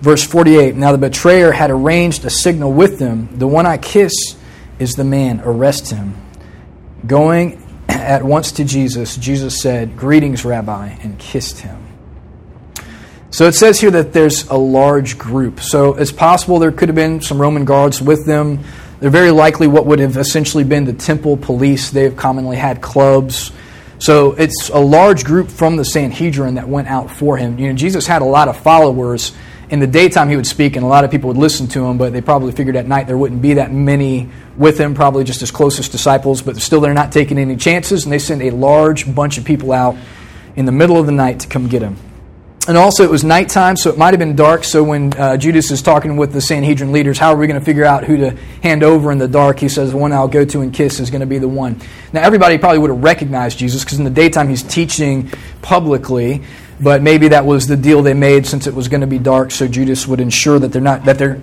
Verse 0.00 0.24
48 0.24 0.76
Now 0.76 0.92
the 0.92 0.98
betrayer 0.98 1.52
had 1.52 1.70
arranged 1.70 2.24
a 2.24 2.30
signal 2.30 2.72
with 2.72 2.98
them. 2.98 3.38
The 3.38 3.48
one 3.48 3.66
I 3.66 3.78
kiss 3.78 4.12
is 4.78 4.94
the 4.94 5.04
man. 5.04 5.40
Arrest 5.44 5.90
him. 5.90 6.14
Going 7.06 7.64
at 7.88 8.22
once 8.22 8.52
to 8.52 8.64
Jesus, 8.64 9.16
Jesus 9.16 9.60
said, 9.60 9.96
Greetings, 9.96 10.44
Rabbi, 10.44 10.88
and 11.02 11.18
kissed 11.18 11.60
him. 11.60 11.87
So 13.30 13.46
it 13.46 13.52
says 13.52 13.78
here 13.78 13.90
that 13.90 14.14
there's 14.14 14.48
a 14.48 14.56
large 14.56 15.18
group. 15.18 15.60
So 15.60 15.94
it's 15.94 16.12
possible 16.12 16.58
there 16.58 16.72
could 16.72 16.88
have 16.88 16.96
been 16.96 17.20
some 17.20 17.40
Roman 17.40 17.66
guards 17.66 18.00
with 18.00 18.24
them. 18.24 18.60
They're 19.00 19.10
very 19.10 19.30
likely 19.30 19.66
what 19.66 19.84
would 19.86 19.98
have 19.98 20.16
essentially 20.16 20.64
been 20.64 20.86
the 20.86 20.94
temple 20.94 21.36
police. 21.36 21.90
They've 21.90 22.16
commonly 22.16 22.56
had 22.56 22.80
clubs. 22.80 23.52
So 23.98 24.32
it's 24.32 24.70
a 24.70 24.78
large 24.78 25.24
group 25.24 25.50
from 25.50 25.76
the 25.76 25.84
Sanhedrin 25.84 26.54
that 26.54 26.68
went 26.68 26.88
out 26.88 27.10
for 27.10 27.36
him. 27.36 27.58
You 27.58 27.68
know, 27.68 27.74
Jesus 27.74 28.06
had 28.06 28.22
a 28.22 28.24
lot 28.24 28.48
of 28.48 28.56
followers. 28.56 29.32
In 29.68 29.80
the 29.80 29.86
daytime, 29.86 30.30
he 30.30 30.36
would 30.36 30.46
speak, 30.46 30.76
and 30.76 30.84
a 30.84 30.88
lot 30.88 31.04
of 31.04 31.10
people 31.10 31.28
would 31.28 31.36
listen 31.36 31.66
to 31.68 31.84
him, 31.84 31.98
but 31.98 32.14
they 32.14 32.22
probably 32.22 32.52
figured 32.52 32.76
at 32.76 32.86
night 32.86 33.06
there 33.06 33.18
wouldn't 33.18 33.42
be 33.42 33.54
that 33.54 33.70
many 33.70 34.30
with 34.56 34.78
him, 34.78 34.94
probably 34.94 35.24
just 35.24 35.40
his 35.40 35.50
closest 35.50 35.92
disciples, 35.92 36.40
but 36.40 36.56
still 36.56 36.80
they're 36.80 36.94
not 36.94 37.12
taking 37.12 37.36
any 37.36 37.56
chances, 37.56 38.04
and 38.04 38.12
they 38.12 38.18
send 38.18 38.40
a 38.40 38.50
large 38.50 39.14
bunch 39.14 39.36
of 39.36 39.44
people 39.44 39.72
out 39.72 39.96
in 40.56 40.64
the 40.64 40.72
middle 40.72 40.96
of 40.96 41.04
the 41.04 41.12
night 41.12 41.40
to 41.40 41.48
come 41.48 41.68
get 41.68 41.82
him. 41.82 41.96
And 42.68 42.76
also, 42.76 43.02
it 43.02 43.10
was 43.10 43.24
nighttime, 43.24 43.78
so 43.78 43.88
it 43.88 43.96
might 43.96 44.12
have 44.12 44.18
been 44.18 44.36
dark. 44.36 44.62
So, 44.62 44.84
when 44.84 45.14
uh, 45.14 45.38
Judas 45.38 45.70
is 45.70 45.80
talking 45.80 46.18
with 46.18 46.34
the 46.34 46.42
Sanhedrin 46.42 46.92
leaders, 46.92 47.16
how 47.16 47.32
are 47.32 47.36
we 47.36 47.46
going 47.46 47.58
to 47.58 47.64
figure 47.64 47.86
out 47.86 48.04
who 48.04 48.18
to 48.18 48.36
hand 48.62 48.82
over 48.82 49.10
in 49.10 49.16
the 49.16 49.26
dark? 49.26 49.58
He 49.58 49.70
says, 49.70 49.92
The 49.92 49.96
one 49.96 50.12
I'll 50.12 50.28
go 50.28 50.44
to 50.44 50.60
and 50.60 50.70
kiss 50.70 51.00
is 51.00 51.08
going 51.08 51.22
to 51.22 51.26
be 51.26 51.38
the 51.38 51.48
one. 51.48 51.80
Now, 52.12 52.20
everybody 52.20 52.58
probably 52.58 52.80
would 52.80 52.90
have 52.90 53.02
recognized 53.02 53.58
Jesus 53.58 53.84
because 53.84 53.96
in 53.96 54.04
the 54.04 54.10
daytime 54.10 54.50
he's 54.50 54.62
teaching 54.62 55.32
publicly, 55.62 56.42
but 56.78 57.00
maybe 57.00 57.28
that 57.28 57.46
was 57.46 57.66
the 57.66 57.76
deal 57.76 58.02
they 58.02 58.12
made 58.12 58.46
since 58.46 58.66
it 58.66 58.74
was 58.74 58.88
going 58.88 59.00
to 59.00 59.06
be 59.06 59.18
dark, 59.18 59.50
so 59.50 59.66
Judas 59.66 60.06
would 60.06 60.20
ensure 60.20 60.58
that 60.58 60.70
they're 60.70 60.82
not 60.82 61.06
that 61.06 61.16
they're 61.16 61.40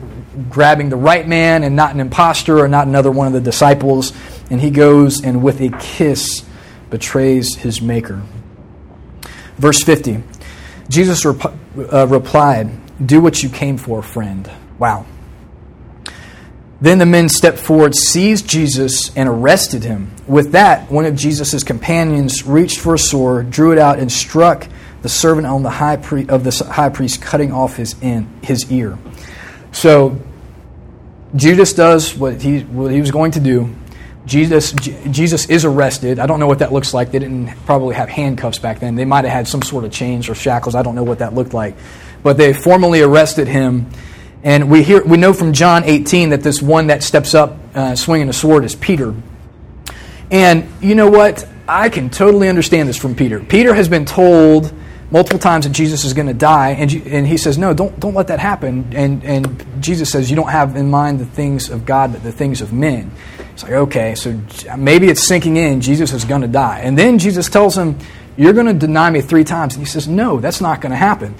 grabbing 0.51 0.89
the 0.89 0.95
right 0.95 1.27
man 1.27 1.63
and 1.63 1.75
not 1.75 1.91
an 1.91 2.01
impostor 2.01 2.59
or 2.59 2.67
not 2.67 2.85
another 2.85 3.09
one 3.09 3.25
of 3.25 3.33
the 3.33 3.41
disciples. 3.41 4.13
And 4.51 4.61
he 4.61 4.69
goes 4.69 5.23
and 5.23 5.41
with 5.41 5.59
a 5.59 5.69
kiss 5.79 6.45
betrays 6.91 7.55
his 7.55 7.81
maker. 7.81 8.21
Verse 9.57 9.81
50. 9.81 10.21
Jesus 10.89 11.25
rep- 11.25 11.53
uh, 11.91 12.07
replied, 12.07 12.69
Do 13.05 13.21
what 13.21 13.41
you 13.41 13.49
came 13.49 13.77
for, 13.77 14.01
friend. 14.01 14.49
Wow. 14.77 15.05
Then 16.81 16.99
the 16.99 17.05
men 17.05 17.29
stepped 17.29 17.57
forward, 17.57 17.95
seized 17.95 18.47
Jesus, 18.47 19.15
and 19.15 19.29
arrested 19.29 19.83
him. 19.83 20.11
With 20.27 20.51
that, 20.51 20.91
one 20.91 21.05
of 21.05 21.15
Jesus' 21.15 21.63
companions 21.63 22.45
reached 22.45 22.79
for 22.79 22.93
a 22.93 22.99
sword, 22.99 23.49
drew 23.49 23.71
it 23.71 23.77
out, 23.77 23.97
and 23.97 24.11
struck 24.11 24.67
the 25.01 25.09
servant 25.09 25.47
on 25.47 25.63
the 25.63 25.69
high 25.69 25.97
pri- 25.97 26.25
of 26.27 26.43
the 26.43 26.65
high 26.65 26.89
priest, 26.89 27.21
cutting 27.21 27.51
off 27.51 27.77
his, 27.77 27.95
in, 28.01 28.27
his 28.43 28.71
ear. 28.71 28.97
So 29.71 30.19
Judas 31.35 31.73
does 31.73 32.15
what 32.15 32.41
he, 32.41 32.61
what 32.61 32.91
he 32.91 32.99
was 32.99 33.11
going 33.11 33.31
to 33.31 33.39
do. 33.39 33.73
Jesus, 34.25 34.71
Jesus 34.71 35.49
is 35.49 35.65
arrested. 35.65 36.19
I 36.19 36.25
don't 36.25 36.39
know 36.39 36.47
what 36.47 36.59
that 36.59 36.73
looks 36.73 36.93
like. 36.93 37.11
They 37.11 37.19
didn't 37.19 37.55
probably 37.65 37.95
have 37.95 38.09
handcuffs 38.09 38.57
back 38.57 38.79
then. 38.79 38.95
They 38.95 39.05
might 39.05 39.23
have 39.25 39.33
had 39.33 39.47
some 39.47 39.61
sort 39.61 39.85
of 39.85 39.91
chains 39.91 40.29
or 40.29 40.35
shackles. 40.35 40.73
I 40.73 40.81
don't 40.81 40.95
know 40.95 41.03
what 41.03 41.19
that 41.19 41.35
looked 41.35 41.53
like. 41.53 41.75
But 42.23 42.37
they 42.37 42.53
formally 42.53 43.01
arrested 43.01 43.47
him. 43.47 43.89
And 44.43 44.69
we, 44.69 44.83
hear, 44.83 45.03
we 45.03 45.17
know 45.17 45.33
from 45.33 45.53
John 45.53 45.83
18 45.83 46.29
that 46.29 46.41
this 46.41 46.61
one 46.61 46.87
that 46.87 47.03
steps 47.03 47.35
up 47.35 47.57
uh, 47.75 47.95
swinging 47.95 48.29
a 48.29 48.33
sword 48.33 48.63
is 48.63 48.75
Peter. 48.75 49.13
And 50.31 50.67
you 50.81 50.95
know 50.95 51.09
what? 51.09 51.47
I 51.67 51.89
can 51.89 52.09
totally 52.09 52.49
understand 52.49 52.89
this 52.89 52.97
from 52.97 53.15
Peter. 53.15 53.39
Peter 53.39 53.73
has 53.73 53.89
been 53.89 54.05
told 54.05 54.73
multiple 55.11 55.39
times 55.39 55.65
that 55.65 55.71
Jesus 55.71 56.03
is 56.03 56.13
going 56.13 56.27
to 56.27 56.33
die, 56.33 56.71
and, 56.71 56.91
and 57.07 57.27
he 57.27 57.37
says, 57.37 57.57
No, 57.57 57.73
don't, 57.73 57.99
don't 57.99 58.13
let 58.13 58.27
that 58.27 58.39
happen. 58.39 58.91
And, 58.93 59.23
and 59.23 59.65
Jesus 59.81 60.11
says, 60.11 60.29
You 60.29 60.35
don't 60.35 60.49
have 60.49 60.75
in 60.75 60.89
mind 60.89 61.19
the 61.19 61.25
things 61.25 61.69
of 61.69 61.85
God, 61.85 62.13
but 62.13 62.23
the 62.23 62.31
things 62.31 62.61
of 62.61 62.73
men. 62.73 63.11
It's 63.55 63.63
like, 63.63 63.71
okay, 63.71 64.15
so 64.15 64.37
maybe 64.77 65.07
it's 65.07 65.25
sinking 65.25 65.55
in, 65.55 65.79
Jesus 65.79 66.11
is 66.11 66.25
going 66.25 66.41
to 66.41 66.47
die. 66.49 66.81
And 66.81 66.97
then 66.97 67.19
Jesus 67.19 67.47
tells 67.47 67.77
him, 67.77 67.97
You're 68.35 68.51
going 68.51 68.65
to 68.65 68.73
deny 68.73 69.09
me 69.09 69.21
three 69.21 69.45
times. 69.45 69.75
And 69.75 69.81
he 69.81 69.89
says, 69.89 70.09
No, 70.09 70.41
that's 70.41 70.59
not 70.59 70.81
going 70.81 70.89
to 70.89 70.97
happen. 70.97 71.35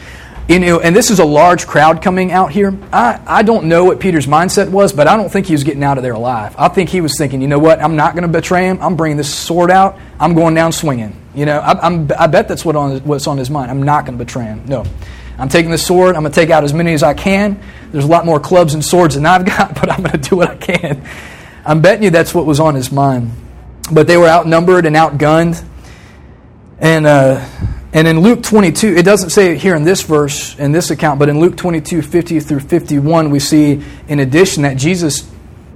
You 0.48 0.60
know, 0.60 0.80
and 0.80 0.96
this 0.96 1.12
is 1.12 1.20
a 1.20 1.26
large 1.26 1.68
crowd 1.68 2.02
coming 2.02 2.32
out 2.32 2.54
here. 2.54 2.74
I, 2.94 3.20
I 3.28 3.44
don't 3.44 3.66
know 3.66 3.84
what 3.84 4.00
Peter's 4.00 4.28
mindset 4.28 4.70
was, 4.70 4.94
but 4.94 5.10
I 5.10 5.18
don't 5.18 5.30
think 5.30 5.46
he 5.46 5.52
was 5.52 5.66
getting 5.66 5.84
out 5.84 5.98
of 5.98 6.04
there 6.04 6.14
alive. 6.14 6.56
I 6.58 6.70
think 6.70 6.90
he 6.90 7.02
was 7.02 7.18
thinking, 7.18 7.42
you 7.42 7.50
know 7.50 7.60
what, 7.60 7.82
I'm 7.82 7.98
not 7.98 8.14
going 8.14 8.22
to 8.22 8.30
betray 8.30 8.70
him. 8.70 8.80
I'm 8.82 8.96
bringing 8.96 9.18
this 9.18 9.34
sword 9.34 9.70
out. 9.70 10.00
I'm 10.18 10.36
going 10.36 10.54
down 10.54 10.72
swinging. 10.72 11.22
You 11.34 11.46
know, 11.46 11.60
I, 11.60 11.86
am 11.86 12.10
I 12.18 12.28
bet 12.28 12.48
that's 12.48 12.64
what 12.64 12.78
on, 12.78 13.00
what's 13.00 13.28
on 13.28 13.38
his 13.38 13.50
mind. 13.50 13.70
I'm 13.70 13.84
not 13.84 14.06
going 14.06 14.18
to 14.18 14.24
betray 14.24 14.46
him. 14.46 14.64
No. 14.68 14.86
I'm 15.38 15.50
taking 15.50 15.72
the 15.72 15.78
sword. 15.78 16.16
I'm 16.16 16.22
going 16.22 16.32
to 16.32 16.40
take 16.40 16.50
out 16.50 16.64
as 16.64 16.74
many 16.74 16.94
as 16.94 17.04
I 17.04 17.14
can. 17.14 17.60
There's 17.92 18.06
a 18.06 18.08
lot 18.08 18.26
more 18.26 18.40
clubs 18.40 18.74
and 18.74 18.86
swords 18.86 19.16
than 19.16 19.26
I've 19.26 19.46
got, 19.46 19.76
but 19.82 19.92
I'm 19.92 20.00
going 20.00 20.22
to 20.22 20.30
do 20.30 20.38
what 20.38 20.50
I 20.50 20.56
can. 20.56 21.06
I'm 21.66 21.82
betting 21.82 22.04
you 22.04 22.10
that's 22.12 22.34
what 22.34 22.46
was 22.46 22.60
on 22.60 22.76
his 22.76 22.92
mind. 22.92 23.32
But 23.92 24.08
they 24.08 24.18
were 24.18 24.28
outnumbered 24.28 24.86
and 24.86 24.96
outgunned. 24.96 25.64
And, 26.80 27.06
uh, 27.06 27.48
and 27.94 28.08
in 28.08 28.20
Luke 28.20 28.44
22, 28.44 28.96
it 28.96 29.04
doesn't 29.04 29.32
say 29.32 29.54
it 29.54 29.58
here 29.58 29.76
in 29.76 29.84
this 29.84 30.02
verse, 30.02 30.58
in 30.60 30.72
this 30.72 30.92
account, 30.92 31.18
but 31.20 31.30
in 31.30 31.40
Luke 31.40 31.58
22, 31.58 32.02
50 32.02 32.40
through 32.42 32.60
51, 32.60 33.32
we 33.32 33.40
see 33.40 33.82
in 34.08 34.20
addition 34.20 34.64
that 34.64 34.78
Jesus, 34.78 35.24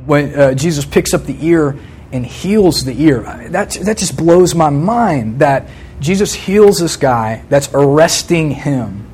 when 0.06 0.38
uh, 0.38 0.54
Jesus 0.54 0.86
picks 0.86 1.14
up 1.14 1.24
the 1.24 1.38
ear 1.46 1.78
and 2.12 2.26
heals 2.26 2.84
the 2.86 3.02
ear. 3.02 3.22
That, 3.50 3.72
that 3.72 3.98
just 3.98 4.18
blows 4.18 4.54
my 4.54 4.70
mind 4.70 5.40
that 5.40 5.70
Jesus 6.00 6.34
heals 6.34 6.80
this 6.80 6.98
guy 6.98 7.44
that's 7.50 7.70
arresting 7.74 8.52
him. 8.52 9.12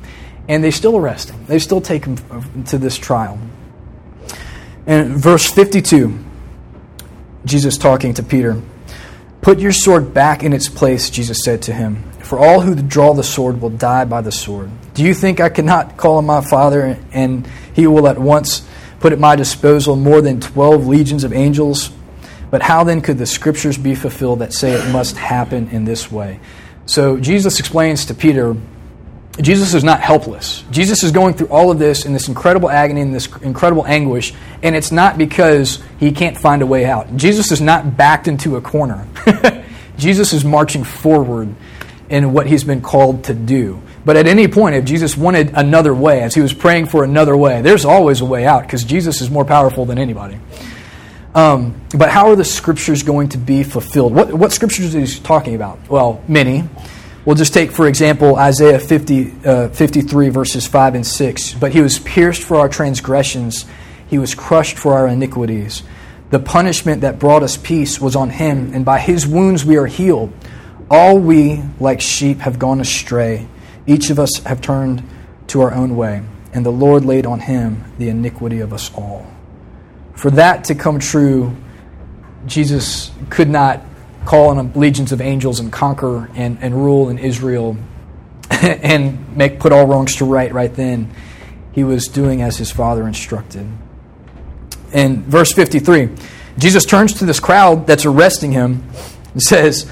And 0.48 0.62
they 0.62 0.70
still 0.70 0.96
arrest 0.96 1.30
him. 1.30 1.44
They 1.46 1.58
still 1.58 1.80
take 1.80 2.04
him 2.04 2.16
to 2.66 2.78
this 2.78 2.96
trial. 2.96 3.38
And 4.86 5.16
verse 5.16 5.50
52, 5.50 6.25
Jesus 7.46 7.78
talking 7.78 8.12
to 8.14 8.22
Peter. 8.22 8.60
Put 9.40 9.60
your 9.60 9.72
sword 9.72 10.12
back 10.12 10.42
in 10.42 10.52
its 10.52 10.68
place, 10.68 11.08
Jesus 11.08 11.38
said 11.44 11.62
to 11.62 11.72
him. 11.72 12.02
For 12.20 12.38
all 12.38 12.60
who 12.60 12.74
draw 12.74 13.14
the 13.14 13.22
sword 13.22 13.60
will 13.60 13.70
die 13.70 14.04
by 14.04 14.20
the 14.20 14.32
sword. 14.32 14.68
Do 14.94 15.04
you 15.04 15.14
think 15.14 15.38
I 15.38 15.48
cannot 15.48 15.96
call 15.96 16.16
on 16.16 16.26
my 16.26 16.40
Father, 16.40 16.98
and 17.12 17.46
he 17.72 17.86
will 17.86 18.08
at 18.08 18.18
once 18.18 18.68
put 18.98 19.12
at 19.12 19.20
my 19.20 19.36
disposal 19.36 19.94
more 19.94 20.20
than 20.20 20.40
twelve 20.40 20.88
legions 20.88 21.22
of 21.22 21.32
angels? 21.32 21.92
But 22.50 22.62
how 22.62 22.82
then 22.82 23.00
could 23.00 23.18
the 23.18 23.26
scriptures 23.26 23.78
be 23.78 23.94
fulfilled 23.94 24.40
that 24.40 24.52
say 24.52 24.72
it 24.72 24.90
must 24.90 25.16
happen 25.16 25.68
in 25.68 25.84
this 25.84 26.10
way? 26.10 26.40
So 26.86 27.16
Jesus 27.18 27.60
explains 27.60 28.06
to 28.06 28.14
Peter 28.14 28.56
Jesus 29.40 29.74
is 29.74 29.84
not 29.84 30.00
helpless. 30.00 30.64
Jesus 30.70 31.02
is 31.02 31.12
going 31.12 31.34
through 31.34 31.48
all 31.48 31.70
of 31.70 31.78
this 31.78 32.06
in 32.06 32.12
this 32.12 32.28
incredible 32.28 32.70
agony 32.70 33.02
and 33.02 33.14
this 33.14 33.28
incredible 33.42 33.86
anguish, 33.86 34.32
and 34.62 34.74
it's 34.74 34.90
not 34.90 35.18
because 35.18 35.82
he 36.00 36.12
can't 36.12 36.38
find 36.38 36.62
a 36.62 36.66
way 36.66 36.86
out. 36.86 37.16
Jesus 37.16 37.52
is 37.52 37.60
not 37.60 37.96
backed 37.96 38.28
into 38.28 38.56
a 38.56 38.60
corner. 38.60 39.06
Jesus 39.98 40.32
is 40.32 40.44
marching 40.44 40.84
forward 40.84 41.54
in 42.08 42.32
what 42.32 42.46
he's 42.46 42.64
been 42.64 42.80
called 42.80 43.24
to 43.24 43.34
do. 43.34 43.82
But 44.04 44.16
at 44.16 44.26
any 44.26 44.48
point, 44.48 44.76
if 44.76 44.84
Jesus 44.84 45.16
wanted 45.16 45.50
another 45.54 45.94
way, 45.94 46.22
as 46.22 46.34
he 46.34 46.40
was 46.40 46.54
praying 46.54 46.86
for 46.86 47.04
another 47.04 47.36
way, 47.36 47.60
there's 47.60 47.84
always 47.84 48.20
a 48.20 48.24
way 48.24 48.46
out 48.46 48.62
because 48.62 48.84
Jesus 48.84 49.20
is 49.20 49.30
more 49.30 49.44
powerful 49.44 49.84
than 49.84 49.98
anybody. 49.98 50.38
Um, 51.34 51.78
but 51.94 52.08
how 52.08 52.30
are 52.30 52.36
the 52.36 52.44
scriptures 52.44 53.02
going 53.02 53.30
to 53.30 53.38
be 53.38 53.62
fulfilled? 53.62 54.14
What, 54.14 54.32
what 54.32 54.52
scriptures 54.52 54.94
is 54.94 55.16
he 55.16 55.22
talking 55.22 55.54
about? 55.54 55.78
Well, 55.90 56.22
many. 56.28 56.64
We'll 57.26 57.36
just 57.36 57.52
take, 57.52 57.72
for 57.72 57.86
example, 57.86 58.36
Isaiah 58.36 58.78
50, 58.78 59.32
uh, 59.44 59.68
53, 59.68 60.30
verses 60.30 60.66
5 60.66 60.94
and 60.94 61.06
6. 61.06 61.52
But 61.54 61.72
he 61.72 61.82
was 61.82 61.98
pierced 61.98 62.42
for 62.42 62.56
our 62.56 62.68
transgressions, 62.70 63.66
he 64.06 64.16
was 64.16 64.34
crushed 64.34 64.78
for 64.78 64.94
our 64.94 65.06
iniquities. 65.08 65.82
The 66.30 66.38
punishment 66.38 67.02
that 67.02 67.18
brought 67.18 67.42
us 67.42 67.58
peace 67.58 68.00
was 68.00 68.16
on 68.16 68.30
him, 68.30 68.72
and 68.72 68.84
by 68.84 68.98
his 68.98 69.26
wounds 69.26 69.64
we 69.64 69.76
are 69.76 69.86
healed. 69.86 70.32
All 70.90 71.18
we, 71.18 71.62
like 71.78 72.00
sheep, 72.00 72.38
have 72.38 72.58
gone 72.58 72.80
astray. 72.80 73.46
Each 73.86 74.08
of 74.08 74.18
us 74.18 74.38
have 74.44 74.62
turned 74.62 75.02
to 75.48 75.60
our 75.60 75.74
own 75.74 75.96
way, 75.96 76.22
and 76.54 76.64
the 76.64 76.70
Lord 76.70 77.04
laid 77.04 77.26
on 77.26 77.40
him 77.40 77.84
the 77.98 78.08
iniquity 78.08 78.60
of 78.60 78.72
us 78.72 78.90
all 78.94 79.26
for 80.16 80.30
that 80.30 80.64
to 80.64 80.74
come 80.74 80.98
true, 80.98 81.54
Jesus 82.46 83.10
could 83.30 83.48
not 83.48 83.82
call 84.26 84.48
on 84.50 84.72
legions 84.74 85.12
of 85.12 85.20
angels 85.20 85.60
and 85.60 85.72
conquer 85.72 86.30
and, 86.34 86.58
and 86.60 86.74
rule 86.74 87.08
in 87.08 87.18
Israel 87.18 87.76
and 88.50 89.36
make 89.36 89.58
put 89.58 89.72
all 89.72 89.86
wrongs 89.86 90.16
to 90.16 90.24
right 90.24 90.52
right 90.52 90.74
then. 90.74 91.10
He 91.72 91.84
was 91.84 92.08
doing 92.08 92.42
as 92.42 92.56
his 92.56 92.70
father 92.70 93.06
instructed. 93.06 93.66
In 94.92 95.22
verse 95.24 95.52
53, 95.52 96.10
Jesus 96.58 96.84
turns 96.84 97.14
to 97.14 97.26
this 97.26 97.38
crowd 97.38 97.86
that's 97.86 98.06
arresting 98.06 98.52
him 98.52 98.82
and 99.32 99.42
says, 99.42 99.90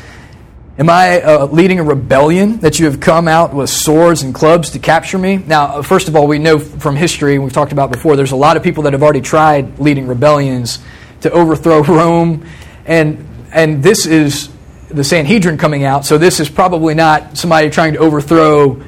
Am 0.77 0.91
I 0.91 1.23
uh, 1.23 1.47
leading 1.47 1.79
a 1.79 1.85
rebellion 1.85 2.59
that 2.59 2.81
you 2.81 2.87
have 2.87 2.99
come 2.99 3.29
out 3.29 3.55
with 3.55 3.71
swords 3.71 4.23
and 4.23 4.35
clubs 4.35 4.71
to 4.71 4.81
capture 4.81 5.19
me? 5.19 5.37
Now, 5.37 5.83
first 5.83 6.09
of 6.09 6.17
all, 6.17 6.27
we 6.27 6.41
know 6.41 6.59
from 6.59 6.97
history, 6.97 7.39
we've 7.39 7.53
talked 7.53 7.71
about 7.71 7.93
before, 7.93 8.17
there's 8.17 8.33
a 8.33 8.37
lot 8.37 8.57
of 8.57 8.65
people 8.65 8.83
that 8.85 8.93
have 8.93 9.03
already 9.03 9.21
tried 9.21 9.79
leading 9.79 10.09
rebellions 10.09 10.81
to 11.21 11.31
overthrow 11.31 11.83
Rome. 11.85 12.45
And, 12.87 13.25
and 13.55 13.83
this 13.83 14.05
is 14.05 14.51
the 14.89 15.05
Sanhedrin 15.05 15.57
coming 15.57 15.85
out, 15.85 16.05
so 16.05 16.19
this 16.19 16.41
is 16.41 16.51
probably 16.51 16.95
not 16.95 17.39
somebody 17.39 17.71
trying 17.71 17.95
to 17.95 18.01
overthrow 18.01 18.83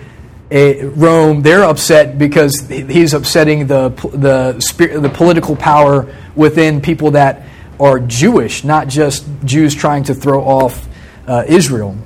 a, 0.50 0.84
Rome. 0.84 1.42
They're 1.42 1.64
upset 1.64 2.18
because 2.18 2.68
he's 2.68 3.14
upsetting 3.14 3.66
the, 3.66 3.88
the, 4.12 4.98
the 5.00 5.08
political 5.08 5.56
power 5.56 6.12
within 6.34 6.80
people 6.80 7.12
that 7.12 7.46
are 7.78 7.98
Jewish, 8.00 8.64
not 8.64 8.88
just 8.88 9.26
Jews 9.44 9.74
trying 9.74 10.04
to 10.04 10.14
throw 10.14 10.42
off 10.42 10.86
uh, 11.26 11.44
Israel. 11.46 11.96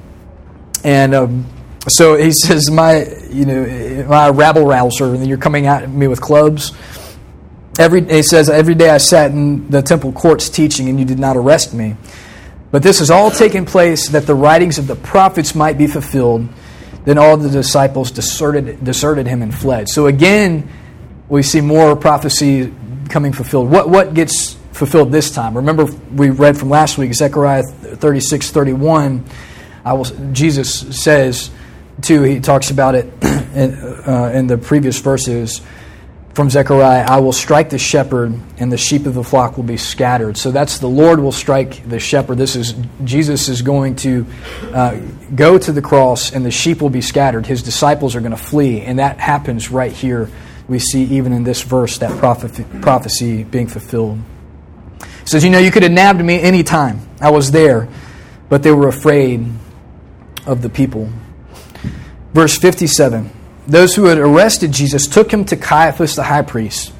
And 0.85 1.15
um, 1.15 1.47
so 1.89 2.17
he 2.17 2.33
says, 2.47 2.71
"My, 2.71 3.07
you 3.31 3.45
know, 3.45 4.07
my 4.09 4.31
rabble 4.31 4.67
rouser, 4.67 5.15
and 5.15 5.27
you're 5.27 5.39
coming 5.39 5.67
at 5.67 5.91
me 5.91 6.09
with 6.09 6.21
clubs." 6.21 6.73
Every 7.79 8.05
he 8.05 8.23
says, 8.23 8.51
"Every 8.51 8.75
day 8.75 8.91
I 8.91 8.99
sat 8.99 9.31
in 9.31 9.69
the 9.71 9.83
temple 9.83 10.13
courts 10.13 10.49
teaching, 10.49 10.89
and 10.89 10.99
you 10.99 11.05
did 11.05 11.19
not 11.19 11.37
arrest 11.37 11.75
me." 11.75 11.97
But 12.71 12.83
this 12.83 13.01
has 13.01 13.11
all 13.11 13.31
taken 13.31 13.65
place 13.65 14.09
that 14.11 14.27
the 14.27 14.35
writings 14.35 14.79
of 14.79 14.87
the 14.87 14.97
prophets 14.97 15.55
might 15.55 15.77
be 15.77 15.87
fulfilled. 15.87 16.49
Then 17.05 17.19
all 17.19 17.37
the 17.37 17.49
disciples 17.49 18.11
deserted, 18.11 18.85
deserted 18.85 19.27
him 19.27 19.43
and 19.43 19.55
fled. 19.55 19.89
So 19.89 20.07
again, 20.07 20.69
we 21.29 21.43
see 21.43 21.61
more 21.61 21.97
prophecy 21.97 22.73
coming 23.09 23.33
fulfilled. 23.33 23.71
What, 23.71 23.89
what 23.89 24.15
gets 24.15 24.55
fulfilled 24.73 25.11
this 25.11 25.31
time. 25.31 25.57
Remember, 25.57 25.85
we 25.85 26.31
read 26.31 26.57
from 26.57 26.71
last 26.71 26.97
week, 26.97 27.13
Zechariah 27.13 27.63
36 27.63 28.51
31. 28.51 29.25
I 29.85 29.95
will, 29.95 30.05
Jesus 30.33 31.03
says, 31.03 31.51
too, 32.03 32.23
he 32.23 32.41
talks 32.41 32.71
about 32.71 32.95
it 32.95 33.07
in, 33.55 33.75
uh, 34.07 34.33
in 34.35 34.47
the 34.47 34.59
previous 34.59 35.01
verses 35.01 35.61
from 36.35 36.49
Zechariah 36.49 37.05
I 37.07 37.21
will 37.21 37.33
strike 37.33 37.71
the 37.71 37.79
shepherd, 37.79 38.35
and 38.59 38.71
the 38.71 38.77
sheep 38.77 39.07
of 39.07 39.15
the 39.15 39.25
flock 39.25 39.57
will 39.57 39.65
be 39.65 39.77
scattered. 39.77 40.37
So 40.37 40.51
that's 40.51 40.79
the 40.79 40.89
Lord 40.89 41.21
will 41.21 41.33
strike 41.33 41.89
the 41.89 41.99
shepherd. 41.99 42.39
This 42.39 42.57
is 42.57 42.75
Jesus 43.05 43.49
is 43.49 43.63
going 43.63 43.97
to 43.97 44.27
uh, 44.73 44.97
go 45.35 45.59
to 45.59 45.73
the 45.73 45.83
cross, 45.83 46.33
and 46.33 46.45
the 46.45 46.51
sheep 46.51 46.81
will 46.81 46.91
be 46.91 47.03
scattered. 47.03 47.47
His 47.47 47.63
disciples 47.63 48.15
are 48.15 48.21
going 48.21 48.31
to 48.31 48.37
flee, 48.37 48.83
and 48.83 48.99
that 48.99 49.19
happens 49.19 49.71
right 49.71 49.93
here. 49.93 50.31
We 50.69 50.79
see 50.79 51.03
even 51.05 51.33
in 51.33 51.43
this 51.43 51.63
verse 51.63 51.99
that 51.99 52.17
prophecy, 52.19 52.65
prophecy 52.81 53.43
being 53.43 53.67
fulfilled 53.67 54.21
says, 55.31 55.45
You 55.45 55.51
know, 55.51 55.59
you 55.59 55.71
could 55.71 55.83
have 55.83 55.93
nabbed 55.93 56.23
me 56.23 56.41
any 56.41 56.63
time. 56.63 57.01
I 57.21 57.31
was 57.31 57.51
there, 57.51 57.89
but 58.49 58.63
they 58.63 58.73
were 58.73 58.89
afraid 58.89 59.47
of 60.47 60.63
the 60.63 60.69
people. 60.69 61.09
Verse 62.35 62.59
57 62.59 63.31
Those 63.67 63.95
who 63.95 64.05
had 64.07 64.19
arrested 64.19 64.73
Jesus 64.73 65.07
took 65.07 65.33
him 65.33 65.45
to 65.47 65.57
Caiaphas 65.57 66.17
the 66.17 66.25
high 66.25 66.43
priest, 66.43 66.93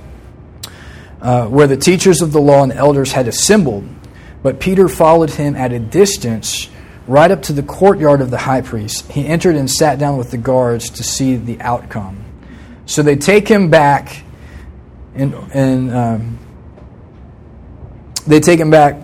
uh, 1.21 1.47
where 1.47 1.67
the 1.67 1.77
teachers 1.77 2.23
of 2.23 2.33
the 2.33 2.41
law 2.41 2.63
and 2.63 2.73
elders 2.73 3.13
had 3.13 3.29
assembled. 3.29 3.89
But 4.43 4.61
Peter 4.61 4.89
followed 4.89 5.31
him 5.31 5.57
at 5.57 5.73
a 5.73 5.79
distance, 5.79 6.69
right 7.07 7.31
up 7.31 7.43
to 7.43 7.53
the 7.53 7.63
courtyard 7.63 8.21
of 8.21 8.31
the 8.31 8.39
high 8.39 8.63
priest. 8.63 9.11
He 9.11 9.27
entered 9.27 9.57
and 9.57 9.71
sat 9.71 9.99
down 9.99 10.17
with 10.17 10.31
the 10.31 10.39
guards 10.39 10.91
to 10.91 11.03
see 11.03 11.37
the 11.37 11.61
outcome. 11.61 12.25
So 12.87 13.03
they 13.03 13.17
take 13.17 13.49
him 13.49 13.71
back 13.71 14.25
And, 15.15 15.35
and 15.53 15.95
um, 15.95 16.39
they 18.27 18.41
take 18.41 18.61
him 18.61 18.71
back, 18.71 18.97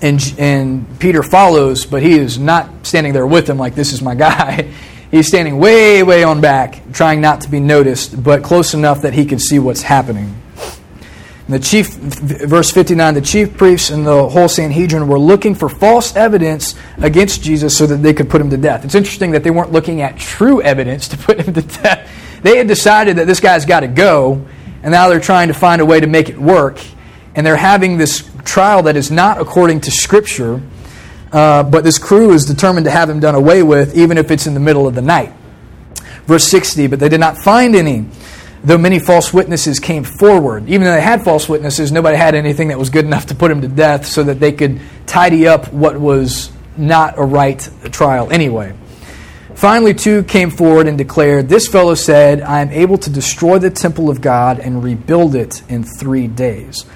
and, 0.00 0.34
and 0.38 0.98
Peter 0.98 1.22
follows, 1.22 1.86
but 1.86 2.02
he 2.02 2.18
is 2.18 2.38
not 2.38 2.86
standing 2.86 3.12
there 3.12 3.26
with 3.26 3.48
him 3.48 3.58
like, 3.58 3.74
this 3.74 3.92
is 3.92 4.00
my 4.00 4.14
guy. 4.14 4.72
He's 5.10 5.28
standing 5.28 5.58
way, 5.58 6.02
way 6.02 6.24
on 6.24 6.40
back, 6.40 6.82
trying 6.92 7.20
not 7.20 7.42
to 7.42 7.50
be 7.50 7.60
noticed, 7.60 8.22
but 8.22 8.42
close 8.42 8.74
enough 8.74 9.02
that 9.02 9.14
he 9.14 9.24
can 9.24 9.38
see 9.38 9.58
what's 9.58 9.82
happening. 9.82 10.34
The 11.48 11.60
chief, 11.60 11.90
verse 11.94 12.72
59, 12.72 13.14
the 13.14 13.20
chief 13.20 13.56
priests 13.56 13.90
and 13.90 14.04
the 14.04 14.28
whole 14.28 14.48
Sanhedrin 14.48 15.06
were 15.06 15.18
looking 15.18 15.54
for 15.54 15.68
false 15.68 16.16
evidence 16.16 16.74
against 16.98 17.40
Jesus 17.40 17.76
so 17.76 17.86
that 17.86 17.98
they 17.98 18.12
could 18.12 18.28
put 18.28 18.40
him 18.40 18.50
to 18.50 18.56
death. 18.56 18.84
It's 18.84 18.96
interesting 18.96 19.30
that 19.30 19.44
they 19.44 19.52
weren't 19.52 19.70
looking 19.70 20.02
at 20.02 20.18
true 20.18 20.60
evidence 20.60 21.06
to 21.10 21.16
put 21.16 21.40
him 21.40 21.54
to 21.54 21.62
death. 21.62 22.10
They 22.42 22.56
had 22.56 22.66
decided 22.66 23.16
that 23.18 23.28
this 23.28 23.38
guy's 23.38 23.64
got 23.64 23.80
to 23.80 23.88
go, 23.88 24.44
and 24.82 24.90
now 24.90 25.08
they're 25.08 25.20
trying 25.20 25.46
to 25.48 25.54
find 25.54 25.80
a 25.80 25.86
way 25.86 26.00
to 26.00 26.08
make 26.08 26.28
it 26.28 26.38
work. 26.38 26.80
And 27.36 27.46
they're 27.46 27.54
having 27.54 27.96
this 27.96 28.28
trial 28.44 28.82
that 28.84 28.96
is 28.96 29.12
not 29.12 29.40
according 29.40 29.82
to 29.82 29.90
Scripture, 29.92 30.60
uh, 31.36 31.62
but 31.62 31.84
this 31.84 31.98
crew 31.98 32.32
is 32.32 32.46
determined 32.46 32.86
to 32.86 32.90
have 32.90 33.10
him 33.10 33.20
done 33.20 33.34
away 33.34 33.62
with, 33.62 33.94
even 33.94 34.16
if 34.16 34.30
it's 34.30 34.46
in 34.46 34.54
the 34.54 34.60
middle 34.60 34.88
of 34.88 34.94
the 34.94 35.02
night. 35.02 35.34
Verse 36.24 36.44
60, 36.44 36.86
but 36.86 36.98
they 36.98 37.10
did 37.10 37.20
not 37.20 37.36
find 37.36 37.76
any 37.76 38.06
though 38.64 38.78
many 38.78 38.98
false 38.98 39.34
witnesses 39.34 39.78
came 39.78 40.02
forward. 40.02 40.66
Even 40.66 40.84
though 40.84 40.94
they 40.94 41.00
had 41.02 41.22
false 41.22 41.46
witnesses, 41.46 41.92
nobody 41.92 42.16
had 42.16 42.34
anything 42.34 42.68
that 42.68 42.78
was 42.78 42.88
good 42.88 43.04
enough 43.04 43.26
to 43.26 43.34
put 43.34 43.50
him 43.50 43.60
to 43.60 43.68
death 43.68 44.06
so 44.06 44.24
that 44.24 44.40
they 44.40 44.50
could 44.50 44.80
tidy 45.04 45.46
up 45.46 45.70
what 45.74 46.00
was 46.00 46.50
not 46.78 47.18
a 47.18 47.22
right 47.22 47.68
trial 47.92 48.32
anyway. 48.32 48.74
Finally, 49.54 49.92
two 49.92 50.22
came 50.24 50.50
forward 50.50 50.88
and 50.88 50.96
declared, 50.96 51.50
This 51.50 51.68
fellow 51.68 51.94
said, 51.94 52.40
I 52.40 52.60
am 52.60 52.70
able 52.70 52.96
to 52.98 53.10
destroy 53.10 53.58
the 53.58 53.70
temple 53.70 54.08
of 54.08 54.22
God 54.22 54.58
and 54.58 54.82
rebuild 54.82 55.34
it 55.36 55.62
in 55.68 55.84
three 55.84 56.28
days. 56.28 56.86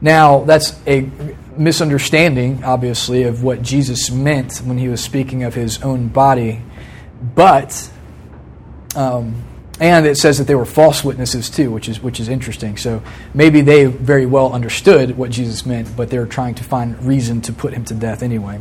Now, 0.00 0.44
that's 0.44 0.80
a 0.86 1.10
misunderstanding, 1.58 2.64
obviously, 2.64 3.24
of 3.24 3.42
what 3.42 3.62
Jesus 3.62 4.10
meant 4.10 4.58
when 4.58 4.78
he 4.78 4.88
was 4.88 5.02
speaking 5.02 5.42
of 5.44 5.54
his 5.54 5.82
own 5.82 6.08
body. 6.08 6.62
But 7.34 7.90
um, 8.96 9.44
and 9.80 10.04
it 10.06 10.16
says 10.16 10.36
that 10.38 10.46
they 10.46 10.54
were 10.54 10.66
false 10.66 11.02
witnesses 11.02 11.48
too, 11.48 11.70
which 11.70 11.88
is 11.88 12.00
which 12.02 12.20
is 12.20 12.28
interesting. 12.28 12.76
So 12.76 13.02
maybe 13.32 13.62
they 13.62 13.86
very 13.86 14.26
well 14.26 14.52
understood 14.52 15.16
what 15.16 15.30
Jesus 15.30 15.64
meant, 15.64 15.96
but 15.96 16.10
they're 16.10 16.26
trying 16.26 16.54
to 16.56 16.64
find 16.64 17.02
reason 17.02 17.40
to 17.42 17.52
put 17.52 17.72
him 17.72 17.84
to 17.86 17.94
death 17.94 18.22
anyway. 18.22 18.60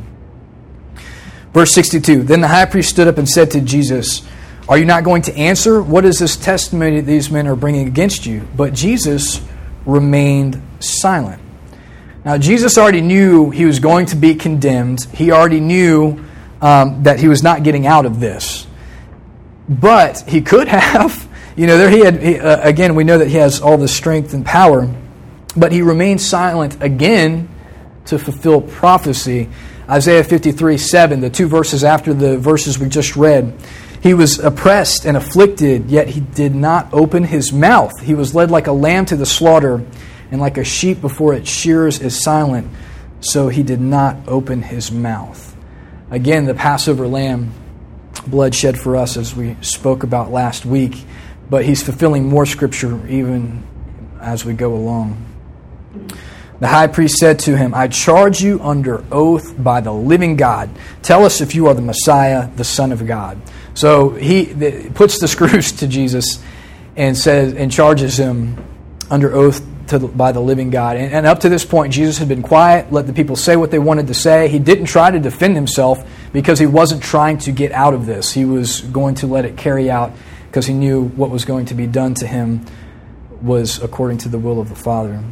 Verse 1.53 1.71
62 1.73 2.23
Then 2.23 2.41
the 2.41 2.47
high 2.47 2.65
priest 2.65 2.89
stood 2.89 3.07
up 3.07 3.17
and 3.17 3.27
said 3.27 3.51
to 3.51 3.61
Jesus, 3.61 4.25
Are 4.67 4.77
you 4.77 4.85
not 4.85 5.03
going 5.03 5.23
to 5.23 5.35
answer? 5.35 5.81
What 5.81 6.05
is 6.05 6.19
this 6.19 6.37
testimony 6.37 6.97
that 6.97 7.05
these 7.05 7.29
men 7.29 7.47
are 7.47 7.55
bringing 7.55 7.87
against 7.87 8.25
you? 8.25 8.47
But 8.55 8.73
Jesus 8.73 9.41
remained 9.85 10.61
silent. 10.79 11.41
Now, 12.29 12.37
Jesus 12.37 12.77
already 12.77 13.01
knew 13.01 13.49
he 13.49 13.65
was 13.65 13.79
going 13.79 14.05
to 14.05 14.15
be 14.15 14.35
condemned, 14.35 15.03
he 15.05 15.31
already 15.31 15.59
knew 15.59 16.23
um, 16.61 17.01
that 17.01 17.19
he 17.19 17.27
was 17.27 17.41
not 17.41 17.63
getting 17.63 17.87
out 17.87 18.05
of 18.05 18.19
this. 18.19 18.67
But 19.67 20.19
he 20.27 20.41
could 20.41 20.67
have. 20.67 21.27
You 21.55 21.67
know, 21.67 21.77
there 21.77 21.89
he 21.89 21.99
had, 21.99 22.23
he, 22.23 22.39
uh, 22.39 22.61
again, 22.61 22.95
we 22.95 23.03
know 23.03 23.17
that 23.17 23.27
he 23.27 23.35
has 23.35 23.59
all 23.59 23.77
the 23.77 23.89
strength 23.89 24.33
and 24.33 24.45
power, 24.45 24.89
but 25.57 25.73
he 25.73 25.81
remained 25.81 26.21
silent 26.21 26.81
again 26.81 27.49
to 28.05 28.17
fulfill 28.17 28.61
prophecy. 28.61 29.49
Isaiah 29.89 30.23
53 30.23 30.77
7, 30.77 31.19
the 31.19 31.29
two 31.29 31.47
verses 31.47 31.83
after 31.83 32.13
the 32.13 32.37
verses 32.37 32.79
we 32.79 32.87
just 32.87 33.17
read. 33.17 33.53
He 34.01 34.13
was 34.13 34.39
oppressed 34.39 35.05
and 35.05 35.17
afflicted, 35.17 35.91
yet 35.91 36.07
he 36.07 36.21
did 36.21 36.55
not 36.55 36.93
open 36.93 37.25
his 37.25 37.51
mouth. 37.51 37.99
He 37.99 38.13
was 38.13 38.33
led 38.33 38.51
like 38.51 38.67
a 38.67 38.71
lamb 38.71 39.05
to 39.07 39.17
the 39.17 39.25
slaughter, 39.25 39.83
and 40.31 40.39
like 40.39 40.57
a 40.57 40.63
sheep 40.63 41.01
before 41.01 41.33
its 41.33 41.49
shears 41.49 41.99
is 41.99 42.21
silent, 42.21 42.67
so 43.21 43.49
he 43.49 43.63
did 43.63 43.81
not 43.81 44.17
open 44.27 44.61
his 44.61 44.91
mouth. 44.91 45.55
Again, 46.11 46.45
the 46.45 46.53
Passover 46.53 47.07
lamb 47.07 47.51
bloodshed 48.27 48.77
for 48.77 48.95
us, 48.95 49.17
as 49.17 49.35
we 49.35 49.55
spoke 49.61 50.03
about 50.03 50.31
last 50.31 50.65
week, 50.65 51.03
but 51.49 51.65
he's 51.65 51.81
fulfilling 51.81 52.27
more 52.27 52.45
scripture 52.45 53.05
even 53.07 53.63
as 54.19 54.45
we 54.45 54.53
go 54.53 54.73
along. 54.73 55.25
The 56.59 56.67
high 56.67 56.87
priest 56.87 57.15
said 57.17 57.39
to 57.39 57.55
him, 57.55 57.73
I 57.73 57.87
charge 57.87 58.41
you 58.41 58.59
under 58.61 59.03
oath 59.11 59.55
by 59.61 59.79
the 59.79 59.93
living 59.93 60.35
God. 60.35 60.69
Tell 61.01 61.23
us 61.23 61.39
if 61.39 61.55
you 61.55 61.67
are 61.67 61.73
the 61.73 61.81
Messiah, 61.81 62.49
the 62.55 62.65
Son 62.65 62.91
of 62.91 63.07
God. 63.07 63.41
So 63.73 64.09
he 64.09 64.45
puts 64.93 65.19
the 65.19 65.27
screws 65.29 65.71
to 65.73 65.87
Jesus 65.87 66.43
and 66.97 67.17
says 67.17 67.53
and 67.53 67.71
charges 67.71 68.19
him 68.19 68.61
under 69.09 69.33
oath 69.33 69.65
to, 69.89 69.99
by 69.99 70.31
the 70.31 70.39
living 70.39 70.69
God. 70.69 70.97
And, 70.97 71.13
and 71.13 71.25
up 71.25 71.41
to 71.41 71.49
this 71.49 71.65
point, 71.65 71.93
Jesus 71.93 72.17
had 72.17 72.27
been 72.27 72.41
quiet, 72.41 72.91
let 72.91 73.07
the 73.07 73.13
people 73.13 73.35
say 73.35 73.55
what 73.55 73.71
they 73.71 73.79
wanted 73.79 74.07
to 74.07 74.13
say. 74.13 74.47
He 74.47 74.59
didn't 74.59 74.85
try 74.85 75.11
to 75.11 75.19
defend 75.19 75.55
himself 75.55 76.07
because 76.33 76.59
he 76.59 76.65
wasn't 76.65 77.03
trying 77.03 77.37
to 77.39 77.51
get 77.51 77.71
out 77.71 77.93
of 77.93 78.05
this. 78.05 78.31
He 78.31 78.45
was 78.45 78.81
going 78.81 79.15
to 79.15 79.27
let 79.27 79.45
it 79.45 79.57
carry 79.57 79.89
out 79.89 80.11
because 80.47 80.65
he 80.65 80.73
knew 80.73 81.03
what 81.09 81.29
was 81.29 81.45
going 81.45 81.65
to 81.67 81.75
be 81.75 81.87
done 81.87 82.13
to 82.15 82.27
him 82.27 82.65
was 83.41 83.81
according 83.81 84.17
to 84.19 84.29
the 84.29 84.39
will 84.39 84.59
of 84.59 84.69
the 84.69 84.75
Father. 84.75 85.23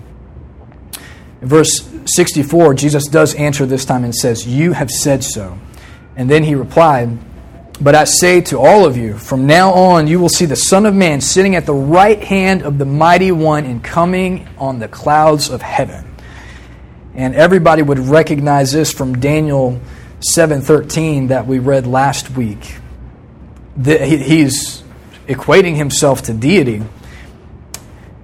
In 1.42 1.48
verse 1.48 1.90
64, 2.06 2.74
Jesus 2.74 3.06
does 3.06 3.36
answer 3.36 3.66
this 3.66 3.86
time 3.86 4.04
and 4.04 4.14
says, 4.14 4.48
You 4.48 4.74
have 4.74 4.90
said 4.90 5.24
so. 5.24 5.58
And 6.16 6.30
then 6.30 6.44
he 6.44 6.56
replied, 6.56 7.18
but 7.80 7.96
I 7.96 8.06
say 8.06 8.42
to 8.42 8.60
all 8.60 8.86
of 8.86 8.98
you, 8.98 9.18
from 9.18 9.46
now 9.46 9.72
on 9.72 10.08
you 10.08 10.20
will 10.20 10.30
see 10.30 10.46
the 10.46 10.56
Son 10.56 10.86
of 10.86 10.96
Man 10.96 11.22
sitting 11.22 11.56
at 11.56 11.66
the 11.66 11.74
right 11.74 12.22
hand 12.22 12.64
of 12.64 12.78
the 12.78 12.86
Mighty 12.86 13.32
One 13.32 13.66
and 13.66 13.84
coming 13.84 14.48
on 14.58 14.80
the 14.80 14.88
clouds 14.88 15.50
of 15.50 15.62
heaven. 15.62 16.06
And 17.14 17.36
everybody 17.36 17.82
would 17.82 18.00
recognize 18.00 18.72
this 18.72 18.92
from 18.92 19.20
Daniel 19.20 19.80
7:13 20.20 21.28
that 21.28 21.48
we 21.48 21.60
read 21.60 21.86
last 21.86 22.32
week. 22.32 22.78
He's 23.84 24.84
equating 25.28 25.76
himself 25.76 26.24
to 26.24 26.34
deity. 26.34 26.84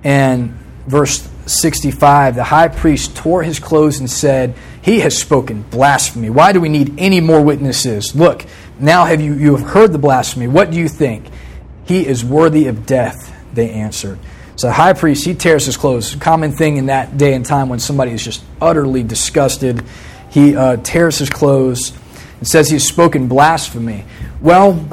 And 0.04 0.58
verse 0.88 1.28
65, 1.46 2.36
the 2.36 2.44
high 2.44 2.68
priest 2.70 3.16
tore 3.16 3.44
his 3.44 3.60
clothes 3.60 4.00
and 4.00 4.10
said, 4.10 4.56
He 4.82 5.00
has 5.02 5.18
spoken 5.18 5.64
blasphemy. 5.64 6.30
Why 6.30 6.54
do 6.54 6.62
we 6.62 6.70
need 6.70 6.96
any 6.98 7.20
more 7.20 7.42
witnesses? 7.42 8.16
Look, 8.16 8.46
now 8.80 9.06
have 9.06 9.22
you, 9.22 9.34
you 9.34 9.56
have 9.56 9.68
heard 9.68 9.92
the 9.92 10.00
blasphemy. 10.00 10.48
What 10.48 10.72
do 10.72 10.78
you 10.78 10.88
think? 10.88 11.28
He 11.86 12.06
is 12.06 12.24
worthy 12.24 12.68
of 12.68 12.86
death, 12.86 13.34
they 13.54 13.70
answered. 13.70 14.20
So 14.56 14.68
the 14.68 14.74
high 14.74 14.94
priest, 14.94 15.26
he 15.26 15.34
tears 15.34 15.66
his 15.66 15.78
clothes. 15.78 16.16
Common 16.16 16.52
thing 16.52 16.78
in 16.78 16.86
that 16.88 17.18
day 17.18 17.34
and 17.34 17.46
time 17.46 17.70
when 17.70 17.80
somebody 17.80 18.12
is 18.12 18.24
just 18.24 18.44
utterly 18.62 19.04
disgusted. 19.04 19.84
He 20.30 20.56
uh, 20.56 20.78
tears 20.78 21.18
his 21.18 21.30
clothes 21.30 21.92
and 22.38 22.48
says 22.48 22.70
he's 22.70 22.88
spoken 22.88 23.28
blasphemy. 23.28 24.06
Well, 24.42 24.86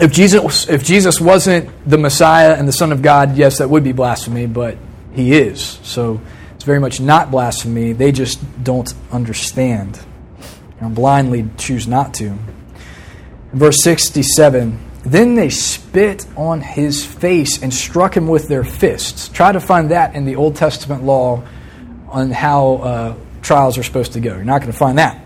if 0.00 0.12
Jesus, 0.12 0.68
if 0.68 0.84
Jesus 0.84 1.20
wasn't 1.20 1.70
the 1.88 1.98
Messiah 1.98 2.54
and 2.54 2.66
the 2.66 2.72
Son 2.72 2.90
of 2.90 3.02
God, 3.02 3.36
yes, 3.36 3.58
that 3.58 3.70
would 3.70 3.84
be 3.84 3.92
blasphemy, 3.92 4.46
but 4.46 4.76
he 5.12 5.34
is. 5.34 5.78
So 5.82 6.20
it's 6.54 6.64
very 6.64 6.80
much 6.80 7.00
not 7.00 7.30
blasphemy. 7.30 7.92
They 7.92 8.12
just 8.12 8.40
don't 8.64 8.92
understand 9.12 10.00
and 10.80 10.94
blindly 10.94 11.48
choose 11.58 11.86
not 11.86 12.14
to. 12.14 12.36
Verse 13.52 13.82
67 13.82 14.78
Then 15.04 15.34
they 15.34 15.50
spit 15.50 16.26
on 16.36 16.60
his 16.60 17.04
face 17.04 17.62
and 17.62 17.72
struck 17.72 18.16
him 18.16 18.28
with 18.28 18.48
their 18.48 18.64
fists. 18.64 19.28
Try 19.28 19.52
to 19.52 19.60
find 19.60 19.90
that 19.90 20.14
in 20.14 20.24
the 20.24 20.36
Old 20.36 20.56
Testament 20.56 21.04
law 21.04 21.42
on 22.08 22.30
how 22.30 22.74
uh, 22.76 23.14
trials 23.42 23.78
are 23.78 23.82
supposed 23.82 24.12
to 24.12 24.20
go. 24.20 24.34
You're 24.34 24.44
not 24.44 24.60
going 24.60 24.72
to 24.72 24.78
find 24.78 24.98
that. 24.98 25.24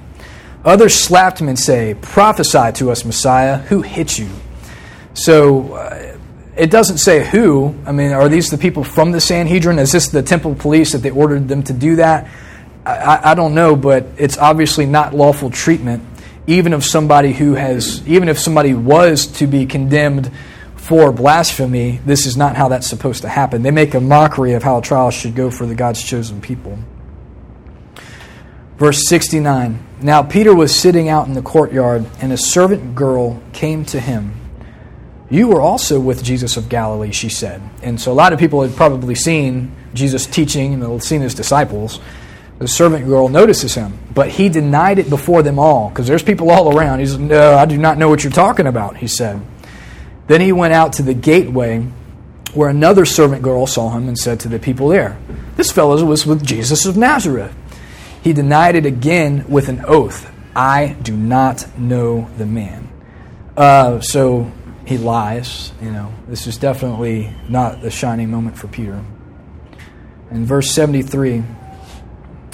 Others 0.65 0.95
slapped 0.95 1.41
him 1.41 1.49
and 1.49 1.59
say, 1.59 1.95
Prophesy 2.01 2.73
to 2.73 2.91
us, 2.91 3.05
Messiah, 3.05 3.59
who 3.59 3.83
hit 3.83 4.19
you? 4.19 4.31
So 5.13 5.75
uh, 5.75 6.17
it 6.57 6.71
doesn't 6.71 6.99
say 6.99 7.29
who. 7.29 7.75
I 7.87 7.93
mean, 7.93 8.13
are 8.13 8.29
these 8.29 8.51
the 8.51 8.59
people 8.59 8.85
from 8.85 9.13
the 9.13 9.21
Sanhedrin? 9.21 9.79
Is 9.79 9.93
this 9.93 10.09
the 10.09 10.23
temple 10.23 10.55
police 10.55 10.93
that 10.93 10.99
they 10.99 11.11
ordered 11.11 11.49
them 11.49 11.63
to 11.65 11.75
do 11.75 11.97
that? 11.97 12.31
I, 12.87 13.33
I 13.33 13.35
don't 13.35 13.55
know, 13.55 13.77
but 13.77 14.07
it's 14.17 14.39
obviously 14.39 14.87
not 14.87 15.15
lawful 15.15 15.51
treatment 15.51 16.03
even 16.47 16.73
if 16.73 16.85
somebody 16.85 17.33
who 17.33 17.55
has, 17.55 18.07
even 18.07 18.29
if 18.29 18.39
somebody 18.39 18.75
was 18.75 19.27
to 19.39 19.47
be 19.47 19.67
condemned 19.67 20.31
for 20.77 21.13
blasphemy, 21.13 22.01
this 22.05 22.27
is 22.27 22.37
not 22.37 22.57
how 22.57 22.69
that's 22.69 22.87
supposed 22.87 23.23
to 23.23 23.29
happen. 23.29 23.63
They 23.63 23.71
make 23.71 23.95
a 23.95 24.01
mockery 24.01 24.53
of 24.53 24.63
how 24.63 24.79
a 24.79 24.83
trial 24.83 25.11
should 25.11 25.35
go 25.35 25.51
for 25.51 25.65
the 25.65 25.75
God's 25.75 26.03
chosen 26.03 26.41
people. 26.41 26.79
Verse 28.77 29.09
69 29.09 29.83
Now 30.03 30.23
Peter 30.23 30.55
was 30.55 30.79
sitting 30.79 31.09
out 31.09 31.27
in 31.27 31.35
the 31.35 31.43
courtyard, 31.43 32.05
and 32.21 32.33
a 32.33 32.37
servant 32.37 32.95
girl 32.95 33.43
came 33.53 33.85
to 33.87 34.01
him. 34.01 34.35
You 35.31 35.49
were 35.49 35.61
also 35.61 35.99
with 35.99 36.23
Jesus 36.23 36.57
of 36.57 36.69
Galilee, 36.69 37.13
she 37.13 37.29
said. 37.29 37.63
And 37.83 38.01
so 38.01 38.13
a 38.13 38.15
lot 38.15 38.33
of 38.33 38.39
people 38.39 38.63
had 38.63 38.77
probably 38.77 39.15
seen 39.15 39.75
Jesus 39.95 40.27
teaching 40.27 40.75
and 40.75 41.03
seen 41.03 41.23
his 41.23 41.35
disciples. 41.35 41.99
The 42.59 42.69
servant 42.69 43.07
girl 43.07 43.29
notices 43.29 43.75
him, 43.75 43.99
but 44.15 44.29
he 44.29 44.49
denied 44.49 44.99
it 44.99 45.11
before 45.11 45.43
them 45.43 45.59
all 45.59 45.89
because 45.89 46.07
there's 46.07 46.23
people 46.23 46.51
all 46.51 46.77
around. 46.77 47.01
He 47.01 47.07
said, 47.07 47.21
No, 47.21 47.55
I 47.55 47.67
do 47.67 47.77
not 47.77 47.99
know 47.99 48.09
what 48.09 48.23
you're 48.23 48.33
talking 48.33 48.67
about, 48.67 48.97
he 48.97 49.09
said. 49.09 49.41
Then 50.29 50.41
he 50.41 50.53
went 50.53 50.73
out 50.73 50.95
to 50.95 51.03
the 51.03 51.15
gateway 51.15 51.81
where 52.55 52.69
another 52.69 53.05
servant 53.05 53.43
girl 53.43 53.67
saw 53.67 53.91
him 53.91 54.07
and 54.09 54.17
said 54.17 54.41
to 54.41 54.49
the 54.49 54.59
people 54.59 54.89
there, 54.89 55.19
This 55.57 55.73
fellow 55.73 56.03
was 56.05 56.25
with 56.25 56.47
Jesus 56.47 56.87
of 56.87 56.97
Nazareth. 56.97 57.55
He 58.23 58.33
denied 58.33 58.77
it 58.77 58.87
again 58.87 59.45
with 59.49 59.69
an 59.69 59.85
oath 59.87 60.31
I 60.57 60.97
do 61.03 61.17
not 61.17 61.79
know 61.79 62.29
the 62.39 62.47
man. 62.47 62.89
Uh, 63.57 64.01
so 64.01 64.51
he 64.87 64.99
lies. 64.99 65.73
You 65.83 65.91
know, 65.91 66.13
this 66.29 66.47
is 66.47 66.57
definitely 66.59 67.35
not 67.49 67.85
a 67.85 67.91
shining 67.91 68.31
moment 68.31 68.57
for 68.57 68.69
Peter. 68.69 69.03
In 70.31 70.47
verse 70.47 70.71
73, 70.71 71.43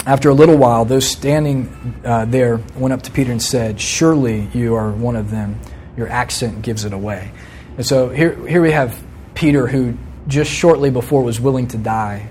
after 0.05 0.29
a 0.29 0.33
little 0.33 0.57
while, 0.57 0.85
those 0.85 1.07
standing 1.07 2.01
uh, 2.03 2.25
there 2.25 2.57
went 2.75 2.93
up 2.93 3.03
to 3.03 3.11
Peter 3.11 3.31
and 3.31 3.41
said, 3.41 3.79
Surely 3.79 4.49
you 4.53 4.75
are 4.75 4.91
one 4.91 5.15
of 5.15 5.29
them. 5.29 5.59
Your 5.95 6.07
accent 6.07 6.61
gives 6.63 6.85
it 6.85 6.93
away. 6.93 7.31
And 7.77 7.85
so 7.85 8.09
here, 8.09 8.35
here 8.47 8.61
we 8.61 8.71
have 8.71 9.01
Peter, 9.35 9.67
who 9.67 9.97
just 10.27 10.51
shortly 10.51 10.89
before 10.89 11.23
was 11.23 11.39
willing 11.39 11.67
to 11.69 11.77
die. 11.77 12.29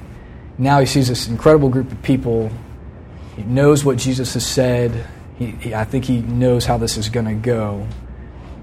Now 0.59 0.81
he 0.81 0.87
sees 0.87 1.09
this 1.09 1.29
incredible 1.29 1.69
group 1.69 1.91
of 1.93 2.03
people. 2.03 2.51
He 3.37 3.43
knows 3.43 3.85
what 3.85 3.99
Jesus 3.99 4.35
has 4.35 4.47
said. 4.47 5.07
He, 5.39 5.47
he, 5.47 5.75
I 5.75 5.85
think 5.85 6.05
he 6.05 6.21
knows 6.21 6.67
how 6.67 6.77
this 6.77 6.97
is 6.97 7.09
going 7.09 7.27
to 7.27 7.35
go. 7.35 7.87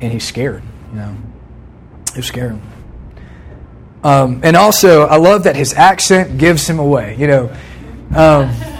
And 0.01 0.11
he's 0.11 0.27
scared, 0.27 0.63
you 0.91 0.97
know. 0.97 1.17
He's 2.13 2.25
scared. 2.25 2.59
Um, 4.03 4.41
and 4.43 4.55
also, 4.55 5.07
I 5.07 5.17
love 5.17 5.43
that 5.43 5.55
his 5.55 5.73
accent 5.73 6.37
gives 6.37 6.67
him 6.67 6.77
away. 6.77 7.15
You 7.17 7.27
know, 7.27 7.57
um, 8.15 8.76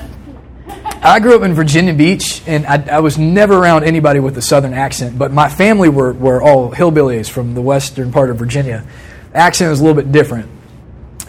I 1.01 1.19
grew 1.19 1.35
up 1.35 1.43
in 1.43 1.53
Virginia 1.53 1.93
Beach, 1.93 2.41
and 2.47 2.65
I, 2.65 2.97
I, 2.97 2.99
was 2.99 3.17
never 3.17 3.57
around 3.57 3.83
anybody 3.83 4.19
with 4.19 4.37
a 4.37 4.41
southern 4.41 4.73
accent, 4.73 5.17
but 5.17 5.31
my 5.31 5.47
family 5.47 5.89
were, 5.89 6.13
were 6.13 6.41
all 6.41 6.71
hillbillies 6.71 7.29
from 7.29 7.53
the 7.53 7.61
western 7.61 8.11
part 8.11 8.29
of 8.29 8.37
Virginia. 8.37 8.85
accent 9.33 9.71
is 9.71 9.79
a 9.79 9.83
little 9.83 10.01
bit 10.01 10.11
different. 10.11 10.49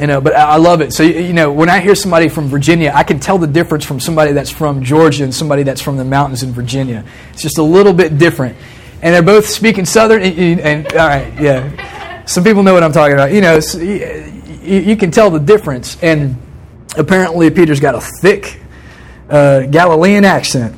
You 0.00 0.06
know, 0.06 0.20
but 0.20 0.34
I 0.34 0.56
love 0.56 0.80
it. 0.80 0.92
So, 0.92 1.02
you 1.02 1.32
know, 1.32 1.52
when 1.52 1.68
I 1.68 1.80
hear 1.80 1.96
somebody 1.96 2.28
from 2.28 2.46
Virginia, 2.46 2.92
I 2.94 3.02
can 3.02 3.18
tell 3.18 3.36
the 3.36 3.48
difference 3.48 3.84
from 3.84 3.98
somebody 3.98 4.32
that's 4.32 4.50
from 4.50 4.84
Georgia 4.84 5.24
and 5.24 5.34
somebody 5.34 5.64
that's 5.64 5.80
from 5.80 5.96
the 5.96 6.04
mountains 6.04 6.44
in 6.44 6.52
Virginia. 6.52 7.04
It's 7.32 7.42
just 7.42 7.58
a 7.58 7.64
little 7.64 7.92
bit 7.92 8.16
different. 8.16 8.56
And 9.02 9.12
they're 9.12 9.22
both 9.22 9.46
speaking 9.46 9.84
Southern, 9.84 10.22
and, 10.22 10.60
and 10.60 10.86
all 10.92 11.08
right, 11.08 11.40
yeah. 11.40 12.24
Some 12.26 12.44
people 12.44 12.62
know 12.62 12.74
what 12.74 12.84
I'm 12.84 12.92
talking 12.92 13.14
about. 13.14 13.32
You 13.32 13.40
know, 13.40 13.58
you, 13.74 14.78
you 14.80 14.96
can 14.96 15.10
tell 15.10 15.30
the 15.30 15.40
difference. 15.40 16.00
And 16.00 16.36
apparently, 16.96 17.50
Peter's 17.50 17.80
got 17.80 17.96
a 17.96 18.00
thick 18.20 18.60
Galilean 19.28 20.24
accent. 20.24 20.74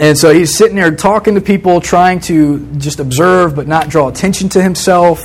And 0.00 0.16
so 0.16 0.32
he's 0.32 0.56
sitting 0.56 0.76
there 0.76 0.94
talking 0.94 1.34
to 1.34 1.40
people, 1.40 1.80
trying 1.80 2.20
to 2.20 2.66
just 2.76 2.98
observe 2.98 3.54
but 3.54 3.68
not 3.68 3.88
draw 3.88 4.08
attention 4.08 4.48
to 4.50 4.62
himself. 4.62 5.22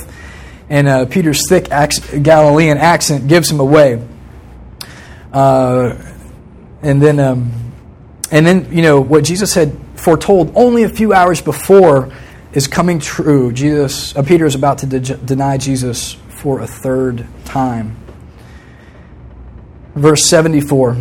And 0.68 0.86
uh, 0.86 1.06
Peter's 1.06 1.48
thick 1.48 1.68
Galilean 1.68 2.76
accent 2.76 3.28
gives 3.28 3.50
him 3.50 3.60
away. 3.60 4.06
Uh, 5.32 5.96
and 6.82 7.00
then, 7.00 7.18
um, 7.18 7.72
and 8.30 8.46
then, 8.46 8.72
you 8.72 8.82
know, 8.82 9.00
what 9.00 9.24
Jesus 9.24 9.54
had 9.54 9.76
foretold 9.96 10.52
only 10.54 10.82
a 10.82 10.88
few 10.88 11.12
hours 11.12 11.40
before 11.40 12.12
is 12.52 12.66
coming 12.66 12.98
true. 12.98 13.52
Jesus, 13.52 14.14
uh, 14.16 14.22
Peter 14.22 14.44
is 14.46 14.54
about 14.54 14.78
to 14.78 14.86
de- 14.86 15.16
deny 15.16 15.56
Jesus 15.56 16.12
for 16.28 16.60
a 16.60 16.66
third 16.66 17.26
time. 17.44 17.96
Verse 19.94 20.24
74. 20.26 20.96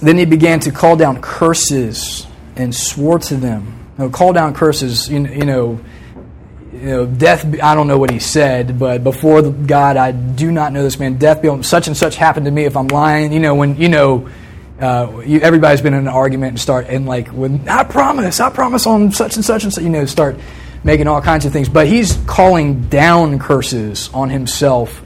Then 0.00 0.16
he 0.16 0.24
began 0.24 0.60
to 0.60 0.70
call 0.70 0.96
down 0.96 1.20
curses 1.20 2.26
and 2.56 2.74
swore 2.74 3.18
to 3.18 3.36
them. 3.36 3.86
Know, 3.98 4.08
call 4.08 4.32
down 4.32 4.54
curses, 4.54 5.10
you, 5.10 5.26
you 5.26 5.44
know, 5.44 5.78
you 6.72 6.86
know, 6.86 7.06
death, 7.06 7.44
I 7.62 7.74
don't 7.74 7.86
know 7.86 7.98
what 7.98 8.10
he 8.10 8.18
said, 8.18 8.78
but 8.78 9.04
before 9.04 9.42
God, 9.42 9.98
I 9.98 10.12
do 10.12 10.50
not 10.50 10.72
know 10.72 10.82
this 10.82 10.98
man. 10.98 11.18
Death, 11.18 11.42
be 11.42 11.62
such 11.62 11.86
and 11.86 11.96
such 11.96 12.16
happened 12.16 12.46
to 12.46 12.50
me 12.50 12.64
if 12.64 12.76
I'm 12.76 12.86
lying. 12.86 13.32
You 13.32 13.40
know, 13.40 13.54
when, 13.54 13.76
you 13.76 13.90
know, 13.90 14.30
uh, 14.80 15.20
you, 15.26 15.40
everybody's 15.40 15.82
been 15.82 15.92
in 15.92 16.00
an 16.00 16.08
argument 16.08 16.52
and 16.52 16.60
start, 16.60 16.86
and 16.88 17.04
like, 17.04 17.28
when 17.28 17.68
I 17.68 17.84
promise, 17.84 18.40
I 18.40 18.48
promise 18.48 18.86
on 18.86 19.12
such 19.12 19.36
and 19.36 19.44
such 19.44 19.64
and 19.64 19.72
such, 19.74 19.84
you 19.84 19.90
know, 19.90 20.06
start 20.06 20.38
making 20.82 21.06
all 21.06 21.20
kinds 21.20 21.44
of 21.44 21.52
things. 21.52 21.68
But 21.68 21.86
he's 21.86 22.16
calling 22.26 22.88
down 22.88 23.38
curses 23.38 24.08
on 24.14 24.30
himself. 24.30 25.02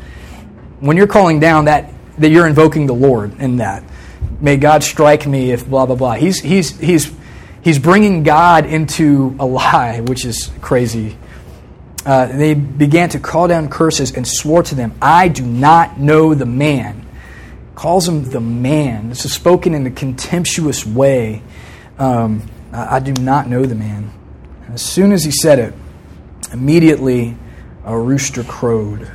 When 0.78 0.96
you're 0.96 1.08
calling 1.08 1.40
down 1.40 1.64
that, 1.64 1.92
that 2.18 2.28
you're 2.28 2.46
invoking 2.46 2.86
the 2.86 2.94
Lord 2.94 3.40
in 3.40 3.56
that 3.56 3.82
may 4.40 4.56
God 4.56 4.82
strike 4.82 5.26
me 5.26 5.50
if 5.50 5.68
blah, 5.68 5.86
blah, 5.86 5.96
blah. 5.96 6.14
He's, 6.14 6.40
he's, 6.40 6.78
he's, 6.78 7.12
he's 7.62 7.78
bringing 7.78 8.22
God 8.22 8.66
into 8.66 9.36
a 9.38 9.46
lie, 9.46 10.00
which 10.00 10.24
is 10.24 10.50
crazy. 10.60 11.16
Uh, 12.04 12.26
they 12.26 12.54
began 12.54 13.08
to 13.10 13.18
call 13.18 13.48
down 13.48 13.68
curses 13.68 14.12
and 14.12 14.26
swore 14.28 14.62
to 14.62 14.74
them, 14.74 14.94
I 15.00 15.28
do 15.28 15.44
not 15.44 15.98
know 15.98 16.34
the 16.34 16.46
man. 16.46 17.06
Calls 17.74 18.06
him 18.06 18.30
the 18.30 18.40
man. 18.40 19.08
This 19.08 19.24
is 19.24 19.32
spoken 19.32 19.74
in 19.74 19.86
a 19.86 19.90
contemptuous 19.90 20.86
way. 20.86 21.42
Um, 21.98 22.42
I, 22.72 22.96
I 22.96 23.00
do 23.00 23.12
not 23.14 23.48
know 23.48 23.64
the 23.64 23.74
man. 23.74 24.12
As 24.68 24.82
soon 24.82 25.12
as 25.12 25.24
he 25.24 25.30
said 25.30 25.58
it, 25.58 25.74
immediately 26.52 27.36
a 27.84 27.98
rooster 27.98 28.44
crowed. 28.44 29.10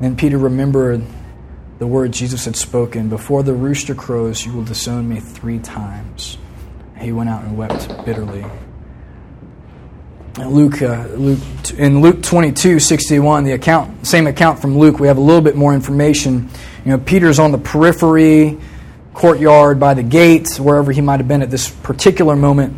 And 0.00 0.18
Peter 0.18 0.36
remembered 0.38 1.02
the 1.78 1.86
word 1.86 2.12
Jesus 2.12 2.44
had 2.44 2.56
spoken 2.56 3.08
Before 3.08 3.42
the 3.42 3.52
rooster 3.52 3.94
crows, 3.94 4.44
you 4.44 4.52
will 4.52 4.64
disown 4.64 5.08
me 5.08 5.20
three 5.20 5.58
times. 5.58 6.38
He 6.98 7.12
went 7.12 7.28
out 7.28 7.42
and 7.44 7.56
wept 7.56 7.88
bitterly. 8.04 8.44
Luke, 10.38 10.82
uh, 10.82 11.06
Luke, 11.14 11.38
in 11.78 12.02
Luke 12.02 12.22
22, 12.22 12.78
61, 12.78 13.44
the 13.44 13.52
account, 13.52 14.06
same 14.06 14.26
account 14.26 14.58
from 14.58 14.76
Luke, 14.76 14.98
we 14.98 15.08
have 15.08 15.16
a 15.16 15.20
little 15.20 15.40
bit 15.40 15.56
more 15.56 15.74
information. 15.74 16.50
You 16.84 16.92
know, 16.92 16.98
Peter's 16.98 17.38
on 17.38 17.52
the 17.52 17.58
periphery, 17.58 18.58
courtyard, 19.14 19.80
by 19.80 19.94
the 19.94 20.02
gate, 20.02 20.56
wherever 20.56 20.92
he 20.92 21.00
might 21.00 21.20
have 21.20 21.28
been 21.28 21.40
at 21.40 21.50
this 21.50 21.70
particular 21.70 22.36
moment. 22.36 22.76